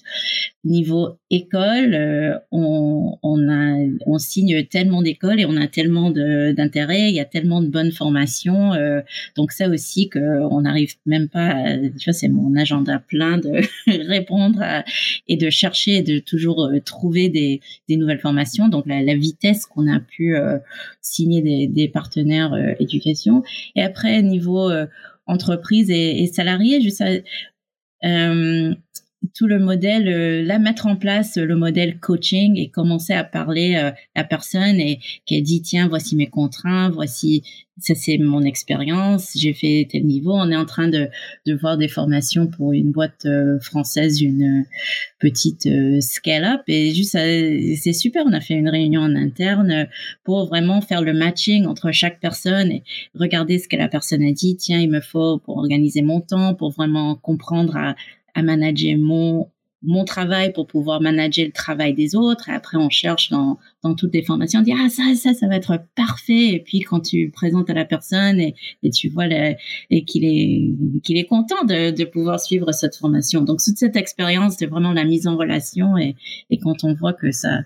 Niveau 0.65 1.17
école 1.31 1.95
euh, 1.95 2.39
on, 2.51 3.19
on 3.23 3.49
a 3.49 4.19
signe 4.19 4.67
tellement 4.67 5.01
d'écoles 5.01 5.41
et 5.41 5.47
on 5.47 5.57
a 5.57 5.69
tellement 5.69 6.11
d'intérêt 6.11 7.09
il 7.09 7.15
y 7.15 7.21
a 7.21 7.25
tellement 7.25 7.63
de 7.63 7.69
bonnes 7.69 7.93
formations 7.93 8.75
euh, 8.75 9.01
donc 9.37 9.53
ça 9.53 9.69
aussi 9.69 10.09
que 10.09 10.19
on 10.51 10.63
n'arrive 10.63 10.95
même 11.07 11.29
pas, 11.29 11.49
à, 11.49 11.77
tu 11.77 12.05
vois, 12.05 12.13
c'est 12.13 12.29
mon 12.29 12.55
agenda 12.57 12.99
plein 12.99 13.39
de 13.39 13.61
répondre 14.09 14.63
et 15.29 15.37
de 15.37 15.51
chercher 15.51 15.97
et 15.97 16.03
de 16.03 16.19
toujours 16.19 16.67
euh, 16.67 16.81
trouver 16.81 17.29
des, 17.29 17.61
nouvelles 17.89 18.21
formations. 18.21 18.69
Donc 18.69 18.87
la, 18.87 19.15
vitesse 19.15 19.67
qu'on 19.67 19.93
a 19.93 20.01
pu 20.01 20.35
euh, 20.35 20.59
signer 21.01 21.67
des, 21.67 21.89
partenaires 21.89 22.55
euh, 22.55 22.73
éducation. 22.81 23.43
Et 23.77 23.83
après 23.83 24.23
niveau 24.23 24.71
entreprise 25.27 25.91
et, 25.91 26.27
salariés, 26.27 26.81
juste 26.81 27.03
euh, 28.05 28.75
tout 29.35 29.47
le 29.47 29.59
modèle, 29.59 30.09
euh, 30.09 30.59
mettre 30.59 30.87
en 30.87 30.97
place 30.97 31.37
le 31.37 31.57
modèle 31.57 31.99
coaching 31.99 32.57
et 32.57 32.69
commencer 32.69 33.13
à 33.13 33.25
parler 33.25 33.75
à 33.75 33.95
la 34.15 34.25
personne 34.25 34.79
et 34.79 35.01
qu'elle 35.27 35.43
dit 35.43 35.63
tiens 35.63 35.89
voici 35.89 36.15
mes 36.17 36.29
contraintes, 36.29 36.93
voici 36.93 37.43
ça 37.79 37.95
c'est 37.95 38.19
mon 38.19 38.43
expérience, 38.43 39.33
j'ai 39.37 39.53
fait 39.55 39.89
tel 39.91 40.05
niveau. 40.05 40.33
On 40.33 40.51
est 40.51 40.57
en 40.57 40.67
train 40.67 40.89
de, 40.89 41.09
de 41.47 41.55
voir 41.55 41.79
des 41.79 41.89
formations 41.89 42.47
pour 42.47 42.73
une 42.73 42.93
boîte 42.93 43.25
euh, 43.25 43.59
française, 43.61 44.21
une 44.21 44.61
euh, 44.61 44.65
petite 45.19 45.67
euh, 45.67 46.01
scale-up 46.01 46.63
et 46.69 46.95
juste 46.95 47.13
c'est 47.13 47.93
super. 47.93 48.25
On 48.27 48.33
a 48.33 48.41
fait 48.41 48.55
une 48.55 48.69
réunion 48.69 49.03
en 49.03 49.17
interne 49.17 49.89
pour 50.25 50.47
vraiment 50.47 50.81
faire 50.81 51.03
le 51.03 51.13
matching 51.13 51.67
entre 51.67 51.93
chaque 51.93 52.21
personne 52.21 52.71
et 52.71 52.83
regarder 53.15 53.59
ce 53.59 53.69
que 53.69 53.77
la 53.77 53.89
personne 53.89 54.23
a 54.23 54.33
dit. 54.33 54.57
Tiens, 54.57 54.81
il 54.81 54.91
me 54.91 55.01
faut 55.01 55.39
pour 55.39 55.57
organiser 55.57 56.03
mon 56.03 56.21
temps, 56.21 56.55
pour 56.55 56.71
vraiment 56.71 57.17
comprendre 57.17 57.77
à, 57.77 57.95
à 58.35 58.43
manager 58.43 58.99
mon 58.99 59.49
mon 59.83 60.05
travail 60.05 60.53
pour 60.53 60.67
pouvoir 60.67 61.01
manager 61.01 61.45
le 61.47 61.53
travail 61.53 61.95
des 61.95 62.15
autres. 62.15 62.49
Et 62.49 62.53
après, 62.53 62.77
on 62.77 62.89
cherche 62.89 63.31
dans, 63.31 63.59
dans 63.83 63.95
toutes 63.95 64.15
les 64.15 64.23
formations, 64.23 64.61
on 64.61 64.63
dit, 64.63 64.73
ah, 64.73 64.89
ça, 64.89 65.03
ça, 65.17 65.35
ça 65.35 65.49
va 65.49 65.57
être 65.57 65.81
parfait. 65.97 66.55
Et 66.55 66.61
puis, 66.61 66.81
quand 66.81 67.01
tu 67.01 67.31
présentes 67.31 67.69
à 67.69 67.75
la 67.75 67.85
personne 67.85 68.39
et, 68.41 68.55
et 68.83 68.91
tu 68.91 69.09
vois 69.09 69.27
le, 69.27 69.55
et 69.91 70.05
qu'il 70.05 70.25
est, 70.25 71.01
qu'il 71.03 71.19
est 71.19 71.27
content 71.27 71.65
de, 71.65 71.91
de 71.91 72.05
pouvoir 72.05 72.39
suivre 72.41 72.73
cette 72.73 72.95
formation. 72.97 73.43
Donc, 73.43 73.59
toute 73.63 73.77
cette 73.77 73.97
expérience, 73.97 74.57
c'est 74.59 74.67
vraiment 74.67 74.93
la 74.93 75.05
mise 75.05 75.27
en 75.27 75.37
relation 75.37 75.99
et, 75.99 76.15
et 76.51 76.59
quand 76.59 76.85
on 76.85 76.95
voit 76.95 77.13
que 77.13 77.33
ça, 77.33 77.59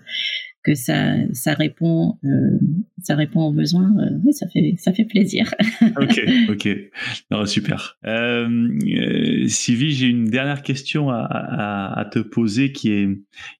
que 0.67 0.75
ça, 0.75 1.15
ça 1.31 1.53
répond, 1.53 2.17
euh, 2.25 2.59
ça 3.01 3.15
répond 3.15 3.43
aux 3.43 3.53
besoins. 3.53 3.89
Euh, 3.99 4.19
oui, 4.25 4.33
ça 4.33 4.47
fait, 4.49 4.75
ça 4.77 4.91
fait 4.91 5.05
plaisir. 5.05 5.53
ok, 6.01 6.21
ok, 6.49 7.47
super. 7.47 7.97
Euh, 8.05 9.47
Sylvie, 9.47 9.91
j'ai 9.91 10.07
une 10.07 10.25
dernière 10.25 10.61
question 10.61 11.09
à, 11.09 12.07
te 12.11 12.19
poser 12.19 12.73
qui 12.73 12.91
est, 12.91 13.07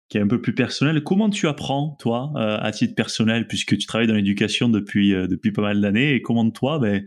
qui 0.09 0.17
est 0.17 0.21
un 0.21 0.27
peu 0.27 0.41
plus 0.41 0.53
personnelle. 0.53 1.03
Comment 1.03 1.29
tu 1.29 1.47
apprends, 1.47 1.97
toi, 1.99 2.31
euh, 2.35 2.57
à 2.59 2.71
titre 2.71 2.95
personnel, 2.95 3.47
puisque 3.47 3.77
tu 3.77 3.85
travailles 3.87 4.07
dans 4.07 4.15
l'éducation 4.15 4.69
depuis 4.69 5.11
depuis 5.11 5.51
pas 5.51 5.61
mal 5.61 5.81
d'années, 5.81 6.13
et 6.13 6.21
comment 6.21 6.49
toi, 6.49 6.79
ben, 6.79 7.05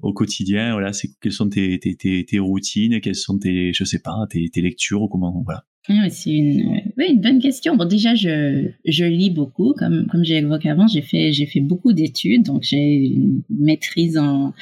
au 0.00 0.12
quotidien, 0.12 0.72
voilà, 0.72 0.92
c'est 0.92 1.08
quelles 1.20 1.32
sont 1.32 1.48
tes, 1.48 1.78
tes, 1.78 1.94
tes, 1.96 2.24
tes, 2.24 2.38
routines, 2.38 3.00
quelles 3.00 3.14
sont 3.14 3.38
tes, 3.38 3.72
je 3.72 3.84
sais 3.84 4.00
pas, 4.00 4.26
tes, 4.30 4.50
lectures, 4.60 5.08
comment, 5.10 5.42
voilà. 5.44 5.64
Ah 5.88 6.08
c'est 6.10 6.30
une, 6.30 6.80
bonne 7.20 7.40
question. 7.40 7.74
Bon, 7.74 7.86
déjà, 7.86 8.14
je, 8.14 8.68
je 8.84 9.04
lis 9.04 9.30
beaucoup. 9.30 9.74
Comme, 9.76 10.06
comme 10.06 10.24
j'ai 10.24 10.36
évoqué 10.36 10.70
avant, 10.70 10.86
j'ai 10.86 11.02
fait, 11.02 11.32
j'ai 11.32 11.46
fait 11.46 11.58
beaucoup 11.58 11.92
d'études. 11.92 12.44
Donc, 12.44 12.62
j'ai 12.62 12.76
une 12.76 13.42
maîtrise 13.50 14.16
en 14.16 14.54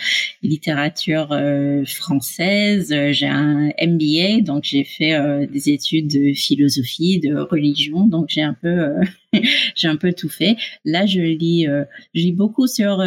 littérature 0.42 1.28
euh, 1.32 1.84
française. 1.84 2.94
J'ai 3.10 3.26
un 3.26 3.70
MBA. 3.82 4.40
Donc, 4.40 4.64
j'ai 4.64 4.84
fait 4.84 5.12
euh, 5.12 5.46
des 5.46 5.68
études 5.68 6.08
de 6.08 6.32
philosophie, 6.32 7.20
de 7.20 7.36
religion. 7.36 7.79
Donc, 7.88 8.26
j'ai 8.28 8.42
un 8.42 8.54
peu, 8.54 8.68
euh, 8.68 9.04
j'ai 9.74 9.88
un 9.88 9.96
peu 9.96 10.12
tout 10.12 10.28
fait. 10.28 10.56
Là, 10.84 11.06
je 11.06 11.20
lis, 11.20 11.66
je 12.14 12.20
lis 12.20 12.32
beaucoup 12.32 12.66
sur 12.66 13.00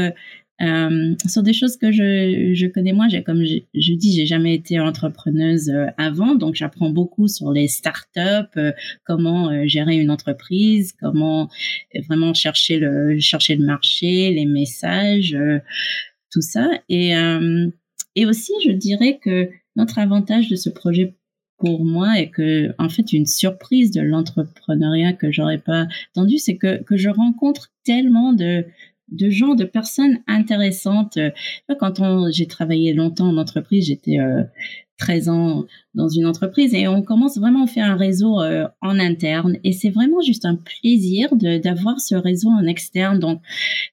euh, 0.62 1.16
sur 1.28 1.44
des 1.44 1.54
choses 1.54 1.78
que 1.78 1.92
je, 1.92 2.54
je 2.54 2.68
connais. 2.68 2.94
J'ai, 3.10 3.24
comme 3.24 3.44
je, 3.44 3.58
je 3.74 3.94
dis, 3.94 4.16
j'ai 4.16 4.26
jamais 4.26 4.54
été 4.54 4.80
entrepreneuse 4.80 5.70
euh, 5.70 5.88
avant, 5.98 6.36
donc 6.36 6.56
j'apprends 6.56 6.90
beaucoup 6.90 7.28
sur 7.28 7.52
les 7.52 7.68
startups, 7.68 8.20
euh, 8.58 8.72
comment 9.06 9.50
euh, 9.50 9.68
gérer 9.68 9.98
une 9.98 10.12
entreprise, 10.12 10.94
comment 11.00 11.50
vraiment 12.08 12.34
chercher 12.34 12.78
le 12.78 13.20
chercher 13.20 13.56
le 13.56 13.66
marché, 13.66 14.32
les 14.32 14.46
messages, 14.46 15.36
tout 16.32 16.42
ça. 16.42 16.70
Et 16.90 17.14
et 18.16 18.26
aussi, 18.26 18.54
je 18.66 18.72
dirais 18.72 19.20
que 19.22 19.50
notre 19.76 19.98
avantage 19.98 20.50
de 20.50 20.56
ce 20.56 20.70
projet 20.70 21.16
pour 21.64 21.86
moi 21.86 22.20
est 22.20 22.30
que 22.30 22.76
en 22.78 22.90
fait 22.90 23.14
une 23.14 23.26
surprise 23.26 23.92
de 23.92 24.02
l'entrepreneuriat 24.02 25.14
que 25.14 25.32
j'aurais 25.32 25.60
pas 25.60 25.88
entendu 26.14 26.38
c'est 26.38 26.58
que 26.58 26.84
que 26.84 26.98
je 26.98 27.08
rencontre 27.08 27.72
tellement 27.86 28.34
de 28.34 28.66
de 29.10 29.30
gens, 29.30 29.54
de 29.54 29.66
personnes 29.66 30.20
intéressantes. 30.28 31.18
Euh, 31.18 31.30
quand 31.80 32.00
on, 32.00 32.32
j'ai 32.32 32.48
travaillé 32.48 32.94
longtemps 32.94 33.28
en 33.28 33.38
entreprise, 33.38 33.86
j'étais 33.86 34.18
euh, 34.18 34.42
13 34.98 35.30
ans 35.30 35.66
dans 35.96 36.08
une 36.08 36.26
entreprise 36.26 36.74
et 36.74 36.88
on 36.88 37.02
commence 37.02 37.38
vraiment 37.38 37.64
à 37.64 37.68
faire 37.68 37.86
un 37.86 37.96
réseau 37.96 38.42
euh, 38.42 38.68
en 38.82 39.00
interne 39.00 39.58
et 39.64 39.74
c'est 39.74 39.90
vraiment 39.90 40.22
juste 40.22 40.46
un 40.46 40.56
plaisir 40.56 41.36
d'avoir 41.36 42.00
ce 42.00 42.16
réseau 42.16 42.50
en 42.50 42.66
externe. 42.66 43.20
Donc, 43.20 43.42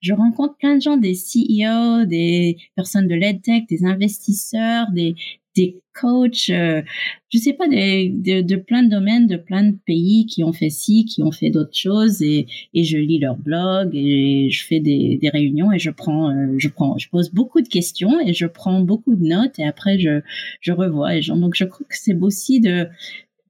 je 0.01 0.13
rencontre 0.13 0.57
plein 0.57 0.77
de 0.77 0.83
gens, 0.83 0.97
des 0.97 1.15
CEO, 1.15 2.05
des 2.07 2.59
personnes 2.77 3.09
de 3.09 3.15
l'EdTech, 3.15 3.65
des 3.69 3.85
investisseurs, 3.85 4.91
des, 4.93 5.15
des 5.57 5.83
coachs, 6.01 6.51
euh, 6.51 6.83
je 7.29 7.39
sais 7.39 7.53
pas, 7.53 7.67
de, 7.67 8.43
de, 8.43 8.57
plein 8.57 8.83
de 8.83 8.91
domaines, 8.91 9.27
de 9.27 9.37
plein 9.37 9.65
de 9.65 9.77
pays 9.85 10.27
qui 10.27 10.45
ont 10.45 10.53
fait 10.53 10.71
ci, 10.71 11.05
qui 11.05 11.23
ont 11.23 11.33
fait 11.33 11.51
d'autres 11.51 11.77
choses, 11.77 12.23
et, 12.23 12.47
et 12.73 12.85
je 12.85 12.99
lis 12.99 13.19
leur 13.19 13.37
blog 13.37 13.91
et 13.95 14.49
je 14.51 14.65
fais 14.65 14.81
des, 14.81 15.19
des 15.21 15.29
réunions 15.29 15.73
et 15.73 15.79
je 15.79 15.91
prends, 15.91 16.31
euh, 16.31 16.55
je 16.59 16.69
prends, 16.69 16.97
je 16.99 17.09
pose 17.09 17.31
beaucoup 17.31 17.61
de 17.61 17.69
questions 17.69 18.21
et 18.21 18.33
je 18.33 18.47
prends 18.47 18.81
beaucoup 18.81 19.17
de 19.17 19.25
notes 19.25 19.59
et 19.59 19.65
après 19.65 19.99
je, 19.99 20.21
je 20.61 20.73
revois. 20.73 21.17
Et 21.17 21.21
donc 21.21 21.55
je 21.55 21.65
crois 21.65 21.87
que 21.89 21.97
c'est 21.97 22.17
aussi 22.21 22.61
de 22.61 22.89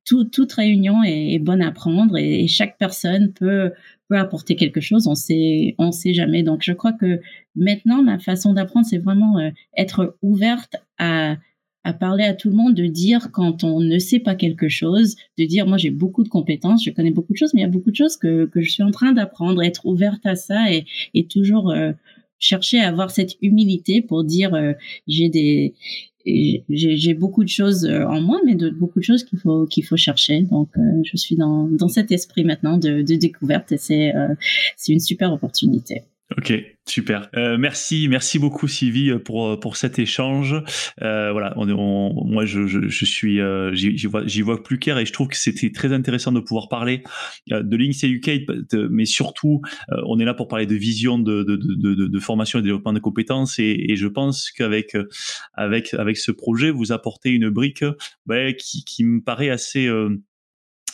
toute 0.04 0.52
réunion 0.52 1.02
est, 1.04 1.38
bonne 1.38 1.62
à 1.62 1.70
prendre 1.70 2.16
et, 2.16 2.48
chaque 2.48 2.78
personne 2.78 3.32
peut 3.32 3.72
peut 4.08 4.18
apporter 4.18 4.56
quelque 4.56 4.80
chose. 4.80 5.06
On 5.06 5.14
sait 5.14 5.74
on 5.78 5.92
sait 5.92 6.14
jamais. 6.14 6.42
Donc 6.42 6.62
je 6.62 6.72
crois 6.72 6.92
que 6.92 7.20
maintenant 7.54 8.02
ma 8.02 8.18
façon 8.18 8.54
d'apprendre 8.54 8.86
c'est 8.86 8.98
vraiment 8.98 9.38
euh, 9.38 9.50
être 9.76 10.16
ouverte 10.22 10.76
à 10.98 11.36
à 11.84 11.92
parler 11.92 12.24
à 12.24 12.34
tout 12.34 12.50
le 12.50 12.56
monde, 12.56 12.74
de 12.74 12.86
dire 12.86 13.30
quand 13.32 13.64
on 13.64 13.80
ne 13.80 13.98
sait 13.98 14.18
pas 14.18 14.34
quelque 14.34 14.68
chose, 14.68 15.16
de 15.38 15.44
dire 15.44 15.66
moi 15.66 15.78
j'ai 15.78 15.90
beaucoup 15.90 16.22
de 16.24 16.28
compétences, 16.28 16.84
je 16.84 16.90
connais 16.90 17.10
beaucoup 17.10 17.32
de 17.32 17.38
choses, 17.38 17.54
mais 17.54 17.60
il 17.60 17.64
y 17.64 17.66
a 17.66 17.70
beaucoup 17.70 17.90
de 17.90 17.96
choses 17.96 18.16
que, 18.16 18.46
que 18.46 18.60
je 18.60 18.70
suis 18.70 18.82
en 18.82 18.90
train 18.90 19.12
d'apprendre, 19.12 19.62
être 19.62 19.86
ouverte 19.86 20.24
à 20.26 20.34
ça 20.34 20.70
et, 20.72 20.84
et 21.14 21.26
toujours 21.26 21.70
euh, 21.70 21.92
chercher 22.38 22.80
à 22.80 22.88
avoir 22.88 23.10
cette 23.10 23.36
humilité 23.40 24.02
pour 24.02 24.24
dire 24.24 24.54
euh, 24.54 24.72
j'ai 25.06 25.28
des 25.28 25.74
j'ai 26.68 27.14
beaucoup 27.14 27.44
de 27.44 27.48
choses 27.48 27.86
euh, 27.86 28.04
en 28.04 28.20
moi, 28.20 28.40
mais 28.44 28.54
de 28.54 28.68
beaucoup 28.68 28.98
de 28.98 29.04
choses 29.04 29.24
qu'il 29.24 29.38
faut 29.38 29.64
qu'il 29.64 29.84
faut 29.86 29.96
chercher. 29.96 30.42
Donc, 30.42 30.68
je 31.10 31.16
suis 31.16 31.34
dans, 31.34 31.66
dans 31.66 31.88
cet 31.88 32.12
esprit 32.12 32.44
maintenant 32.44 32.76
de, 32.76 33.00
de 33.00 33.14
découverte 33.14 33.72
et 33.72 33.78
c'est 33.78 34.12
c'est 34.76 34.92
une 34.92 35.00
super 35.00 35.32
opportunité. 35.32 36.02
Ok, 36.38 36.52
super. 36.86 37.28
Euh, 37.36 37.58
merci, 37.58 38.06
merci 38.08 38.38
beaucoup 38.38 38.68
Sylvie 38.68 39.12
pour 39.18 39.58
pour 39.58 39.76
cet 39.76 39.98
échange. 39.98 40.54
Euh, 41.02 41.32
voilà, 41.32 41.52
on, 41.56 41.68
on, 41.68 42.24
moi 42.24 42.44
je, 42.44 42.68
je, 42.68 42.86
je 42.86 43.04
suis, 43.04 43.40
euh, 43.40 43.74
j'y 43.74 44.06
vois, 44.06 44.22
vois 44.42 44.62
plus 44.62 44.78
clair 44.78 44.96
et 44.98 45.06
je 45.06 45.12
trouve 45.12 45.26
que 45.26 45.36
c'était 45.36 45.72
très 45.72 45.92
intéressant 45.92 46.30
de 46.30 46.38
pouvoir 46.38 46.68
parler 46.68 47.02
euh, 47.50 47.64
de 47.64 47.76
Links 47.76 48.04
Educate, 48.04 48.42
mais 48.90 49.06
surtout 49.06 49.60
euh, 49.90 50.00
on 50.06 50.20
est 50.20 50.24
là 50.24 50.34
pour 50.34 50.46
parler 50.46 50.66
de 50.66 50.76
vision, 50.76 51.18
de 51.18 51.42
de, 51.42 51.56
de, 51.56 52.06
de, 52.06 52.18
formation 52.20 52.60
et 52.60 52.62
de 52.62 52.66
développement 52.66 52.92
de 52.92 53.00
compétences 53.00 53.58
et, 53.58 53.86
et 53.88 53.96
je 53.96 54.06
pense 54.06 54.52
qu'avec 54.52 54.96
avec 55.54 55.94
avec 55.94 56.16
ce 56.16 56.30
projet 56.30 56.70
vous 56.70 56.92
apportez 56.92 57.30
une 57.30 57.50
brique 57.50 57.84
bah, 58.26 58.52
qui 58.52 58.84
qui 58.84 59.02
me 59.02 59.20
paraît 59.20 59.50
assez 59.50 59.90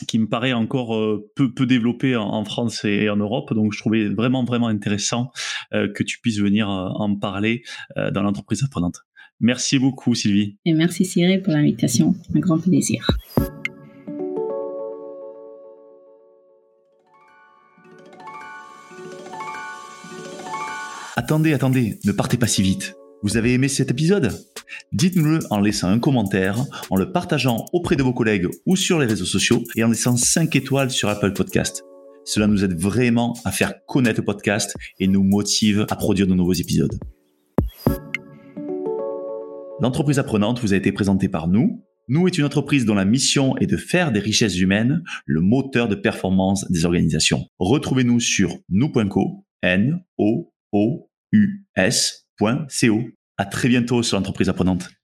qui 0.05 0.19
me 0.19 0.27
paraît 0.27 0.53
encore 0.53 0.95
euh, 0.95 1.29
peu, 1.35 1.53
peu 1.53 1.65
développé 1.65 2.15
en, 2.15 2.43
France 2.45 2.85
et 2.85 3.09
en 3.09 3.17
Europe. 3.17 3.53
Donc, 3.53 3.73
je 3.73 3.79
trouvais 3.79 4.07
vraiment, 4.09 4.43
vraiment 4.43 4.67
intéressant 4.67 5.31
euh, 5.73 5.91
que 5.91 6.03
tu 6.03 6.19
puisses 6.19 6.39
venir 6.39 6.69
euh, 6.69 6.89
en 6.95 7.15
parler 7.15 7.63
dans 8.13 8.21
l'entreprise 8.21 8.63
apprenante. 8.63 9.01
Merci 9.39 9.79
beaucoup, 9.79 10.15
Sylvie. 10.15 10.57
Et 10.65 10.73
merci, 10.73 11.05
Cyril, 11.05 11.41
pour 11.41 11.53
l'invitation. 11.53 12.15
Un 12.35 12.39
grand 12.39 12.59
plaisir. 12.59 13.07
Attendez, 21.15 21.53
attendez, 21.53 21.99
ne 22.05 22.11
partez 22.11 22.37
pas 22.37 22.47
si 22.47 22.61
vite. 22.61 22.95
Vous 23.23 23.37
avez 23.37 23.53
aimé 23.53 23.67
cet 23.67 23.91
épisode? 23.91 24.31
Dites-nous-le 24.91 25.39
en 25.49 25.59
laissant 25.59 25.89
un 25.89 25.99
commentaire, 25.99 26.63
en 26.89 26.95
le 26.95 27.11
partageant 27.11 27.65
auprès 27.73 27.95
de 27.95 28.03
vos 28.03 28.13
collègues 28.13 28.47
ou 28.65 28.75
sur 28.75 28.99
les 28.99 29.05
réseaux 29.05 29.25
sociaux 29.25 29.63
et 29.75 29.83
en 29.83 29.89
laissant 29.89 30.17
5 30.17 30.55
étoiles 30.55 30.91
sur 30.91 31.09
Apple 31.09 31.33
Podcast. 31.33 31.83
Cela 32.25 32.47
nous 32.47 32.63
aide 32.63 32.77
vraiment 32.77 33.37
à 33.45 33.51
faire 33.51 33.85
connaître 33.85 34.19
le 34.19 34.25
podcast 34.25 34.75
et 34.99 35.07
nous 35.07 35.23
motive 35.23 35.85
à 35.89 35.95
produire 35.95 36.27
de 36.27 36.33
nouveaux 36.33 36.53
épisodes. 36.53 36.99
L'entreprise 39.79 40.19
apprenante 40.19 40.59
vous 40.59 40.73
a 40.73 40.77
été 40.77 40.91
présentée 40.91 41.29
par 41.29 41.47
nous. 41.47 41.85
Nous 42.09 42.27
est 42.27 42.37
une 42.37 42.45
entreprise 42.45 42.85
dont 42.85 42.95
la 42.95 43.05
mission 43.05 43.55
est 43.57 43.67
de 43.67 43.77
faire 43.77 44.11
des 44.11 44.19
richesses 44.19 44.57
humaines 44.57 45.03
le 45.25 45.41
moteur 45.41 45.87
de 45.87 45.95
performance 45.95 46.69
des 46.71 46.85
organisations. 46.85 47.45
Retrouvez-nous 47.59 48.19
sur 48.19 48.57
nous.co, 48.69 49.45
n 49.61 50.03
o 50.17 50.51
o 50.71 51.09
u 51.31 51.65
s.co. 51.75 52.99
À 53.37 53.45
très 53.45 53.69
bientôt 53.69 54.03
sur 54.03 54.17
l'entreprise 54.17 54.49
apprenante. 54.49 54.96